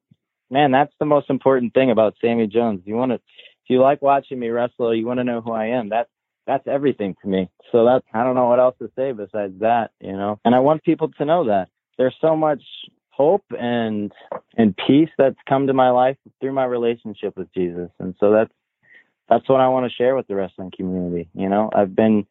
man, 0.49 0.71
that's 0.71 0.93
the 0.99 1.05
most 1.05 1.29
important 1.29 1.73
thing 1.73 1.91
about 1.91 2.15
Sammy 2.21 2.47
Jones. 2.47 2.81
You 2.85 2.95
want 2.95 3.11
to, 3.11 3.15
if 3.15 3.21
you 3.69 3.81
like 3.81 4.01
watching 4.01 4.39
me 4.39 4.49
wrestle, 4.49 4.93
you 4.95 5.05
want 5.05 5.19
to 5.19 5.23
know 5.23 5.41
who 5.41 5.51
I 5.51 5.67
am. 5.67 5.89
That's 5.89 6.09
that's 6.47 6.65
everything 6.65 7.15
to 7.21 7.27
me. 7.27 7.49
So 7.71 7.85
that's 7.85 8.05
I 8.13 8.23
don't 8.23 8.35
know 8.35 8.47
what 8.47 8.59
else 8.59 8.75
to 8.79 8.89
say 8.95 9.11
besides 9.11 9.59
that, 9.59 9.91
you 9.99 10.13
know. 10.13 10.39
And 10.45 10.55
I 10.55 10.59
want 10.59 10.83
people 10.83 11.09
to 11.17 11.25
know 11.25 11.45
that 11.47 11.69
there's 11.97 12.15
so 12.19 12.35
much 12.35 12.63
hope 13.09 13.43
and 13.59 14.11
and 14.57 14.75
peace 14.87 15.09
that's 15.17 15.37
come 15.47 15.67
to 15.67 15.73
my 15.73 15.89
life 15.89 16.17
through 16.39 16.53
my 16.53 16.65
relationship 16.65 17.35
with 17.37 17.53
Jesus. 17.53 17.89
And 17.99 18.15
so 18.19 18.31
that's 18.31 18.53
that's 19.29 19.47
what 19.49 19.59
I 19.59 19.67
want 19.67 19.89
to 19.89 19.95
share 19.95 20.15
with 20.15 20.27
the 20.27 20.35
wrestling 20.35 20.71
community. 20.75 21.29
You 21.33 21.49
know, 21.49 21.69
I've 21.75 21.95
been 21.95 22.25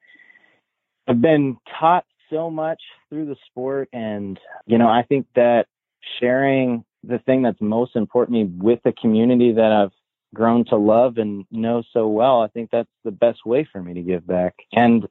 I've 1.06 1.20
been 1.20 1.58
taught 1.78 2.06
so 2.30 2.50
much 2.50 2.80
through 3.10 3.26
the 3.26 3.36
sport 3.46 3.88
and 3.92 4.40
you 4.66 4.78
know, 4.78 4.88
I 4.88 5.02
think 5.02 5.26
that 5.36 5.66
sharing 6.20 6.84
the 7.04 7.18
thing 7.18 7.42
that's 7.42 7.60
most 7.60 7.94
important 7.94 8.36
to 8.36 8.44
me 8.44 8.50
with 8.58 8.80
the 8.84 8.92
community 8.92 9.52
that 9.52 9.72
I've 9.72 9.92
grown 10.36 10.66
to 10.66 10.76
love 10.76 11.16
and 11.16 11.46
know 11.50 11.82
so 11.92 12.06
well, 12.08 12.42
I 12.42 12.48
think 12.48 12.70
that's 12.70 12.90
the 13.04 13.10
best 13.10 13.46
way 13.46 13.66
for 13.72 13.82
me 13.82 13.94
to 13.94 14.02
give 14.02 14.26
back. 14.26 14.54
And 14.72 15.08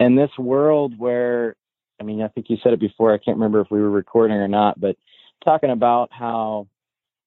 in 0.00 0.16
this 0.16 0.30
world 0.36 0.94
where 0.98 1.54
I 2.00 2.04
mean, 2.04 2.20
I 2.20 2.28
think 2.28 2.46
you 2.50 2.56
said 2.62 2.72
it 2.72 2.80
before, 2.80 3.14
I 3.14 3.18
can't 3.18 3.36
remember 3.36 3.60
if 3.60 3.70
we 3.70 3.80
were 3.80 3.90
recording 3.90 4.36
or 4.36 4.48
not, 4.48 4.80
but 4.80 4.96
talking 5.44 5.70
about 5.70 6.08
how 6.10 6.66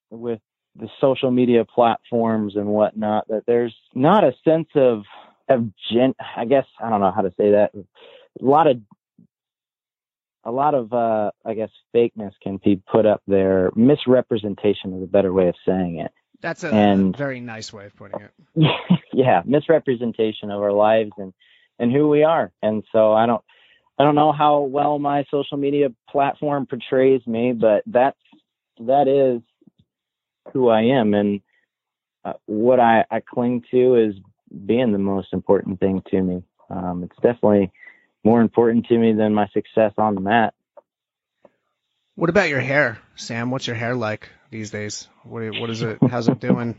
with 0.09 0.41
the 0.75 0.89
social 0.99 1.31
media 1.31 1.63
platforms 1.63 2.57
and 2.57 2.67
whatnot, 2.67 3.25
that 3.29 3.43
there's 3.47 3.73
not 3.93 4.25
a 4.25 4.33
sense 4.43 4.67
of 4.75 5.03
of 5.47 5.69
gen 5.91 6.13
I 6.35 6.45
guess 6.45 6.65
I 6.83 6.89
don't 6.89 7.01
know 7.01 7.13
how 7.15 7.21
to 7.21 7.33
say 7.37 7.51
that. 7.51 7.71
A 7.75 8.45
lot 8.45 8.67
of 8.67 8.81
a 10.43 10.51
lot 10.51 10.75
of 10.75 10.91
uh 10.91 11.31
I 11.45 11.53
guess 11.53 11.69
fakeness 11.95 12.33
can 12.43 12.59
be 12.63 12.81
put 12.91 13.05
up 13.05 13.21
there. 13.27 13.71
Misrepresentation 13.75 14.93
is 14.97 15.03
a 15.03 15.07
better 15.07 15.31
way 15.31 15.47
of 15.47 15.55
saying 15.65 15.99
it. 15.99 16.11
That's 16.41 16.63
a 16.63 16.73
And- 16.73 17.15
very 17.15 17.39
nice 17.39 17.71
way 17.73 17.85
of 17.87 17.95
putting 17.95 18.19
it. 18.21 18.31
yeah, 19.13 19.41
misrepresentation 19.45 20.51
of 20.51 20.61
our 20.61 20.71
lives 20.73 21.11
and 21.17 21.33
and 21.77 21.91
who 21.91 22.07
we 22.07 22.23
are. 22.23 22.51
And 22.61 22.83
so 22.91 23.13
I 23.13 23.25
don't 23.25 23.43
I 23.97 24.03
don't 24.03 24.15
know 24.15 24.31
how 24.31 24.61
well 24.61 24.99
my 24.99 25.25
social 25.31 25.57
media 25.57 25.89
platform 26.09 26.65
portrays 26.67 27.25
me, 27.27 27.53
but 27.53 27.83
that's 27.85 28.19
that 28.79 29.07
is 29.07 29.41
who 30.53 30.69
I 30.69 30.81
am 30.83 31.13
and 31.13 31.41
uh, 32.23 32.33
what 32.45 32.79
I, 32.79 33.05
I 33.11 33.19
cling 33.19 33.63
to 33.71 33.95
is 33.95 34.15
being 34.65 34.91
the 34.91 34.97
most 34.97 35.27
important 35.31 35.79
thing 35.79 36.01
to 36.09 36.21
me. 36.21 36.43
Um, 36.69 37.03
it's 37.03 37.15
definitely 37.21 37.71
more 38.23 38.41
important 38.41 38.87
to 38.87 38.97
me 38.97 39.13
than 39.13 39.33
my 39.33 39.47
success 39.53 39.93
on 39.97 40.15
the 40.15 40.21
mat. 40.21 40.53
What 42.15 42.29
about 42.29 42.47
your 42.47 42.61
hair, 42.61 42.97
Sam? 43.15 43.51
What's 43.51 43.67
your 43.67 43.75
hair 43.75 43.93
like 43.93 44.29
these 44.49 44.71
days? 44.71 45.09
What 45.23 45.43
what 45.59 45.69
is 45.69 45.81
it? 45.81 45.97
How's 46.01 46.29
it 46.29 46.39
doing? 46.39 46.75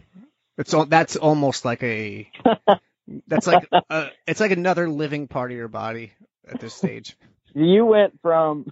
It's 0.57 0.73
all 0.73 0.87
that's 0.87 1.17
almost 1.17 1.67
like 1.67 1.83
a 1.83 2.31
that's 3.27 3.47
like 3.47 3.69
a, 3.91 4.09
it's 4.27 4.41
like 4.41 4.51
another 4.51 4.89
living 4.89 5.29
part 5.29 5.51
of 5.51 5.57
your 5.59 5.69
body 5.69 6.13
at 6.49 6.59
this 6.59 6.73
stage. 6.73 7.19
you 7.55 7.85
went 7.85 8.19
from 8.23 8.67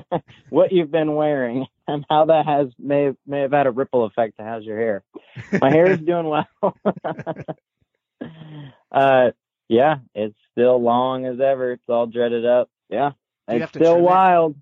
what 0.50 0.70
you've 0.70 0.90
been 0.90 1.14
wearing 1.14 1.66
and 1.88 2.04
how 2.10 2.26
that 2.26 2.44
has 2.44 2.68
may 2.78 3.12
may 3.26 3.40
have 3.40 3.52
had 3.52 3.66
a 3.66 3.70
ripple 3.70 4.04
effect 4.04 4.36
to 4.36 4.44
how's 4.44 4.64
your 4.64 4.78
hair. 4.78 5.02
My 5.60 5.70
hair 5.70 5.90
is 5.92 6.00
doing 6.00 6.28
well. 6.28 6.46
uh, 8.92 9.30
yeah, 9.66 9.96
it's 10.14 10.36
still 10.50 10.82
long 10.82 11.24
as 11.24 11.40
ever. 11.40 11.72
It's 11.72 11.88
all 11.88 12.06
dreaded 12.06 12.44
up. 12.44 12.68
Yeah, 12.90 13.12
it's 13.48 13.70
still 13.70 13.98
wild. 13.98 14.56
it? 14.56 14.58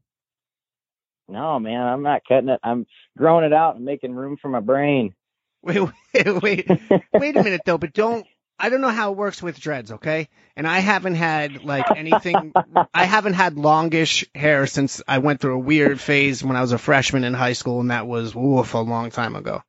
No, 1.30 1.58
man, 1.58 1.80
I'm 1.86 2.02
not 2.02 2.22
cutting 2.28 2.48
it. 2.48 2.60
I'm 2.62 2.86
growing 3.16 3.44
it 3.44 3.52
out 3.52 3.76
and 3.76 3.84
making 3.84 4.14
room 4.14 4.36
for 4.40 4.48
my 4.48 4.60
brain. 4.60 5.14
Wait, 5.62 5.78
wait, 6.14 6.42
wait, 6.42 6.68
wait 7.12 7.36
a 7.36 7.42
minute 7.42 7.60
though. 7.66 7.76
But 7.76 7.92
don't. 7.92 8.26
I 8.58 8.70
don't 8.70 8.80
know 8.80 8.88
how 8.88 9.12
it 9.12 9.18
works 9.18 9.42
with 9.42 9.60
dreads, 9.60 9.92
okay? 9.92 10.28
And 10.56 10.66
I 10.66 10.78
haven't 10.78 11.16
had 11.16 11.64
like 11.64 11.90
anything. 11.94 12.52
I 12.94 13.04
haven't 13.04 13.34
had 13.34 13.56
longish 13.58 14.24
hair 14.34 14.66
since 14.66 15.02
I 15.06 15.18
went 15.18 15.40
through 15.40 15.54
a 15.56 15.58
weird 15.58 16.00
phase 16.00 16.42
when 16.42 16.56
I 16.56 16.62
was 16.62 16.72
a 16.72 16.78
freshman 16.78 17.24
in 17.24 17.34
high 17.34 17.52
school, 17.52 17.80
and 17.80 17.90
that 17.90 18.06
was 18.06 18.34
oof 18.34 18.72
a 18.72 18.78
long 18.78 19.10
time 19.10 19.36
ago. 19.36 19.62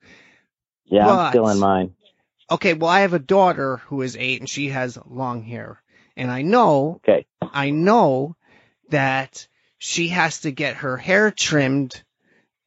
Yeah, 0.85 1.05
But- 1.05 1.19
I'm 1.19 1.31
still 1.31 1.49
in 1.49 1.59
mine. 1.59 1.93
Okay, 2.49 2.73
well, 2.73 2.89
I 2.89 3.01
have 3.01 3.13
a 3.13 3.19
daughter 3.19 3.77
who 3.87 4.01
is 4.01 4.15
eight, 4.17 4.39
and 4.41 4.49
she 4.49 4.69
has 4.69 4.97
long 5.05 5.41
hair, 5.43 5.81
and 6.17 6.29
I 6.31 6.41
know 6.41 7.01
Okay. 7.07 7.25
I 7.41 7.69
know 7.69 8.35
that 8.89 9.47
she 9.83 10.09
has 10.09 10.41
to 10.41 10.51
get 10.51 10.75
her 10.75 10.95
hair 10.95 11.31
trimmed 11.31 12.03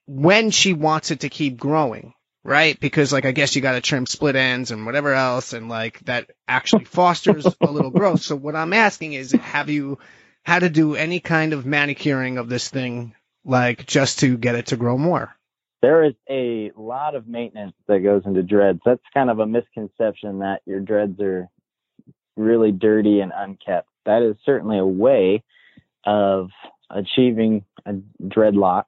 when 0.06 0.50
she 0.50 0.72
wants 0.72 1.12
it 1.12 1.20
to 1.20 1.28
keep 1.28 1.56
growing, 1.56 2.12
right? 2.42 2.78
Because 2.80 3.12
like 3.12 3.24
I 3.24 3.30
guess 3.30 3.54
you 3.54 3.62
got 3.62 3.72
to 3.72 3.80
trim 3.80 4.04
split 4.04 4.34
ends 4.34 4.72
and 4.72 4.84
whatever 4.84 5.14
else, 5.14 5.52
and 5.52 5.68
like 5.68 6.00
that 6.06 6.28
actually 6.48 6.86
fosters 6.86 7.46
a 7.46 7.70
little 7.70 7.90
growth. 8.00 8.22
So 8.22 8.34
what 8.34 8.56
I'm 8.56 8.72
asking 8.72 9.12
is, 9.12 9.30
have 9.30 9.70
you 9.70 10.00
had 10.42 10.60
to 10.60 10.70
do 10.70 10.96
any 10.96 11.20
kind 11.20 11.52
of 11.52 11.64
manicuring 11.64 12.38
of 12.38 12.48
this 12.48 12.68
thing, 12.68 13.14
like 13.44 13.86
just 13.86 14.18
to 14.18 14.36
get 14.36 14.56
it 14.56 14.66
to 14.66 14.76
grow 14.76 14.98
more? 14.98 15.36
there 15.82 16.02
is 16.02 16.14
a 16.30 16.72
lot 16.78 17.14
of 17.14 17.28
maintenance 17.28 17.74
that 17.88 17.98
goes 17.98 18.22
into 18.24 18.42
dreads. 18.42 18.80
That's 18.86 19.02
kind 19.12 19.28
of 19.28 19.38
a 19.38 19.46
misconception 19.46 20.38
that 20.38 20.62
your 20.64 20.80
dreads 20.80 21.20
are 21.20 21.46
really 22.38 22.72
dirty 22.72 23.20
and 23.20 23.32
unkept. 23.36 23.86
That 24.06 24.22
is 24.22 24.34
certainly 24.46 24.78
a 24.78 24.86
way 24.86 25.44
of 26.06 26.48
achieving 26.90 27.64
dreadlocks. 28.24 28.84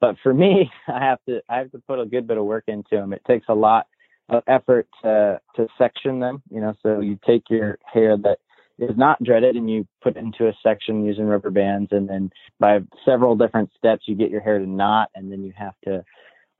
But 0.00 0.16
for 0.22 0.32
me, 0.32 0.70
I 0.88 1.04
have 1.04 1.18
to 1.28 1.40
I 1.48 1.58
have 1.58 1.70
to 1.72 1.78
put 1.78 2.00
a 2.00 2.06
good 2.06 2.26
bit 2.26 2.38
of 2.38 2.44
work 2.44 2.64
into 2.68 2.90
them. 2.92 3.12
It 3.12 3.22
takes 3.26 3.46
a 3.48 3.54
lot 3.54 3.86
of 4.28 4.42
effort 4.46 4.88
to 5.02 5.40
to 5.56 5.66
section 5.78 6.20
them. 6.20 6.42
You 6.50 6.60
know, 6.60 6.74
so 6.82 7.00
you 7.00 7.18
take 7.26 7.44
your 7.50 7.78
hair 7.92 8.16
that 8.18 8.38
is 8.78 8.96
not 8.96 9.22
dreaded 9.22 9.56
and 9.56 9.70
you 9.70 9.86
put 10.02 10.16
it 10.16 10.20
into 10.20 10.48
a 10.48 10.54
section 10.62 11.04
using 11.04 11.26
rubber 11.26 11.50
bands, 11.50 11.92
and 11.92 12.08
then 12.08 12.30
by 12.58 12.78
several 13.04 13.36
different 13.36 13.70
steps, 13.76 14.04
you 14.06 14.14
get 14.14 14.30
your 14.30 14.40
hair 14.40 14.58
to 14.58 14.66
knot, 14.66 15.10
and 15.14 15.30
then 15.30 15.44
you 15.44 15.52
have 15.56 15.74
to 15.84 16.02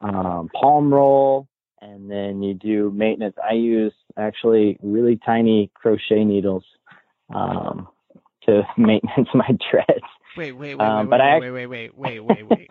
um, 0.02 0.50
palm 0.54 0.92
roll, 0.92 1.48
and 1.80 2.11
then 2.11 2.42
you 2.42 2.54
do 2.54 2.90
maintenance. 2.90 3.36
I 3.42 3.54
use 3.54 3.94
actually 4.18 4.78
really 4.82 5.18
tiny 5.24 5.70
crochet 5.74 6.24
needles 6.24 6.64
um, 7.34 7.88
to 8.44 8.62
maintenance 8.76 9.28
my 9.34 9.48
dreads. 9.70 10.04
Wait, 10.37 10.53
wait, 10.53 10.74
wait, 10.76 10.91
Um, 10.91 11.07
wait, 11.07 11.09
but 11.09 11.20
wait, 11.20 11.20
I 11.20 11.37
wait, 11.37 11.51
wait, 11.51 11.66
wait, 11.66 11.95
wait, 11.97 12.20
wait, 12.20 12.43
wait. 12.45 12.70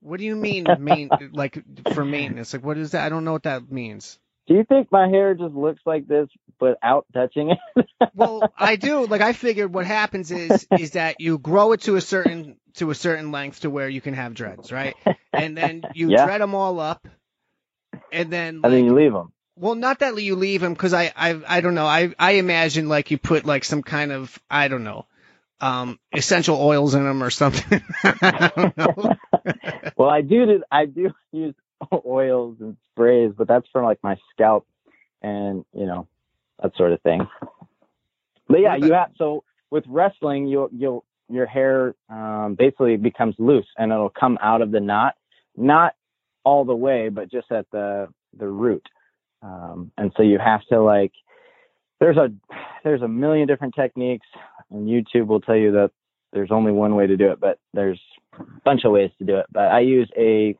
What 0.00 0.18
do 0.20 0.24
you 0.26 0.36
mean, 0.36 0.84
main, 0.84 1.12
like 1.32 1.58
for 1.86 2.04
maintenance? 2.04 2.52
Like, 2.52 2.64
what 2.64 2.78
is 2.78 2.92
that? 2.92 3.04
I 3.04 3.08
don't 3.08 3.24
know 3.24 3.32
what 3.32 3.44
that 3.44 3.70
means. 3.70 4.18
Do 4.46 4.54
you 4.54 4.64
think 4.64 4.90
my 4.92 5.08
hair 5.08 5.34
just 5.34 5.54
looks 5.54 5.82
like 5.86 6.06
this 6.08 6.28
without 6.60 7.06
touching 7.14 7.50
it? 7.50 7.86
Well, 8.14 8.48
I 8.56 8.76
do. 8.76 9.06
Like, 9.06 9.20
I 9.20 9.32
figured 9.32 9.72
what 9.74 9.86
happens 9.86 10.30
is 10.30 10.66
is 10.74 10.92
that 10.92 11.20
you 11.20 11.38
grow 11.38 11.72
it 11.72 11.82
to 11.82 11.96
a 11.96 12.00
certain 12.00 12.58
to 12.74 12.90
a 12.90 12.94
certain 12.94 13.30
length 13.32 13.60
to 13.60 13.70
where 13.70 13.88
you 13.88 14.00
can 14.00 14.14
have 14.14 14.34
dreads, 14.34 14.72
right? 14.72 14.96
And 15.34 15.56
then 15.56 15.88
you 15.92 16.12
Yeah. 16.12 16.14
dread 16.14 16.40
them 16.40 16.54
all 16.54 16.80
up, 16.80 17.08
and 18.10 18.32
then 18.32 18.64
and 18.64 18.72
then 18.72 18.84
you 18.84 18.94
leave 18.94 19.12
them. 19.12 19.32
well, 19.56 19.74
not 19.74 20.00
that 20.00 20.20
you 20.22 20.36
leave 20.36 20.60
them 20.62 20.72
because 20.74 20.94
I, 20.94 21.12
I 21.16 21.40
I 21.46 21.60
don't 21.60 21.74
know. 21.74 21.86
I 21.86 22.14
I 22.18 22.32
imagine 22.32 22.88
like 22.88 23.10
you 23.10 23.18
put 23.18 23.44
like 23.46 23.64
some 23.64 23.82
kind 23.82 24.12
of 24.12 24.38
I 24.50 24.68
don't 24.68 24.84
know, 24.84 25.06
um, 25.60 25.98
essential 26.12 26.60
oils 26.60 26.94
in 26.94 27.04
them 27.04 27.22
or 27.22 27.30
something. 27.30 27.82
I 28.04 28.72
well, 29.96 30.10
I 30.10 30.22
do. 30.22 30.62
I 30.70 30.86
do 30.86 31.12
use 31.32 31.54
oils 31.92 32.56
and 32.60 32.76
sprays, 32.92 33.32
but 33.36 33.48
that's 33.48 33.66
for 33.72 33.82
like 33.82 33.98
my 34.02 34.16
scalp 34.32 34.66
and 35.22 35.64
you 35.72 35.86
know 35.86 36.06
that 36.62 36.76
sort 36.76 36.92
of 36.92 37.00
thing. 37.02 37.26
But 38.48 38.60
yeah, 38.60 38.76
you 38.76 38.92
have 38.92 39.10
so 39.16 39.44
with 39.70 39.84
wrestling, 39.88 40.46
you'll 40.46 40.68
you'll 40.72 41.04
your 41.28 41.46
hair 41.46 41.94
um, 42.08 42.54
basically 42.58 42.96
becomes 42.96 43.34
loose 43.38 43.66
and 43.76 43.90
it'll 43.90 44.10
come 44.10 44.38
out 44.40 44.62
of 44.62 44.70
the 44.70 44.80
knot, 44.80 45.14
not 45.56 45.94
all 46.44 46.64
the 46.64 46.74
way, 46.74 47.08
but 47.08 47.30
just 47.30 47.50
at 47.50 47.66
the 47.72 48.08
the 48.38 48.46
root. 48.46 48.86
Um, 49.42 49.92
and 49.98 50.12
so 50.16 50.22
you 50.22 50.38
have 50.38 50.64
to 50.70 50.80
like 50.80 51.12
there's 52.00 52.16
a 52.16 52.28
there's 52.84 53.02
a 53.02 53.08
million 53.08 53.48
different 53.48 53.74
techniques, 53.74 54.26
and 54.70 54.88
YouTube 54.88 55.26
will 55.26 55.40
tell 55.40 55.56
you 55.56 55.72
that 55.72 55.90
there's 56.32 56.50
only 56.50 56.72
one 56.72 56.94
way 56.94 57.06
to 57.06 57.16
do 57.16 57.30
it, 57.30 57.40
but 57.40 57.58
there's 57.72 58.00
a 58.38 58.44
bunch 58.64 58.84
of 58.84 58.92
ways 58.92 59.10
to 59.18 59.24
do 59.24 59.36
it. 59.38 59.46
But 59.50 59.66
I 59.72 59.80
use 59.80 60.10
a 60.16 60.56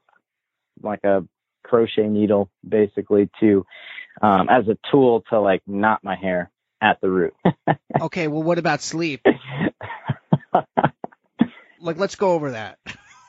like 0.82 1.04
a 1.04 1.24
crochet 1.64 2.08
needle 2.08 2.50
basically 2.66 3.28
to 3.40 3.64
um, 4.22 4.48
as 4.48 4.68
a 4.68 4.78
tool 4.90 5.24
to 5.30 5.40
like 5.40 5.62
knot 5.66 6.00
my 6.02 6.16
hair 6.16 6.50
at 6.80 7.00
the 7.00 7.10
root. 7.10 7.34
Okay, 7.98 8.28
well, 8.28 8.42
what 8.42 8.58
about 8.58 8.82
sleep? 8.82 9.22
Like, 11.80 11.98
let's 11.98 12.16
go 12.16 12.32
over 12.32 12.50
that. 12.50 12.78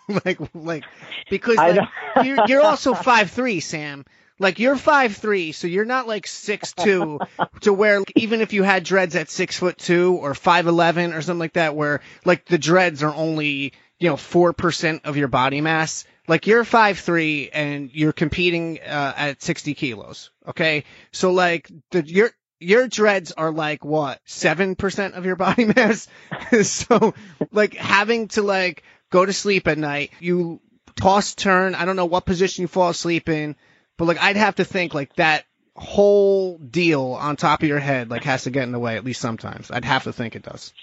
like, 0.25 0.39
like, 0.53 0.83
because 1.29 1.57
like, 1.57 1.87
you're 2.23 2.37
you're 2.47 2.61
also 2.61 2.93
five 2.93 3.29
three, 3.29 3.59
Sam. 3.59 4.05
Like 4.39 4.59
you're 4.59 4.75
five 4.75 5.15
three, 5.15 5.51
so 5.51 5.67
you're 5.67 5.85
not 5.85 6.07
like 6.07 6.27
six 6.27 6.73
two 6.73 7.19
to 7.61 7.73
where 7.73 8.03
even 8.15 8.41
if 8.41 8.53
you 8.53 8.63
had 8.63 8.83
dreads 8.83 9.15
at 9.15 9.29
six 9.29 9.57
foot 9.57 9.77
two 9.77 10.15
or 10.21 10.33
five 10.33 10.67
eleven 10.67 11.13
or 11.13 11.21
something 11.21 11.39
like 11.39 11.53
that, 11.53 11.75
where 11.75 12.01
like 12.23 12.45
the 12.45 12.57
dreads 12.57 13.01
are 13.03 13.13
only 13.13 13.73
you 13.99 14.09
know 14.09 14.17
four 14.17 14.53
percent 14.53 15.05
of 15.05 15.17
your 15.17 15.27
body 15.27 15.61
mass. 15.61 16.05
Like 16.27 16.45
you're 16.45 16.65
five 16.65 16.99
three 16.99 17.49
and 17.49 17.89
you're 17.93 18.13
competing 18.13 18.79
uh, 18.81 19.13
at 19.15 19.41
sixty 19.41 19.73
kilos. 19.73 20.29
Okay, 20.47 20.83
so 21.11 21.31
like 21.31 21.71
the 21.91 22.05
your 22.05 22.31
your 22.59 22.87
dreads 22.87 23.31
are 23.31 23.51
like 23.51 23.83
what 23.83 24.19
seven 24.25 24.75
percent 24.75 25.15
of 25.15 25.25
your 25.25 25.35
body 25.35 25.65
mass. 25.75 26.07
so 26.63 27.13
like 27.51 27.73
having 27.73 28.27
to 28.29 28.41
like 28.41 28.83
go 29.09 29.25
to 29.25 29.33
sleep 29.33 29.67
at 29.67 29.77
night, 29.77 30.11
you 30.19 30.61
toss 30.95 31.35
turn. 31.35 31.75
I 31.75 31.85
don't 31.85 31.95
know 31.95 32.05
what 32.05 32.25
position 32.25 32.63
you 32.63 32.67
fall 32.67 32.89
asleep 32.89 33.29
in, 33.29 33.55
but 33.97 34.05
like 34.05 34.21
I'd 34.21 34.37
have 34.37 34.55
to 34.55 34.65
think 34.65 34.93
like 34.93 35.15
that 35.15 35.45
whole 35.75 36.57
deal 36.57 37.13
on 37.19 37.35
top 37.35 37.61
of 37.61 37.69
your 37.69 37.79
head 37.79 38.09
like 38.09 38.23
has 38.23 38.43
to 38.43 38.49
get 38.49 38.63
in 38.63 38.71
the 38.71 38.79
way 38.79 38.95
at 38.95 39.03
least 39.03 39.21
sometimes. 39.21 39.69
I'd 39.69 39.85
have 39.85 40.03
to 40.05 40.13
think 40.13 40.35
it 40.35 40.43
does. 40.43 40.73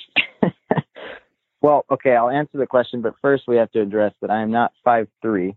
Well, 1.65 1.87
okay, 1.91 2.15
I'll 2.15 2.29
answer 2.29 2.59
the 2.59 2.67
question, 2.67 3.01
but 3.01 3.15
first 3.23 3.45
we 3.49 3.57
have 3.57 3.71
to 3.73 3.81
address 3.81 4.13
that 4.21 4.31
I 4.31 4.43
am 4.43 4.51
not 4.51 4.73
five 4.85 5.09
three. 5.23 5.57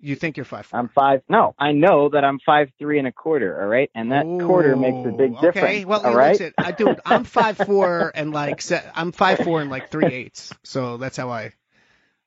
You 0.00 0.14
think 0.14 0.36
you're 0.36 0.44
five? 0.44 0.66
Four. 0.66 0.78
I'm 0.78 0.88
five. 0.90 1.22
No, 1.28 1.56
I 1.58 1.72
know 1.72 2.10
that 2.10 2.24
I'm 2.24 2.38
five 2.46 2.68
three 2.78 3.00
and 3.00 3.08
a 3.08 3.10
quarter. 3.10 3.60
All 3.60 3.66
right, 3.66 3.90
and 3.96 4.12
that 4.12 4.24
quarter 4.46 4.76
makes 4.76 5.04
a 5.04 5.10
big 5.10 5.32
difference. 5.40 5.56
Okay, 5.56 5.84
well, 5.84 6.06
all 6.06 6.14
right. 6.14 6.30
listen, 6.30 6.54
I 6.56 6.70
do. 6.70 6.94
I'm 7.04 7.24
five 7.24 7.56
four 7.58 8.12
and 8.14 8.32
like 8.32 8.62
I'm 8.94 9.10
five 9.10 9.40
four 9.40 9.60
and 9.60 9.68
like 9.68 9.90
three 9.90 10.12
eighths. 10.12 10.52
So 10.62 10.96
that's 10.96 11.16
how 11.16 11.28
I 11.28 11.54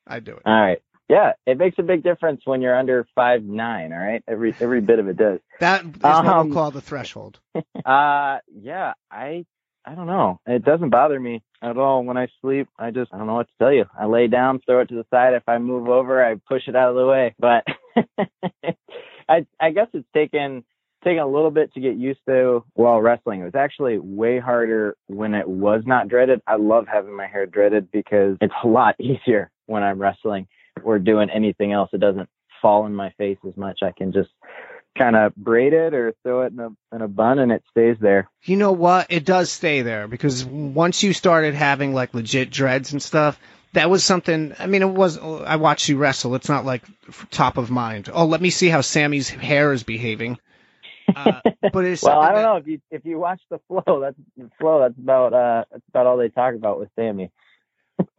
I 0.05 0.19
do 0.19 0.33
it. 0.33 0.41
All 0.45 0.53
right. 0.53 0.81
Yeah, 1.11 1.33
it 1.45 1.57
makes 1.57 1.77
a 1.77 1.83
big 1.83 2.03
difference 2.03 2.39
when 2.45 2.61
you're 2.61 2.79
under 2.79 3.05
five 3.15 3.43
nine. 3.43 3.91
All 3.91 3.99
right, 3.99 4.23
every 4.29 4.55
every 4.61 4.79
bit 4.79 4.97
of 4.97 5.09
it 5.09 5.17
does. 5.17 5.39
That 5.59 5.83
is 5.83 6.01
what 6.01 6.25
Um, 6.25 6.47
we'll 6.47 6.55
call 6.55 6.71
the 6.71 6.79
threshold. 6.79 7.39
Uh, 7.83 8.37
yeah, 8.53 8.93
I 9.11 9.45
I 9.83 9.95
don't 9.95 10.07
know. 10.07 10.39
It 10.45 10.63
doesn't 10.63 10.89
bother 10.91 11.19
me 11.19 11.43
at 11.61 11.77
all 11.77 12.05
when 12.05 12.15
I 12.15 12.27
sleep. 12.39 12.69
I 12.79 12.91
just 12.91 13.13
I 13.13 13.17
don't 13.17 13.27
know 13.27 13.33
what 13.33 13.47
to 13.47 13.53
tell 13.59 13.73
you. 13.73 13.85
I 13.99 14.05
lay 14.05 14.27
down, 14.27 14.61
throw 14.65 14.79
it 14.79 14.89
to 14.89 14.95
the 14.95 15.05
side. 15.09 15.33
If 15.33 15.43
I 15.47 15.57
move 15.57 15.89
over, 15.89 16.23
I 16.23 16.35
push 16.47 16.67
it 16.67 16.75
out 16.77 16.91
of 16.91 16.95
the 16.95 17.05
way. 17.07 17.35
But 17.39 17.65
I 19.27 19.45
I 19.59 19.71
guess 19.71 19.87
it's 19.93 20.07
taken 20.13 20.63
taken 21.03 21.19
a 21.19 21.27
little 21.27 21.51
bit 21.51 21.73
to 21.73 21.81
get 21.81 21.97
used 21.97 22.21
to 22.29 22.63
while 22.73 23.01
wrestling. 23.01 23.41
It 23.41 23.45
was 23.45 23.55
actually 23.55 23.97
way 23.97 24.39
harder 24.39 24.95
when 25.07 25.33
it 25.33 25.49
was 25.49 25.83
not 25.85 26.07
dreaded. 26.07 26.41
I 26.47 26.55
love 26.55 26.85
having 26.87 27.17
my 27.17 27.27
hair 27.27 27.47
dreaded 27.47 27.91
because 27.91 28.37
it's 28.39 28.53
a 28.63 28.67
lot 28.67 28.95
easier 29.01 29.51
when 29.65 29.83
I'm 29.83 29.99
wrestling 29.99 30.47
or 30.83 30.99
doing 30.99 31.29
anything 31.29 31.71
else. 31.71 31.89
It 31.93 31.99
doesn't 31.99 32.29
fall 32.61 32.85
in 32.85 32.93
my 32.95 33.11
face 33.17 33.37
as 33.47 33.55
much. 33.57 33.79
I 33.81 33.91
can 33.91 34.11
just 34.11 34.29
kind 34.97 35.15
of 35.15 35.33
braid 35.35 35.71
it 35.73 35.93
or 35.93 36.13
throw 36.23 36.41
it 36.41 36.51
in 36.53 36.59
a 36.59 36.69
in 36.95 37.01
a 37.01 37.07
bun 37.07 37.39
and 37.39 37.51
it 37.51 37.63
stays 37.71 37.95
there. 38.01 38.29
You 38.43 38.57
know 38.57 38.73
what? 38.73 39.07
It 39.09 39.25
does 39.25 39.51
stay 39.51 39.81
there 39.83 40.07
because 40.07 40.43
once 40.45 41.01
you 41.03 41.13
started 41.13 41.53
having 41.55 41.93
like 41.93 42.13
legit 42.13 42.49
dreads 42.49 42.91
and 42.91 43.01
stuff, 43.01 43.39
that 43.73 43.89
was 43.89 44.03
something. 44.03 44.53
I 44.59 44.67
mean, 44.67 44.81
it 44.81 44.89
was. 44.89 45.17
I 45.17 45.55
watched 45.55 45.87
you 45.87 45.97
wrestle. 45.97 46.35
It's 46.35 46.49
not 46.49 46.65
like 46.65 46.83
top 47.31 47.57
of 47.57 47.71
mind. 47.71 48.09
Oh, 48.13 48.25
let 48.25 48.41
me 48.41 48.49
see 48.49 48.67
how 48.67 48.81
Sammy's 48.81 49.29
hair 49.29 49.71
is 49.71 49.83
behaving. 49.83 50.37
Uh, 51.15 51.39
but 51.73 51.85
it's 51.85 52.03
Well, 52.03 52.19
I 52.19 52.27
don't 52.27 52.35
that- 52.35 52.41
know 52.43 52.55
if 52.57 52.67
you 52.67 52.81
if 52.91 53.05
you 53.05 53.17
watch 53.17 53.41
the 53.49 53.59
flow. 53.69 54.01
That's 54.01 54.17
the 54.37 54.49
flow. 54.59 54.81
That's 54.81 54.97
about 54.99 55.33
uh 55.33 55.63
that's 55.71 55.83
about 55.87 56.05
all 56.05 56.17
they 56.17 56.29
talk 56.29 56.53
about 56.53 56.79
with 56.79 56.89
Sammy. 56.97 57.31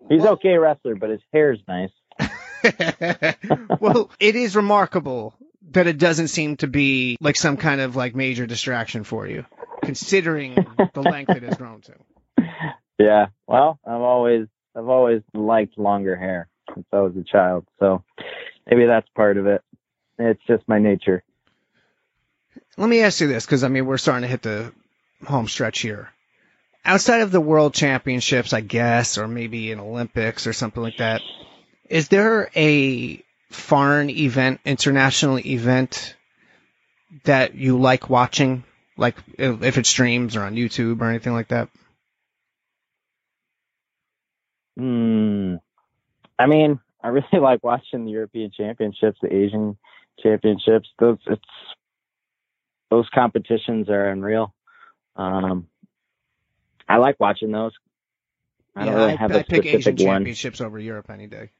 He's 0.08 0.22
Well- 0.22 0.32
okay 0.34 0.56
wrestler, 0.56 0.94
but 0.94 1.10
his 1.10 1.20
hair's 1.34 1.58
nice. 1.68 1.90
well, 3.80 4.10
it 4.20 4.36
is 4.36 4.56
remarkable 4.56 5.34
that 5.72 5.86
it 5.86 5.98
doesn't 5.98 6.28
seem 6.28 6.56
to 6.58 6.66
be 6.66 7.16
like 7.20 7.36
some 7.36 7.56
kind 7.56 7.80
of 7.80 7.96
like 7.96 8.14
major 8.14 8.46
distraction 8.46 9.04
for 9.04 9.26
you, 9.26 9.44
considering 9.82 10.54
the 10.94 11.02
length 11.02 11.30
it 11.30 11.42
has 11.42 11.56
grown 11.56 11.80
to. 11.82 11.94
Yeah. 12.98 13.26
Well, 13.46 13.78
I've 13.86 14.00
always 14.00 14.46
I've 14.76 14.88
always 14.88 15.22
liked 15.34 15.78
longer 15.78 16.16
hair 16.16 16.48
since 16.74 16.86
I 16.92 17.00
was 17.00 17.16
a 17.16 17.24
child, 17.24 17.66
so 17.78 18.04
maybe 18.68 18.86
that's 18.86 19.08
part 19.14 19.36
of 19.36 19.46
it. 19.46 19.62
It's 20.18 20.42
just 20.46 20.66
my 20.68 20.78
nature. 20.78 21.24
Let 22.76 22.88
me 22.88 23.00
ask 23.00 23.20
you 23.20 23.26
this, 23.26 23.44
because 23.44 23.64
I 23.64 23.68
mean 23.68 23.86
we're 23.86 23.98
starting 23.98 24.22
to 24.22 24.28
hit 24.28 24.42
the 24.42 24.72
home 25.26 25.48
stretch 25.48 25.80
here. 25.80 26.10
Outside 26.84 27.20
of 27.20 27.30
the 27.30 27.40
World 27.40 27.74
Championships, 27.74 28.52
I 28.52 28.60
guess, 28.60 29.16
or 29.16 29.28
maybe 29.28 29.70
an 29.72 29.78
Olympics 29.78 30.46
or 30.46 30.52
something 30.52 30.82
like 30.82 30.96
that, 30.96 31.22
is 31.88 32.08
there 32.08 32.50
a 32.56 33.22
foreign 33.50 34.10
event, 34.10 34.60
international 34.64 35.38
event 35.38 36.16
that 37.24 37.54
you 37.54 37.78
like 37.78 38.08
watching? 38.08 38.64
Like 38.96 39.16
if 39.38 39.62
if 39.62 39.78
it 39.78 39.86
streams 39.86 40.36
or 40.36 40.42
on 40.42 40.54
YouTube 40.54 41.00
or 41.00 41.08
anything 41.08 41.32
like 41.32 41.48
that? 41.48 41.68
Hmm. 44.76 45.56
I 46.38 46.46
mean, 46.46 46.80
I 47.02 47.08
really 47.08 47.26
like 47.40 47.62
watching 47.62 48.04
the 48.04 48.10
European 48.10 48.50
Championships, 48.56 49.18
the 49.22 49.34
Asian 49.34 49.76
Championships. 50.22 50.88
Those 50.98 51.18
it's 51.26 51.42
those 52.90 53.08
competitions 53.14 53.88
are 53.88 54.08
unreal. 54.08 54.54
Um, 55.16 55.68
I 56.88 56.98
like 56.98 57.18
watching 57.20 57.52
those. 57.52 57.72
I 58.74 58.86
don't 58.86 58.94
really 58.94 59.12
I, 59.12 59.16
have 59.16 59.32
I 59.32 59.40
a 59.40 59.44
pick 59.44 59.66
Asian 59.66 59.82
specific 59.82 60.06
one. 60.06 60.16
championships 60.16 60.60
over 60.60 60.78
Europe 60.78 61.10
any 61.10 61.26
day, 61.26 61.50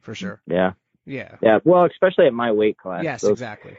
for 0.00 0.14
sure. 0.14 0.40
Yeah, 0.46 0.72
Yeah. 1.06 1.36
yeah. 1.42 1.58
Well, 1.64 1.84
especially 1.86 2.26
at 2.26 2.32
my 2.32 2.52
weight 2.52 2.76
class. 2.78 3.04
Yes, 3.04 3.22
Those, 3.22 3.32
exactly. 3.32 3.76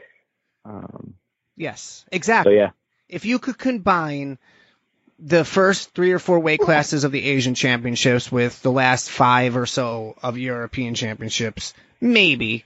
Um, 0.64 1.14
Yes, 1.56 2.04
so 2.04 2.08
exactly. 2.12 2.56
yeah, 2.56 2.70
If 3.08 3.24
you 3.26 3.38
could 3.38 3.58
combine 3.58 4.38
the 5.18 5.44
first 5.44 5.94
three 5.94 6.12
or 6.12 6.18
four 6.18 6.40
weight 6.40 6.60
classes 6.60 7.04
of 7.04 7.12
the 7.12 7.22
Asian 7.24 7.54
championships 7.54 8.32
with 8.32 8.60
the 8.62 8.72
last 8.72 9.10
five 9.10 9.56
or 9.56 9.66
so 9.66 10.16
of 10.22 10.38
European 10.38 10.94
championships, 10.94 11.74
maybe, 12.00 12.64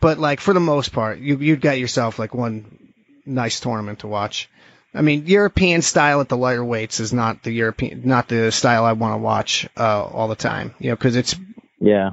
but 0.00 0.18
like 0.18 0.40
for 0.40 0.54
the 0.54 0.60
most 0.60 0.92
part, 0.92 1.18
you 1.18 1.36
you'd 1.36 1.60
get 1.60 1.78
yourself 1.78 2.18
like 2.18 2.34
one 2.34 2.92
nice 3.26 3.60
tournament 3.60 4.00
to 4.00 4.08
watch. 4.08 4.48
I 4.94 5.02
mean, 5.02 5.26
European 5.26 5.82
style 5.82 6.20
at 6.20 6.28
the 6.28 6.36
lighter 6.36 6.64
weights 6.64 6.98
is 7.00 7.12
not 7.12 7.42
the 7.42 7.52
European, 7.52 8.02
not 8.04 8.28
the 8.28 8.50
style 8.52 8.84
I 8.84 8.92
want 8.92 9.14
to 9.14 9.18
watch 9.18 9.68
uh, 9.76 10.02
all 10.04 10.28
the 10.28 10.36
time. 10.36 10.74
You 10.78 10.90
know, 10.90 10.96
because 10.96 11.16
it's 11.16 11.36
yeah, 11.78 12.10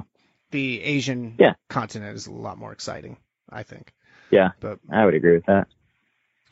the 0.52 0.82
Asian 0.82 1.34
Yeah. 1.38 1.54
continent 1.68 2.14
is 2.14 2.26
a 2.28 2.32
lot 2.32 2.56
more 2.58 2.72
exciting. 2.72 3.16
I 3.50 3.64
think. 3.64 3.92
yeah. 4.30 4.50
But 4.60 4.78
I 4.90 5.04
would 5.04 5.14
agree 5.14 5.34
with 5.34 5.46
that. 5.46 5.66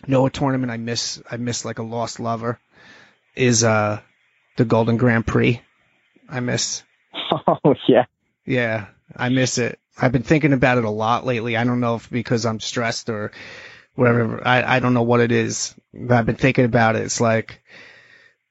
no 0.09 0.29
tournament 0.29 0.73
I 0.73 0.77
miss 0.77 1.23
I 1.31 1.37
miss 1.37 1.65
like 1.65 1.79
a 1.79 1.83
lost 1.85 2.19
lover 2.21 2.59
is 3.37 3.63
uh 3.65 4.01
the 4.57 4.65
Golden 4.65 4.97
Grand 4.97 5.27
Prix. 5.27 5.61
I 6.29 6.41
miss 6.41 6.83
Oh 7.47 7.75
yeah, 7.89 8.07
yeah, 8.45 8.87
I 9.17 9.29
miss 9.31 9.59
it. 9.59 9.79
I've 10.01 10.13
been 10.13 10.23
thinking 10.23 10.53
about 10.53 10.79
it 10.79 10.85
a 10.85 10.91
lot 10.91 11.25
lately. 11.27 11.57
I 11.57 11.65
don't 11.65 11.81
know 11.81 11.97
if 11.97 12.09
because 12.11 12.45
I'm 12.47 12.61
stressed 12.61 13.09
or 13.11 13.33
whatever. 13.95 14.47
I, 14.47 14.77
I 14.77 14.81
don't 14.81 14.95
know 14.95 15.03
what 15.03 15.21
it 15.21 15.33
is. 15.33 15.75
But 15.93 16.15
I've 16.17 16.27
been 16.27 16.37
thinking 16.37 16.65
about 16.65 16.97
it. 16.97 17.03
It's 17.03 17.21
like 17.21 17.63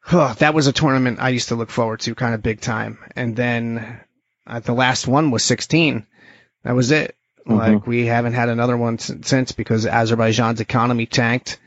huh, 0.02 0.34
that 0.40 0.54
was 0.54 0.68
a 0.68 0.74
tournament 0.74 1.20
I 1.22 1.30
used 1.30 1.50
to 1.50 1.56
look 1.56 1.70
forward 1.70 2.02
to 2.02 2.16
kind 2.16 2.34
of 2.34 2.42
big 2.44 2.60
time. 2.62 2.98
And 3.16 3.36
then 3.36 4.00
uh, 4.48 4.60
the 4.60 4.74
last 4.74 5.08
one 5.08 5.32
was 5.32 5.44
16. 5.44 6.06
That 6.64 6.76
was 6.76 6.92
it. 6.92 7.16
Mhm. 7.48 7.58
Like 7.58 7.88
we 7.88 8.06
haven't 8.06 8.34
had 8.34 8.50
another 8.50 8.78
one 8.78 9.00
since 9.00 9.52
because 9.54 9.86
Azerbaijan's 9.86 10.60
economy 10.62 11.06
tanked 11.06 11.60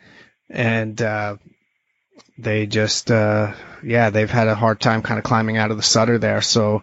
and 0.51 1.01
uh 1.01 1.37
they 2.39 2.67
just 2.67 3.11
uh 3.11 3.53
yeah, 3.83 4.11
they've 4.11 4.31
had 4.31 4.49
a 4.49 4.55
hard 4.55 4.81
time 4.81 5.03
kind 5.03 5.19
of 5.19 5.25
climbing 5.25 5.57
out 5.57 5.71
of 5.71 5.77
the 5.77 5.83
Sutter 5.83 6.19
there. 6.19 6.41
So 6.43 6.83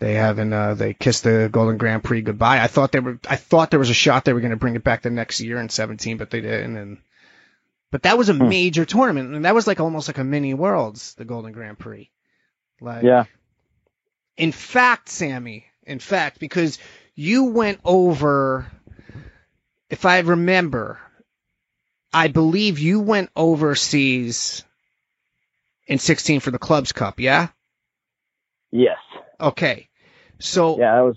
they 0.00 0.14
haven't 0.14 0.52
uh 0.52 0.74
they 0.74 0.94
kissed 0.94 1.24
the 1.24 1.48
Golden 1.50 1.78
Grand 1.78 2.02
Prix 2.04 2.22
goodbye. 2.22 2.60
I 2.60 2.66
thought 2.66 2.92
they 2.92 3.00
were 3.00 3.18
I 3.28 3.36
thought 3.36 3.70
there 3.70 3.78
was 3.78 3.90
a 3.90 3.94
shot 3.94 4.24
they 4.24 4.32
were 4.32 4.40
going 4.40 4.50
to 4.50 4.56
bring 4.56 4.74
it 4.76 4.84
back 4.84 5.02
the 5.02 5.10
next 5.10 5.40
year 5.40 5.58
in 5.60 5.68
17, 5.68 6.16
but 6.16 6.30
they 6.30 6.40
didn't 6.40 6.76
and 6.76 6.98
but 7.90 8.02
that 8.02 8.18
was 8.18 8.28
a 8.28 8.34
Hmm. 8.34 8.48
major 8.48 8.84
tournament 8.84 9.34
and 9.34 9.44
that 9.44 9.54
was 9.54 9.66
like 9.66 9.78
almost 9.80 10.08
like 10.08 10.18
a 10.18 10.24
mini 10.24 10.54
worlds, 10.54 11.14
the 11.14 11.24
Golden 11.24 11.52
Grand 11.52 11.78
Prix. 11.78 12.10
Like 12.80 13.04
yeah. 13.04 13.24
In 14.36 14.52
fact, 14.52 15.08
Sammy, 15.08 15.66
in 15.84 15.98
fact, 15.98 16.38
because 16.38 16.78
you 17.14 17.44
went 17.44 17.80
over, 17.84 18.70
if 19.90 20.04
I 20.04 20.20
remember, 20.20 20.98
I 22.12 22.28
believe 22.28 22.78
you 22.78 23.00
went 23.00 23.30
overseas 23.36 24.64
in 25.86 25.98
16 25.98 26.40
for 26.40 26.50
the 26.50 26.58
Clubs 26.58 26.92
Cup, 26.92 27.20
yeah? 27.20 27.48
Yes. 28.70 28.98
Okay. 29.40 29.88
So 30.38 30.78
Yeah, 30.78 30.94
I 30.94 31.02
was 31.02 31.16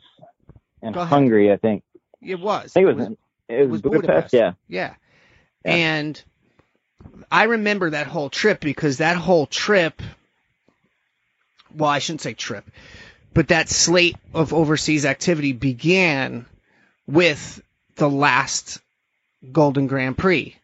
in 0.81 0.93
ahead. 0.95 1.07
Hungary, 1.07 1.51
I 1.51 1.57
think. 1.57 1.83
it 2.21 2.39
was. 2.39 2.71
I 2.71 2.81
think 2.81 2.89
it 2.89 2.95
was, 2.95 3.05
in, 3.07 3.17
it 3.49 3.61
was, 3.61 3.69
was 3.69 3.81
Budapest. 3.81 4.07
Budapest. 4.07 4.33
Yeah. 4.33 4.53
Yeah. 4.67 4.93
Yeah. 5.63 5.71
And 5.73 6.23
I 7.31 7.43
remember 7.43 7.91
that 7.91 8.07
whole 8.07 8.29
trip 8.29 8.59
because 8.59 8.97
that 8.97 9.17
whole 9.17 9.45
trip, 9.45 10.01
well, 11.73 11.89
I 11.89 11.99
shouldn't 11.99 12.21
say 12.21 12.33
trip, 12.33 12.69
but 13.35 13.49
that 13.49 13.69
slate 13.69 14.15
of 14.33 14.53
overseas 14.53 15.05
activity 15.05 15.51
began 15.53 16.47
with 17.05 17.61
the 17.97 18.09
last 18.09 18.79
Golden 19.51 19.85
Grand 19.87 20.17
Prix, 20.17 20.55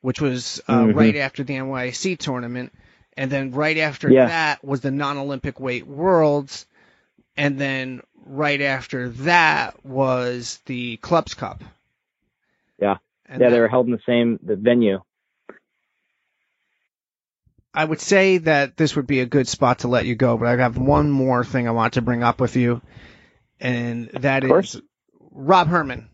which 0.00 0.20
was 0.20 0.60
uh, 0.66 0.80
Mhm. 0.80 0.96
right 0.96 1.16
after 1.16 1.44
the 1.44 1.54
NYC 1.54 2.18
tournament. 2.18 2.72
And 3.18 3.30
then 3.30 3.52
right 3.52 3.78
after 3.78 4.10
Yeah. 4.10 4.26
that 4.26 4.64
was 4.64 4.80
the 4.80 4.90
non 4.90 5.18
Olympic 5.18 5.60
weight 5.60 5.86
worlds. 5.86 6.66
And 7.36 7.58
then 7.60 8.00
right 8.24 8.60
after 8.60 9.10
that 9.10 9.84
was 9.84 10.58
the 10.66 10.96
Clubs 10.96 11.34
Cup. 11.34 11.62
Yeah. 12.80 12.96
And 13.26 13.40
Yeah, 13.42 13.50
they 13.50 13.60
were 13.60 13.68
held 13.68 13.86
in 13.86 13.92
the 13.92 14.00
same 14.06 14.38
the 14.42 14.56
venue. 14.56 15.00
I 17.76 17.84
would 17.84 18.00
say 18.00 18.38
that 18.38 18.76
this 18.76 18.96
would 18.96 19.06
be 19.06 19.20
a 19.20 19.26
good 19.26 19.46
spot 19.46 19.80
to 19.80 19.88
let 19.88 20.06
you 20.06 20.14
go, 20.16 20.36
but 20.38 20.48
I 20.48 20.56
have 20.62 20.78
one 20.78 21.10
more 21.10 21.44
thing 21.44 21.68
I 21.68 21.72
want 21.72 21.94
to 21.94 22.02
bring 22.02 22.22
up 22.22 22.40
with 22.40 22.56
you. 22.56 22.80
and 23.60 24.08
that 24.14 24.44
is 24.44 24.80
Rob 25.30 25.68
Hermann. 25.68 26.08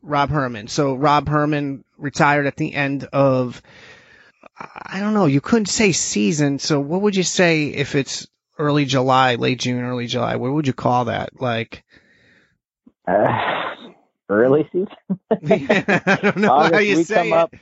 Rob 0.00 0.30
Hermann. 0.30 0.68
So 0.68 0.94
Rob 0.94 1.28
Hermann 1.28 1.84
retired 1.98 2.46
at 2.46 2.56
the 2.56 2.72
end 2.74 3.04
of 3.12 3.60
I 4.58 5.00
don't 5.00 5.14
know. 5.14 5.26
You 5.26 5.40
couldn't 5.40 5.66
say 5.66 5.92
season. 5.92 6.58
So 6.58 6.80
what 6.80 7.02
would 7.02 7.16
you 7.16 7.22
say 7.24 7.66
if 7.68 7.94
it's 7.94 8.26
early 8.58 8.84
July, 8.84 9.34
late 9.36 9.58
June, 9.60 9.82
early 9.82 10.06
July? 10.06 10.36
What 10.36 10.52
would 10.52 10.66
you 10.66 10.72
call 10.72 11.06
that? 11.06 11.40
Like 11.40 11.84
Uh, 13.08 13.74
early 14.28 14.68
season. 14.72 14.88
I 15.48 16.18
don't 16.22 16.36
know 16.38 16.50
August, 16.50 16.74
how 16.74 16.78
you 16.78 16.96
we 16.96 17.04
say 17.04 17.14
come 17.14 17.32
it. 17.32 17.32
up. 17.32 17.54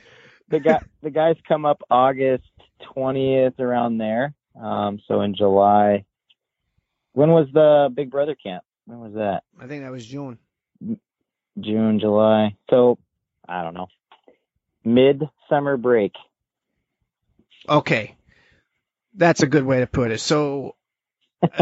The 0.49 0.59
guy, 0.59 0.79
the 1.01 1.09
guys 1.11 1.37
come 1.47 1.65
up 1.65 1.81
August 1.89 2.43
twentieth 2.93 3.59
around 3.59 3.97
there. 3.97 4.33
Um, 4.59 4.99
so 5.07 5.21
in 5.21 5.35
July. 5.35 6.05
When 7.13 7.31
was 7.31 7.47
the 7.53 7.89
Big 7.93 8.09
Brother 8.09 8.35
camp? 8.35 8.63
When 8.85 8.99
was 8.99 9.13
that? 9.15 9.43
I 9.59 9.67
think 9.67 9.83
that 9.83 9.91
was 9.91 10.05
June. 10.05 10.37
June, 11.59 11.99
July. 11.99 12.55
So 12.69 12.97
I 13.47 13.63
don't 13.63 13.73
know. 13.73 13.87
Mid 14.85 15.21
summer 15.49 15.77
break. 15.77 16.13
Okay. 17.67 18.15
That's 19.13 19.43
a 19.43 19.47
good 19.47 19.65
way 19.65 19.81
to 19.81 19.87
put 19.87 20.11
it. 20.11 20.19
So 20.19 20.75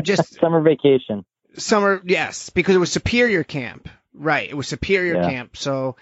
just 0.03 0.36
Summer 0.39 0.61
vacation. 0.61 1.26
summer, 1.57 2.01
yes, 2.05 2.49
because 2.51 2.76
it 2.76 2.80
was 2.80 2.91
Superior 2.91 3.43
Camp. 3.43 3.89
Right. 4.13 4.47
It 4.49 4.53
was 4.55 4.67
Superior 4.67 5.15
Yeah. 5.15 5.30
Camp. 5.30 5.57
So 5.57 5.95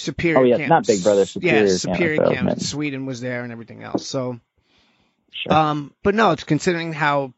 Superior 0.00 0.38
Oh, 0.38 0.44
yeah, 0.44 0.56
Camp. 0.56 0.68
not 0.68 0.86
Big 0.86 1.02
Brother, 1.02 1.26
Superior 1.26 1.66
Yeah, 1.66 1.76
Superior 1.76 2.16
that's 2.18 2.28
what 2.28 2.32
I 2.32 2.34
Camp. 2.36 2.46
meant. 2.48 2.62
Sweden 2.62 3.06
was 3.06 3.20
there 3.20 3.42
and 3.42 3.52
everything 3.52 3.82
else. 3.82 4.06
So, 4.06 4.40
Sure. 5.32 5.52
um, 5.52 5.94
but 6.02 6.14
no, 6.14 6.32
it's 6.32 6.44
considering 6.44 6.92
how 6.92 7.32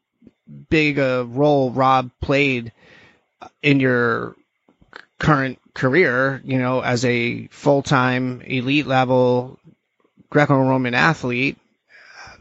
big 0.70 0.98
a 0.98 1.24
role 1.24 1.70
Rob 1.70 2.10
played 2.20 2.72
in 3.62 3.80
your 3.80 4.34
current 5.18 5.58
career, 5.74 6.40
you 6.44 6.58
know, 6.58 6.80
as 6.80 7.04
a 7.04 7.46
full-time 7.48 8.42
elite 8.44 8.86
level 8.86 9.58
Greco-Roman 10.30 10.94
athlete, 10.94 11.58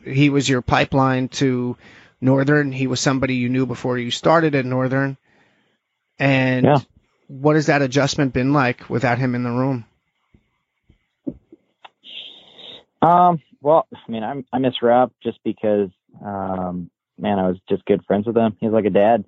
he 0.06 0.30
was 0.30 0.48
your 0.48 0.62
pipeline 0.62 1.28
to 1.30 1.78
Northern. 2.20 2.72
He 2.72 2.88
was 2.88 3.00
somebody 3.00 3.36
you 3.36 3.50
knew 3.50 3.66
before 3.66 3.98
you 3.98 4.12
started 4.12 4.56
at 4.56 4.66
Northern. 4.66 5.18
And 6.18 6.66
Yeah. 6.66 6.80
what 7.28 7.56
has 7.56 7.68
that 7.68 7.82
adjustment 7.82 8.34
been 8.34 8.54
like 8.54 8.90
without 8.90 9.20
him 9.20 9.36
in 9.36 9.44
the 9.44 9.50
room? 9.52 9.86
Um, 13.02 13.42
well, 13.62 13.88
I 13.94 14.12
mean, 14.12 14.24
I'm, 14.24 14.46
I 14.52 14.60
miss 14.60 14.82
Rob 14.82 15.12
just 15.24 15.40
because, 15.44 15.90
um, 16.24 16.90
man, 17.18 17.40
I 17.40 17.48
was 17.48 17.58
just 17.70 17.86
good 17.86 18.04
friends 18.06 18.28
with 18.28 18.38
him. 18.38 18.56
He's 18.60 18.72
like 18.72 18.86
a 18.86 18.92
dad 18.92 19.26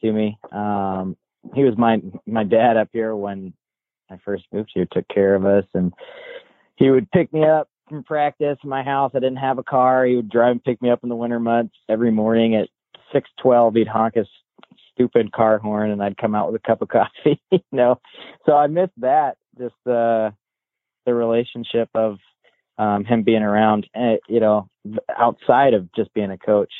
to 0.00 0.12
me. 0.12 0.38
Um, 0.52 1.16
he 1.54 1.64
was 1.64 1.76
my, 1.76 2.00
my 2.26 2.44
dad 2.44 2.76
up 2.76 2.88
here 2.92 3.14
when 3.14 3.52
I 4.10 4.18
first 4.24 4.44
moved 4.52 4.70
here, 4.74 4.86
took 4.90 5.08
care 5.08 5.34
of 5.34 5.44
us 5.46 5.64
and 5.74 5.92
he 6.76 6.90
would 6.90 7.10
pick 7.10 7.32
me 7.32 7.44
up 7.44 7.68
from 7.88 8.04
practice 8.04 8.58
in 8.62 8.70
my 8.70 8.82
house. 8.82 9.12
I 9.14 9.18
didn't 9.18 9.36
have 9.36 9.58
a 9.58 9.62
car. 9.62 10.04
He 10.04 10.16
would 10.16 10.30
drive 10.30 10.52
and 10.52 10.64
pick 10.64 10.80
me 10.80 10.90
up 10.90 11.00
in 11.02 11.08
the 11.08 11.16
winter 11.16 11.40
months 11.40 11.74
every 11.88 12.10
morning 12.10 12.54
at 12.54 12.68
612. 13.12 13.74
He'd 13.74 13.88
honk 13.88 14.14
his 14.14 14.28
stupid 14.92 15.32
car 15.32 15.58
horn 15.58 15.90
and 15.90 16.02
I'd 16.02 16.16
come 16.16 16.34
out 16.34 16.50
with 16.50 16.60
a 16.62 16.66
cup 16.66 16.82
of 16.82 16.88
coffee, 16.90 17.40
you 17.50 17.60
know? 17.72 18.00
So 18.46 18.52
I 18.52 18.66
miss 18.66 18.90
that, 18.98 19.36
just, 19.58 19.74
uh, 19.86 20.30
the 21.06 21.14
relationship 21.14 21.88
of, 21.94 22.18
um, 22.78 23.04
him 23.04 23.22
being 23.22 23.42
around, 23.42 23.86
uh, 23.94 24.16
you 24.28 24.40
know, 24.40 24.68
outside 25.16 25.74
of 25.74 25.92
just 25.94 26.12
being 26.14 26.30
a 26.30 26.38
coach. 26.38 26.72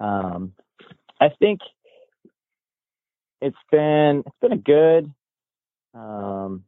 Um, 0.00 0.52
I 1.20 1.30
think 1.38 1.60
it's 3.40 3.56
been 3.70 4.22
it's 4.26 4.36
been 4.40 4.52
a 4.52 4.56
good 4.56 5.12
um, 5.94 6.64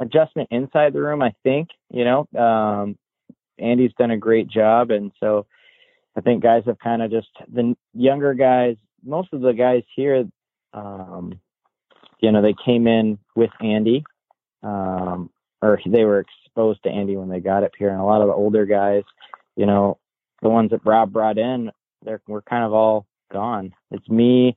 adjustment 0.00 0.48
inside 0.50 0.92
the 0.92 1.00
room. 1.00 1.22
I 1.22 1.34
think 1.42 1.68
you 1.90 2.04
know 2.04 2.26
um, 2.38 2.96
Andy's 3.58 3.92
done 3.98 4.10
a 4.10 4.16
great 4.16 4.48
job, 4.48 4.90
and 4.90 5.12
so 5.20 5.46
I 6.16 6.20
think 6.20 6.42
guys 6.42 6.62
have 6.66 6.78
kind 6.78 7.02
of 7.02 7.10
just 7.10 7.28
the 7.52 7.76
younger 7.94 8.34
guys. 8.34 8.76
Most 9.04 9.32
of 9.32 9.40
the 9.40 9.52
guys 9.52 9.82
here, 9.94 10.24
um, 10.72 11.38
you 12.20 12.32
know, 12.32 12.42
they 12.42 12.54
came 12.64 12.86
in 12.86 13.18
with 13.34 13.50
Andy. 13.60 14.04
Um, 14.62 15.30
or 15.66 15.80
they 15.86 16.04
were 16.04 16.20
exposed 16.20 16.82
to 16.84 16.90
Andy 16.90 17.16
when 17.16 17.28
they 17.28 17.40
got 17.40 17.64
up 17.64 17.72
here. 17.78 17.90
And 17.90 18.00
a 18.00 18.04
lot 18.04 18.22
of 18.22 18.28
the 18.28 18.34
older 18.34 18.66
guys, 18.66 19.02
you 19.56 19.66
know, 19.66 19.98
the 20.42 20.48
ones 20.48 20.70
that 20.70 20.84
Rob 20.84 21.12
brought 21.12 21.38
in, 21.38 21.70
they're 22.04 22.20
we're 22.26 22.42
kind 22.42 22.64
of 22.64 22.72
all 22.72 23.06
gone. 23.32 23.72
It's 23.90 24.08
me, 24.08 24.56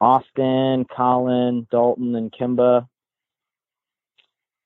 Austin, 0.00 0.84
Colin, 0.84 1.66
Dalton, 1.70 2.14
and 2.14 2.32
Kimba. 2.32 2.88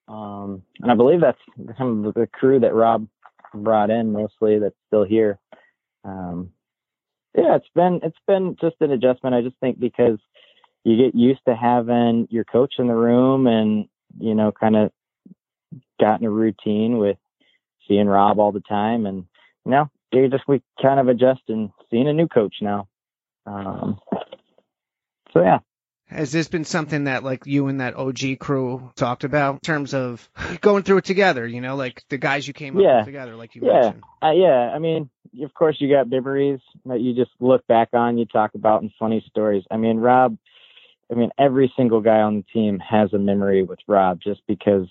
Um, 0.08 0.62
and 0.80 0.90
I 0.90 0.94
believe 0.94 1.20
that's 1.20 1.38
some 1.78 2.04
of 2.04 2.14
the 2.14 2.28
crew 2.28 2.60
that 2.60 2.74
Rob 2.74 3.08
brought 3.52 3.90
in 3.90 4.12
mostly 4.12 4.58
that's 4.58 4.76
still 4.86 5.04
here. 5.04 5.38
Um, 6.04 6.50
yeah, 7.36 7.56
it's 7.56 7.68
been 7.74 8.00
it's 8.02 8.16
been 8.26 8.56
just 8.60 8.76
an 8.80 8.92
adjustment. 8.92 9.34
I 9.34 9.42
just 9.42 9.56
think 9.60 9.78
because 9.78 10.18
you 10.84 10.96
get 10.96 11.14
used 11.14 11.40
to 11.48 11.56
having 11.56 12.28
your 12.30 12.44
coach 12.44 12.74
in 12.78 12.86
the 12.86 12.94
room 12.94 13.46
and 13.46 13.88
you 14.18 14.34
know 14.34 14.52
kind 14.52 14.76
of 14.76 14.92
gotten 15.99 16.26
a 16.26 16.30
routine 16.30 16.99
with 16.99 17.16
seeing 17.88 18.07
Rob 18.07 18.38
all 18.38 18.53
the 18.53 18.61
time, 18.61 19.07
and 19.07 19.24
you 19.64 19.70
know, 19.72 19.90
you 20.12 20.28
just 20.28 20.47
we 20.49 20.62
kind 20.80 21.01
of 21.01 21.09
adjust 21.09 21.42
and 21.49 21.70
seeing 21.90 22.09
a 22.09 22.12
new 22.12 22.28
coach 22.28 22.57
now. 22.61 22.88
Um, 23.47 23.99
so 25.32 25.40
yeah, 25.40 25.59
Has 26.09 26.32
this 26.32 26.49
been 26.49 26.64
something 26.64 27.05
that 27.05 27.22
like 27.24 27.47
you 27.47 27.68
and 27.68 27.80
that 27.80 27.97
OG 27.97 28.38
crew 28.40 28.90
talked 28.97 29.24
about 29.24 29.55
in 29.55 29.61
terms 29.61 29.94
of 29.94 30.28
going 30.61 30.82
through 30.82 30.99
it 30.99 31.05
together? 31.05 31.47
You 31.47 31.61
know, 31.61 31.76
like 31.76 32.03
the 32.09 32.18
guys 32.18 32.47
you 32.47 32.55
came 32.55 32.76
up 32.76 32.82
with 32.84 33.05
together, 33.07 33.36
like 33.36 33.55
you 33.55 33.62
Yeah. 33.64 33.72
mentioned. 33.72 34.03
uh, 34.22 34.30
yeah. 34.32 34.72
I 34.74 34.78
mean, 34.78 35.11
of 35.42 35.53
course, 35.55 35.76
you 35.80 35.92
got 35.92 36.09
memories 36.09 36.61
that 36.86 37.01
you 37.01 37.14
just 37.14 37.30
look 37.40 37.66
back 37.66 37.88
on, 37.92 38.18
you 38.18 38.24
talk 38.26 38.55
about, 38.55 38.82
and 38.82 38.90
funny 38.99 39.24
stories. 39.28 39.64
I 39.70 39.76
mean, 39.76 39.99
Rob. 39.99 40.38
I 41.09 41.14
mean, 41.14 41.30
every 41.38 41.72
single 41.76 42.01
guy 42.01 42.18
on 42.20 42.36
the 42.36 42.44
team 42.53 42.80
has 42.80 43.12
a 43.12 43.18
memory 43.18 43.62
with 43.62 43.78
Rob, 43.86 44.18
just 44.20 44.40
because 44.49 44.88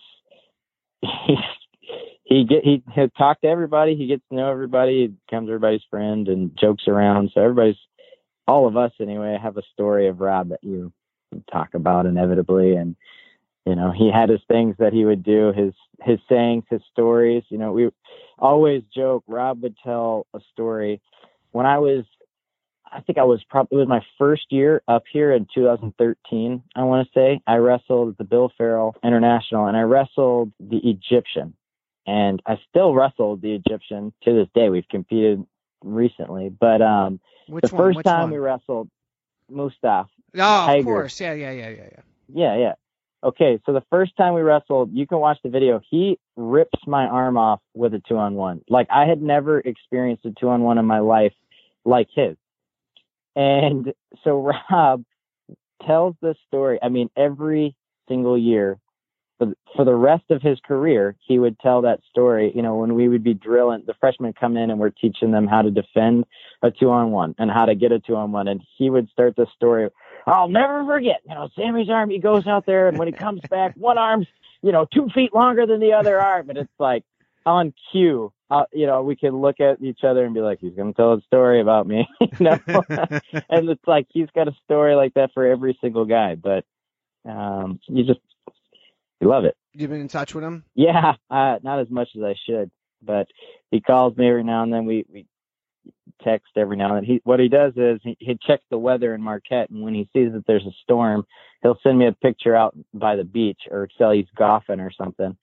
he 1.01 1.35
he 2.23 2.43
get 2.45 2.63
he 2.63 2.83
he'll 2.93 3.09
talk 3.09 3.41
to 3.41 3.47
everybody, 3.47 3.95
he 3.95 4.07
gets 4.07 4.23
to 4.29 4.35
know 4.35 4.49
everybody, 4.49 5.01
he 5.01 5.07
becomes 5.07 5.49
everybody's 5.49 5.83
friend 5.89 6.27
and 6.27 6.57
jokes 6.59 6.87
around. 6.87 7.31
So 7.33 7.41
everybody's 7.41 7.77
all 8.47 8.67
of 8.67 8.77
us 8.77 8.91
anyway 8.99 9.37
have 9.41 9.57
a 9.57 9.63
story 9.73 10.07
of 10.07 10.19
Rob 10.19 10.49
that 10.49 10.63
you 10.63 10.91
talk 11.51 11.73
about 11.73 12.05
inevitably. 12.05 12.75
And 12.75 12.95
you 13.65 13.75
know 13.75 13.91
he 13.91 14.11
had 14.11 14.29
his 14.29 14.41
things 14.47 14.75
that 14.79 14.93
he 14.93 15.05
would 15.05 15.23
do 15.23 15.51
his 15.55 15.73
his 16.01 16.19
sayings 16.29 16.63
his 16.69 16.81
stories. 16.91 17.43
You 17.49 17.57
know 17.57 17.71
we 17.71 17.89
always 18.39 18.83
joke 18.93 19.23
rob 19.27 19.61
would 19.63 19.75
tell 19.83 20.27
a 20.33 20.39
story. 20.51 21.01
When 21.51 21.65
i 21.65 21.77
was 21.77 22.03
i 22.95 23.01
think 23.01 23.17
i 23.17 23.23
was 23.23 23.43
probably 23.49 23.75
it 23.75 23.79
was 23.79 23.87
my 23.87 24.01
first 24.17 24.45
year 24.49 24.81
up 24.87 25.03
here 25.11 25.31
in 25.31 25.45
2013 25.53 26.63
i 26.75 26.83
want 26.83 27.07
to 27.07 27.11
say 27.13 27.39
i 27.47 27.55
wrestled 27.55 28.15
the 28.17 28.23
bill 28.23 28.51
farrell 28.57 28.95
international 29.03 29.67
and 29.67 29.77
i 29.77 29.81
wrestled 29.81 30.51
the 30.59 30.77
egyptian 30.89 31.53
and 32.07 32.41
i 32.45 32.57
still 32.69 32.93
wrestled 32.93 33.41
the 33.41 33.53
egyptian 33.53 34.13
to 34.23 34.33
this 34.33 34.47
day 34.55 34.69
we've 34.69 34.87
competed 34.89 35.45
recently 35.83 36.49
but 36.49 36.81
um 36.81 37.19
Which 37.47 37.63
the 37.69 37.75
one? 37.75 37.83
first 37.83 37.97
Which 37.97 38.05
time 38.05 38.21
one? 38.23 38.31
we 38.31 38.37
wrestled 38.37 38.89
Mustaf 39.51 40.07
oh, 40.37 40.61
of 40.61 40.65
Tiger. 40.67 40.83
course. 40.83 41.19
Yeah, 41.21 41.33
yeah, 41.33 41.51
yeah, 41.51 41.69
yeah, 41.69 41.89
yeah. 41.91 42.01
yeah, 42.33 42.57
yeah. 42.57 42.73
Okay, 43.23 43.59
so 43.65 43.73
the 43.73 43.83
first 43.89 44.15
time 44.17 44.33
we 44.35 44.41
wrestled, 44.41 44.91
you 44.93 45.07
can 45.07 45.19
watch 45.19 45.39
the 45.43 45.49
video. 45.49 45.81
He 45.89 46.19
rips 46.35 46.79
my 46.85 47.05
arm 47.05 47.37
off 47.37 47.59
with 47.73 47.93
a 47.93 48.01
two 48.07 48.17
on 48.17 48.35
one. 48.35 48.61
Like 48.69 48.87
I 48.91 49.05
had 49.05 49.21
never 49.21 49.59
experienced 49.59 50.25
a 50.25 50.31
two 50.31 50.49
on 50.49 50.61
one 50.61 50.77
in 50.77 50.85
my 50.85 50.99
life 50.99 51.33
like 51.85 52.07
his. 52.13 52.35
And 53.35 53.93
so 54.23 54.53
Rob 54.71 55.03
tells 55.85 56.15
this 56.21 56.37
story. 56.47 56.79
I 56.81 56.89
mean, 56.89 57.09
every 57.17 57.75
single 58.07 58.37
year 58.37 58.79
for, 59.37 59.53
for 59.75 59.85
the 59.85 59.93
rest 59.93 60.23
of 60.29 60.41
his 60.41 60.59
career, 60.65 61.15
he 61.27 61.39
would 61.39 61.59
tell 61.59 61.81
that 61.81 61.99
story. 62.09 62.51
You 62.55 62.61
know, 62.61 62.75
when 62.75 62.95
we 62.95 63.07
would 63.09 63.23
be 63.23 63.33
drilling, 63.33 63.83
the 63.85 63.93
freshmen 63.99 64.33
come 64.33 64.57
in 64.57 64.69
and 64.69 64.79
we're 64.79 64.89
teaching 64.89 65.31
them 65.31 65.47
how 65.47 65.61
to 65.61 65.71
defend 65.71 66.25
a 66.61 66.71
two 66.71 66.89
on 66.89 67.11
one 67.11 67.35
and 67.37 67.51
how 67.51 67.65
to 67.65 67.75
get 67.75 67.91
a 67.91 67.99
two 67.99 68.15
on 68.15 68.31
one. 68.31 68.47
And 68.47 68.61
he 68.77 68.89
would 68.89 69.09
start 69.09 69.35
the 69.35 69.47
story. 69.55 69.89
I'll 70.25 70.49
never 70.49 70.85
forget, 70.85 71.21
you 71.27 71.35
know, 71.35 71.49
Sammy's 71.55 71.89
arm, 71.89 72.09
he 72.09 72.19
goes 72.19 72.47
out 72.47 72.65
there 72.65 72.87
and 72.87 72.97
when 72.97 73.07
he 73.07 73.13
comes 73.13 73.41
back, 73.49 73.75
one 73.75 73.97
arm's, 73.97 74.27
you 74.61 74.71
know, 74.71 74.87
two 74.91 75.07
feet 75.13 75.35
longer 75.35 75.67
than 75.67 75.79
the 75.79 75.93
other 75.93 76.19
arm. 76.19 76.49
And 76.49 76.57
it's 76.57 76.71
like 76.79 77.03
on 77.45 77.73
cue, 77.91 78.31
uh, 78.49 78.63
you 78.71 78.85
know, 78.85 79.01
we 79.01 79.15
can 79.15 79.41
look 79.41 79.59
at 79.59 79.81
each 79.81 80.03
other 80.03 80.23
and 80.23 80.33
be 80.33 80.41
like, 80.41 80.59
he's 80.59 80.75
going 80.75 80.93
to 80.93 80.97
tell 80.97 81.13
a 81.13 81.21
story 81.21 81.61
about 81.61 81.87
me, 81.87 82.07
you 82.21 82.29
know? 82.39 82.59
and 83.49 83.69
it's 83.69 83.87
like 83.87 84.07
he's 84.09 84.29
got 84.35 84.47
a 84.47 84.55
story 84.65 84.95
like 84.95 85.13
that 85.15 85.31
for 85.33 85.45
every 85.45 85.77
single 85.81 86.05
guy. 86.05 86.35
But 86.35 86.63
um, 87.27 87.79
you 87.87 88.03
just 88.03 88.19
you 89.19 89.27
love 89.27 89.45
it. 89.45 89.55
You've 89.73 89.89
been 89.89 90.01
in 90.01 90.07
touch 90.07 90.35
with 90.35 90.43
him? 90.43 90.63
Yeah, 90.75 91.13
uh, 91.29 91.57
not 91.63 91.79
as 91.79 91.89
much 91.89 92.09
as 92.15 92.21
I 92.21 92.35
should, 92.45 92.69
but 93.01 93.27
he 93.71 93.81
calls 93.81 94.15
me 94.15 94.29
every 94.29 94.43
now 94.43 94.63
and 94.63 94.71
then. 94.71 94.85
We 94.85 95.05
we 95.11 95.25
text 96.23 96.51
every 96.55 96.77
now 96.77 96.95
and 96.95 96.97
then. 96.97 97.03
He 97.03 97.21
what 97.23 97.39
he 97.39 97.49
does 97.49 97.73
is 97.75 97.99
he, 98.03 98.15
he 98.19 98.37
checks 98.45 98.63
the 98.69 98.77
weather 98.77 99.15
in 99.15 99.21
Marquette, 99.21 99.71
and 99.71 99.81
when 99.81 99.95
he 99.95 100.07
sees 100.13 100.31
that 100.33 100.45
there's 100.45 100.65
a 100.65 100.75
storm, 100.83 101.25
he'll 101.63 101.79
send 101.81 101.97
me 101.97 102.07
a 102.07 102.11
picture 102.11 102.55
out 102.55 102.77
by 102.93 103.15
the 103.15 103.23
beach 103.23 103.61
or 103.71 103.89
say 103.97 104.17
he's 104.17 104.27
golfing 104.37 104.79
or 104.79 104.91
something. 104.91 105.35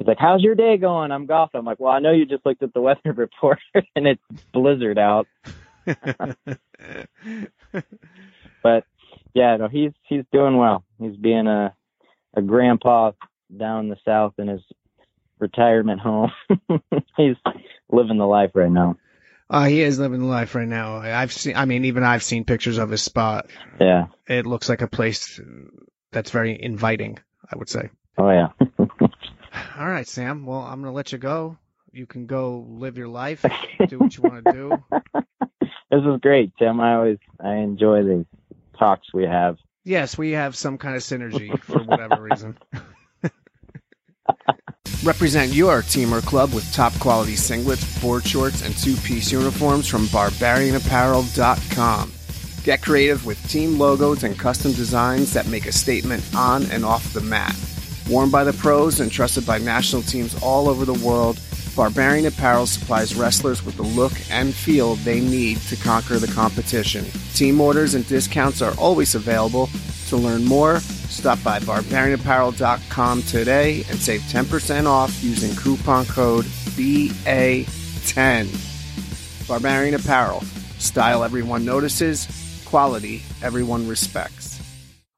He's 0.00 0.08
like, 0.08 0.18
"How's 0.18 0.42
your 0.42 0.54
day 0.54 0.78
going?" 0.78 1.12
I'm 1.12 1.26
golfing. 1.26 1.58
I'm 1.58 1.66
like, 1.66 1.78
"Well, 1.78 1.92
I 1.92 1.98
know 1.98 2.10
you 2.10 2.24
just 2.24 2.46
looked 2.46 2.62
at 2.62 2.72
the 2.72 2.80
weather 2.88 3.12
report 3.12 3.58
and 3.94 4.06
it's 4.06 4.22
blizzard 4.52 4.98
out." 4.98 5.26
but 8.62 8.84
yeah, 9.34 9.56
no, 9.58 9.68
he's 9.68 9.92
he's 10.04 10.24
doing 10.32 10.56
well. 10.56 10.84
He's 10.98 11.16
being 11.16 11.46
a 11.46 11.74
a 12.34 12.40
grandpa 12.40 13.12
down 13.54 13.84
in 13.84 13.90
the 13.90 13.98
south 14.04 14.34
in 14.38 14.48
his 14.48 14.62
retirement 15.38 16.00
home. 16.00 16.32
he's 17.16 17.36
living 17.90 18.16
the 18.16 18.26
life 18.26 18.52
right 18.54 18.70
now. 18.70 18.96
Uh, 19.50 19.64
he 19.64 19.82
is 19.82 19.98
living 19.98 20.20
the 20.20 20.26
life 20.26 20.54
right 20.54 20.68
now. 20.68 20.98
I've 20.98 21.32
seen, 21.32 21.56
I 21.56 21.64
mean, 21.64 21.86
even 21.86 22.04
I've 22.04 22.22
seen 22.22 22.44
pictures 22.44 22.78
of 22.78 22.88
his 22.88 23.02
spot. 23.02 23.50
Yeah. 23.80 24.06
It 24.28 24.46
looks 24.46 24.68
like 24.68 24.80
a 24.80 24.86
place 24.86 25.40
that's 26.12 26.30
very 26.30 26.62
inviting, 26.62 27.18
I 27.52 27.56
would 27.56 27.68
say. 27.68 27.90
Oh, 28.16 28.30
yeah. 28.30 28.48
All 29.80 29.88
right, 29.88 30.06
Sam. 30.06 30.44
Well, 30.44 30.60
I'm 30.60 30.82
going 30.82 30.92
to 30.92 30.96
let 30.96 31.10
you 31.10 31.16
go. 31.16 31.56
You 31.90 32.04
can 32.04 32.26
go 32.26 32.66
live 32.68 32.98
your 32.98 33.08
life, 33.08 33.46
do 33.88 33.98
what 33.98 34.14
you 34.14 34.22
want 34.22 34.44
to 34.44 34.52
do. 34.52 34.76
This 35.90 36.02
is 36.04 36.20
great, 36.20 36.52
Tim. 36.58 36.78
I 36.80 36.96
always, 36.96 37.16
I 37.42 37.54
enjoy 37.54 38.02
the 38.02 38.26
talks 38.78 39.06
we 39.14 39.24
have. 39.24 39.56
Yes, 39.82 40.18
we 40.18 40.32
have 40.32 40.54
some 40.54 40.76
kind 40.76 40.96
of 40.96 41.02
synergy 41.02 41.58
for 41.62 41.82
whatever 41.82 42.20
reason. 42.22 42.58
Represent 45.02 45.54
your 45.54 45.80
team 45.80 46.12
or 46.12 46.20
club 46.20 46.52
with 46.52 46.70
top 46.74 46.92
quality 46.98 47.32
singlets, 47.32 48.02
board 48.02 48.26
shorts, 48.26 48.60
and 48.62 48.76
two 48.76 48.96
piece 48.96 49.32
uniforms 49.32 49.88
from 49.88 50.02
barbarianapparel.com. 50.08 52.12
Get 52.64 52.82
creative 52.82 53.24
with 53.24 53.42
team 53.48 53.78
logos 53.78 54.24
and 54.24 54.38
custom 54.38 54.72
designs 54.72 55.32
that 55.32 55.46
make 55.46 55.64
a 55.64 55.72
statement 55.72 56.22
on 56.36 56.70
and 56.70 56.84
off 56.84 57.14
the 57.14 57.22
mat. 57.22 57.56
Worn 58.08 58.30
by 58.30 58.44
the 58.44 58.52
pros 58.52 59.00
and 59.00 59.10
trusted 59.10 59.46
by 59.46 59.58
national 59.58 60.02
teams 60.02 60.40
all 60.42 60.68
over 60.68 60.84
the 60.84 60.94
world, 60.94 61.38
Barbarian 61.76 62.26
Apparel 62.26 62.66
supplies 62.66 63.14
wrestlers 63.14 63.64
with 63.64 63.76
the 63.76 63.82
look 63.82 64.12
and 64.30 64.52
feel 64.54 64.96
they 64.96 65.20
need 65.20 65.58
to 65.62 65.76
conquer 65.76 66.18
the 66.18 66.26
competition. 66.32 67.04
Team 67.34 67.60
orders 67.60 67.94
and 67.94 68.06
discounts 68.06 68.60
are 68.60 68.74
always 68.78 69.14
available. 69.14 69.68
To 70.08 70.16
learn 70.16 70.44
more, 70.44 70.80
stop 70.80 71.42
by 71.44 71.60
barbarianapparel.com 71.60 73.22
today 73.22 73.84
and 73.88 73.98
save 73.98 74.22
10% 74.22 74.86
off 74.86 75.22
using 75.22 75.54
coupon 75.56 76.04
code 76.06 76.44
BA10. 76.76 78.48
Barbarian 79.46 79.94
Apparel. 79.94 80.42
Style 80.78 81.22
everyone 81.22 81.64
notices, 81.64 82.26
quality 82.64 83.22
everyone 83.42 83.86
respects. 83.86 84.49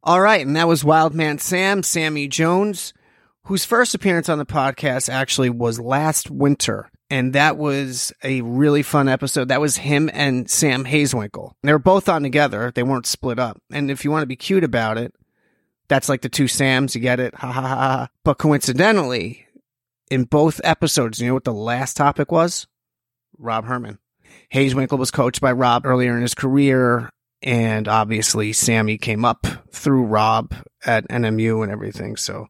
All 0.04 0.20
right, 0.20 0.44
and 0.44 0.56
that 0.56 0.66
was 0.66 0.84
Wildman 0.84 1.38
Sam, 1.38 1.84
Sammy 1.84 2.26
Jones, 2.26 2.92
whose 3.44 3.64
first 3.64 3.94
appearance 3.94 4.28
on 4.28 4.38
the 4.38 4.44
podcast 4.44 5.08
actually 5.08 5.48
was 5.48 5.78
last 5.78 6.28
winter. 6.28 6.90
And 7.08 7.34
that 7.34 7.56
was 7.56 8.12
a 8.24 8.40
really 8.40 8.82
fun 8.82 9.06
episode. 9.06 9.48
That 9.48 9.60
was 9.60 9.76
him 9.76 10.10
and 10.12 10.50
Sam 10.50 10.84
Hazewinkel. 10.84 11.52
They 11.62 11.72
were 11.72 11.78
both 11.78 12.08
on 12.08 12.22
together. 12.22 12.72
They 12.74 12.82
weren't 12.82 13.06
split 13.06 13.38
up. 13.38 13.60
And 13.70 13.90
if 13.90 14.04
you 14.04 14.10
want 14.10 14.22
to 14.22 14.26
be 14.26 14.34
cute 14.34 14.64
about 14.64 14.98
it, 14.98 15.14
that's 15.88 16.08
like 16.08 16.22
the 16.22 16.28
two 16.28 16.48
Sams. 16.48 16.94
You 16.94 17.00
get 17.00 17.20
it? 17.20 17.34
Ha 17.36 17.52
ha 17.52 17.60
ha. 17.60 17.76
ha. 17.76 18.08
But 18.24 18.38
coincidentally, 18.38 19.46
in 20.10 20.24
both 20.24 20.60
episodes, 20.64 21.20
you 21.20 21.28
know 21.28 21.34
what 21.34 21.44
the 21.44 21.52
last 21.52 21.96
topic 21.96 22.32
was? 22.32 22.66
Rob 23.38 23.66
Hermann. 23.66 23.98
Hazewinkel 24.52 24.98
was 24.98 25.10
coached 25.10 25.40
by 25.40 25.52
Rob 25.52 25.86
earlier 25.86 26.16
in 26.16 26.22
his 26.22 26.34
career. 26.34 27.10
And 27.42 27.88
obviously, 27.88 28.52
Sammy 28.52 28.98
came 28.98 29.24
up 29.24 29.46
through 29.70 30.04
Rob 30.04 30.54
at 30.84 31.08
NMU 31.08 31.62
and 31.62 31.72
everything. 31.72 32.16
So 32.16 32.48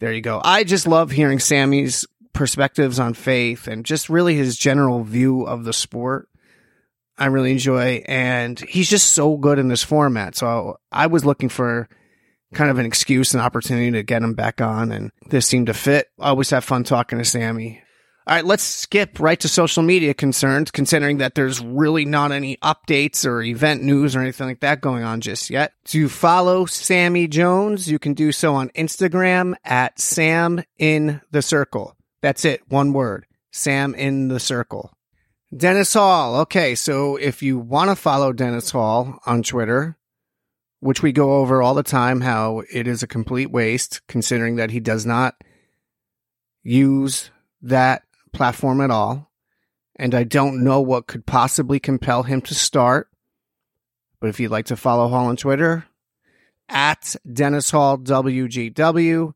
there 0.00 0.12
you 0.12 0.20
go. 0.22 0.40
I 0.42 0.64
just 0.64 0.86
love 0.86 1.10
hearing 1.10 1.38
Sammy's 1.38 2.06
perspectives 2.32 2.98
on 2.98 3.14
faith 3.14 3.66
and 3.66 3.84
just 3.84 4.08
really 4.08 4.34
his 4.34 4.56
general 4.56 5.02
view 5.04 5.42
of 5.42 5.64
the 5.64 5.72
sport. 5.72 6.28
I 7.18 7.26
really 7.26 7.52
enjoy, 7.52 8.02
and 8.06 8.58
he's 8.58 8.88
just 8.88 9.12
so 9.12 9.36
good 9.36 9.58
in 9.58 9.68
this 9.68 9.84
format. 9.84 10.34
So 10.34 10.78
I 10.90 11.08
was 11.08 11.26
looking 11.26 11.50
for 11.50 11.88
kind 12.54 12.70
of 12.70 12.78
an 12.78 12.86
excuse, 12.86 13.34
and 13.34 13.42
opportunity 13.42 13.90
to 13.92 14.02
get 14.02 14.22
him 14.22 14.34
back 14.34 14.60
on, 14.60 14.92
and 14.92 15.10
this 15.28 15.46
seemed 15.46 15.66
to 15.66 15.74
fit. 15.74 16.08
I 16.18 16.30
always 16.30 16.50
have 16.50 16.64
fun 16.64 16.84
talking 16.84 17.18
to 17.18 17.24
Sammy. 17.24 17.82
All 18.24 18.36
right, 18.36 18.44
let's 18.44 18.62
skip 18.62 19.18
right 19.18 19.40
to 19.40 19.48
social 19.48 19.82
media 19.82 20.14
concerns, 20.14 20.70
considering 20.70 21.18
that 21.18 21.34
there's 21.34 21.60
really 21.60 22.04
not 22.04 22.30
any 22.30 22.56
updates 22.58 23.26
or 23.26 23.42
event 23.42 23.82
news 23.82 24.14
or 24.14 24.20
anything 24.20 24.46
like 24.46 24.60
that 24.60 24.80
going 24.80 25.02
on 25.02 25.20
just 25.20 25.50
yet. 25.50 25.72
To 25.86 26.08
follow 26.08 26.64
Sammy 26.64 27.26
Jones, 27.26 27.90
you 27.90 27.98
can 27.98 28.14
do 28.14 28.30
so 28.30 28.54
on 28.54 28.68
Instagram 28.70 29.54
at 29.64 29.98
Sam 29.98 30.62
in 30.78 31.20
the 31.32 31.42
Circle. 31.42 31.96
That's 32.20 32.44
it, 32.44 32.62
one 32.68 32.92
word. 32.92 33.26
Sam 33.50 33.92
in 33.96 34.28
the 34.28 34.38
Circle. 34.38 34.92
Dennis 35.54 35.92
Hall. 35.92 36.36
Okay, 36.42 36.76
so 36.76 37.16
if 37.16 37.42
you 37.42 37.58
want 37.58 37.90
to 37.90 37.96
follow 37.96 38.32
Dennis 38.32 38.70
Hall 38.70 39.18
on 39.26 39.42
Twitter, 39.42 39.98
which 40.78 41.02
we 41.02 41.10
go 41.10 41.38
over 41.40 41.60
all 41.60 41.74
the 41.74 41.82
time, 41.82 42.20
how 42.20 42.62
it 42.72 42.86
is 42.86 43.02
a 43.02 43.08
complete 43.08 43.50
waste, 43.50 44.00
considering 44.06 44.56
that 44.56 44.70
he 44.70 44.78
does 44.78 45.04
not 45.04 45.34
use 46.62 47.30
that 47.62 48.04
platform 48.32 48.80
at 48.80 48.90
all. 48.90 49.30
And 49.96 50.14
I 50.14 50.24
don't 50.24 50.64
know 50.64 50.80
what 50.80 51.06
could 51.06 51.26
possibly 51.26 51.78
compel 51.78 52.22
him 52.22 52.40
to 52.42 52.54
start. 52.54 53.08
But 54.20 54.28
if 54.28 54.40
you'd 54.40 54.50
like 54.50 54.66
to 54.66 54.76
follow 54.76 55.08
Hall 55.08 55.26
on 55.26 55.36
Twitter, 55.36 55.84
at 56.68 57.14
Dennis 57.30 57.70
Hall 57.70 57.98
WGW, 57.98 59.34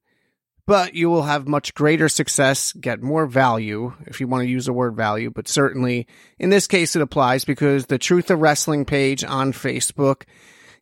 but 0.67 0.95
you 0.95 1.09
will 1.09 1.23
have 1.23 1.47
much 1.47 1.75
greater 1.75 2.09
success, 2.09 2.73
get 2.73 3.03
more 3.03 3.27
value, 3.27 3.95
if 4.07 4.21
you 4.21 4.27
want 4.27 4.43
to 4.43 4.49
use 4.49 4.67
the 4.67 4.73
word 4.73 4.97
value. 4.97 5.31
But 5.31 5.47
certainly 5.47 6.09
in 6.39 6.51
this 6.51 6.67
case, 6.67 6.97
it 6.97 7.03
applies 7.03 7.45
because 7.45 7.87
the 7.87 7.99
Truth 7.99 8.31
of 8.31 8.41
Wrestling 8.41 8.85
page 8.85 9.23
on 9.23 9.53
Facebook 9.53 10.23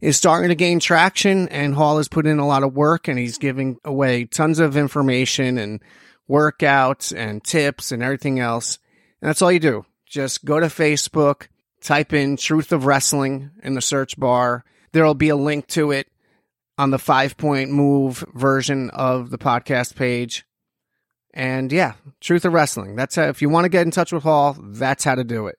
is 0.01 0.17
starting 0.17 0.49
to 0.49 0.55
gain 0.55 0.81
traction 0.81 1.49
and 1.49 1.75
Hall 1.75 1.99
has 1.99 2.09
put 2.09 2.27
in 2.27 2.39
a 2.39 2.47
lot 2.47 2.63
of 2.63 2.75
work 2.75 3.09
and 3.09 3.19
he's 3.19 3.39
giving 3.39 3.79
away 3.85 4.25
tons 4.25 4.59
of 4.59 4.77
information 4.77 5.59
and 5.59 5.83
workouts 6.29 7.17
and 7.17 7.43
tips 7.43 7.93
and 7.93 8.03
everything 8.03 8.41
else. 8.41 8.79
And 9.21 9.29
that's 9.29 9.43
all 9.43 9.53
you 9.53 9.61
do. 9.61 9.85
Just 10.07 10.45
go 10.45 10.61
to 10.61 10.67
Facebook, 10.67 11.49
type 11.81 12.13
in 12.13 12.37
Truth 12.37 12.73
of 12.73 12.87
Wrestling 12.87 13.51
in 13.63 13.75
the 13.75 13.81
search 13.81 14.19
bar. 14.19 14.65
There'll 14.93 15.15
be 15.15 15.29
a 15.29 15.37
link 15.37 15.67
to 15.69 15.91
it 15.91 16.09
on 16.79 16.91
the 16.91 16.99
five 16.99 17.37
point 17.37 17.71
move 17.71 18.25
version 18.35 18.91
of 18.91 19.31
the 19.31 19.39
podcast 19.39 19.97
page. 19.97 20.45
And 21.33 21.73
yeah, 21.73 21.95
Truth 22.21 22.45
of 22.45 22.53
Wrestling. 22.53 22.97
That's 22.97 23.17
how, 23.17 23.25
if 23.25 23.43
you 23.43 23.49
want 23.49 23.65
to 23.65 23.71
get 23.71 23.85
in 23.85 23.91
touch 23.91 24.13
with 24.13 24.23
Hall, 24.23 24.57
that's 24.59 25.05
how 25.05 25.17
to 25.17 25.25
do 25.25 25.49
it. 25.49 25.59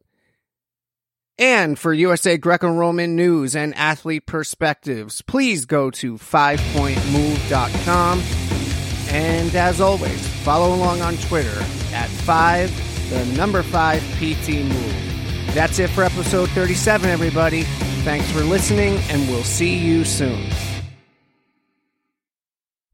And 1.38 1.78
for 1.78 1.94
USA 1.94 2.38
Greco 2.38 2.70
Roman 2.70 3.18
news 3.18 3.58
and 3.58 3.76
athlete 3.76 4.26
perspectives, 4.26 5.22
please 5.22 5.66
go 5.66 5.92
to 5.92 6.14
fivepointmove.com. 6.14 8.45
And 9.10 9.56
as 9.56 9.80
always, 9.82 10.28
follow 10.44 10.74
along 10.76 11.02
on 11.02 11.18
Twitter 11.18 11.60
at 11.94 12.10
5, 12.10 13.10
the 13.10 13.26
number 13.38 13.64
5 13.64 14.02
PT 14.18 14.50
Move. 14.66 15.54
That's 15.54 15.80
it 15.80 15.90
for 15.90 16.04
episode 16.04 16.50
37, 16.50 17.10
everybody. 17.10 17.64
Thanks 18.04 18.30
for 18.32 18.42
listening, 18.42 18.98
and 19.10 19.28
we'll 19.30 19.44
see 19.44 19.76
you 19.76 20.04
soon. 20.04 20.50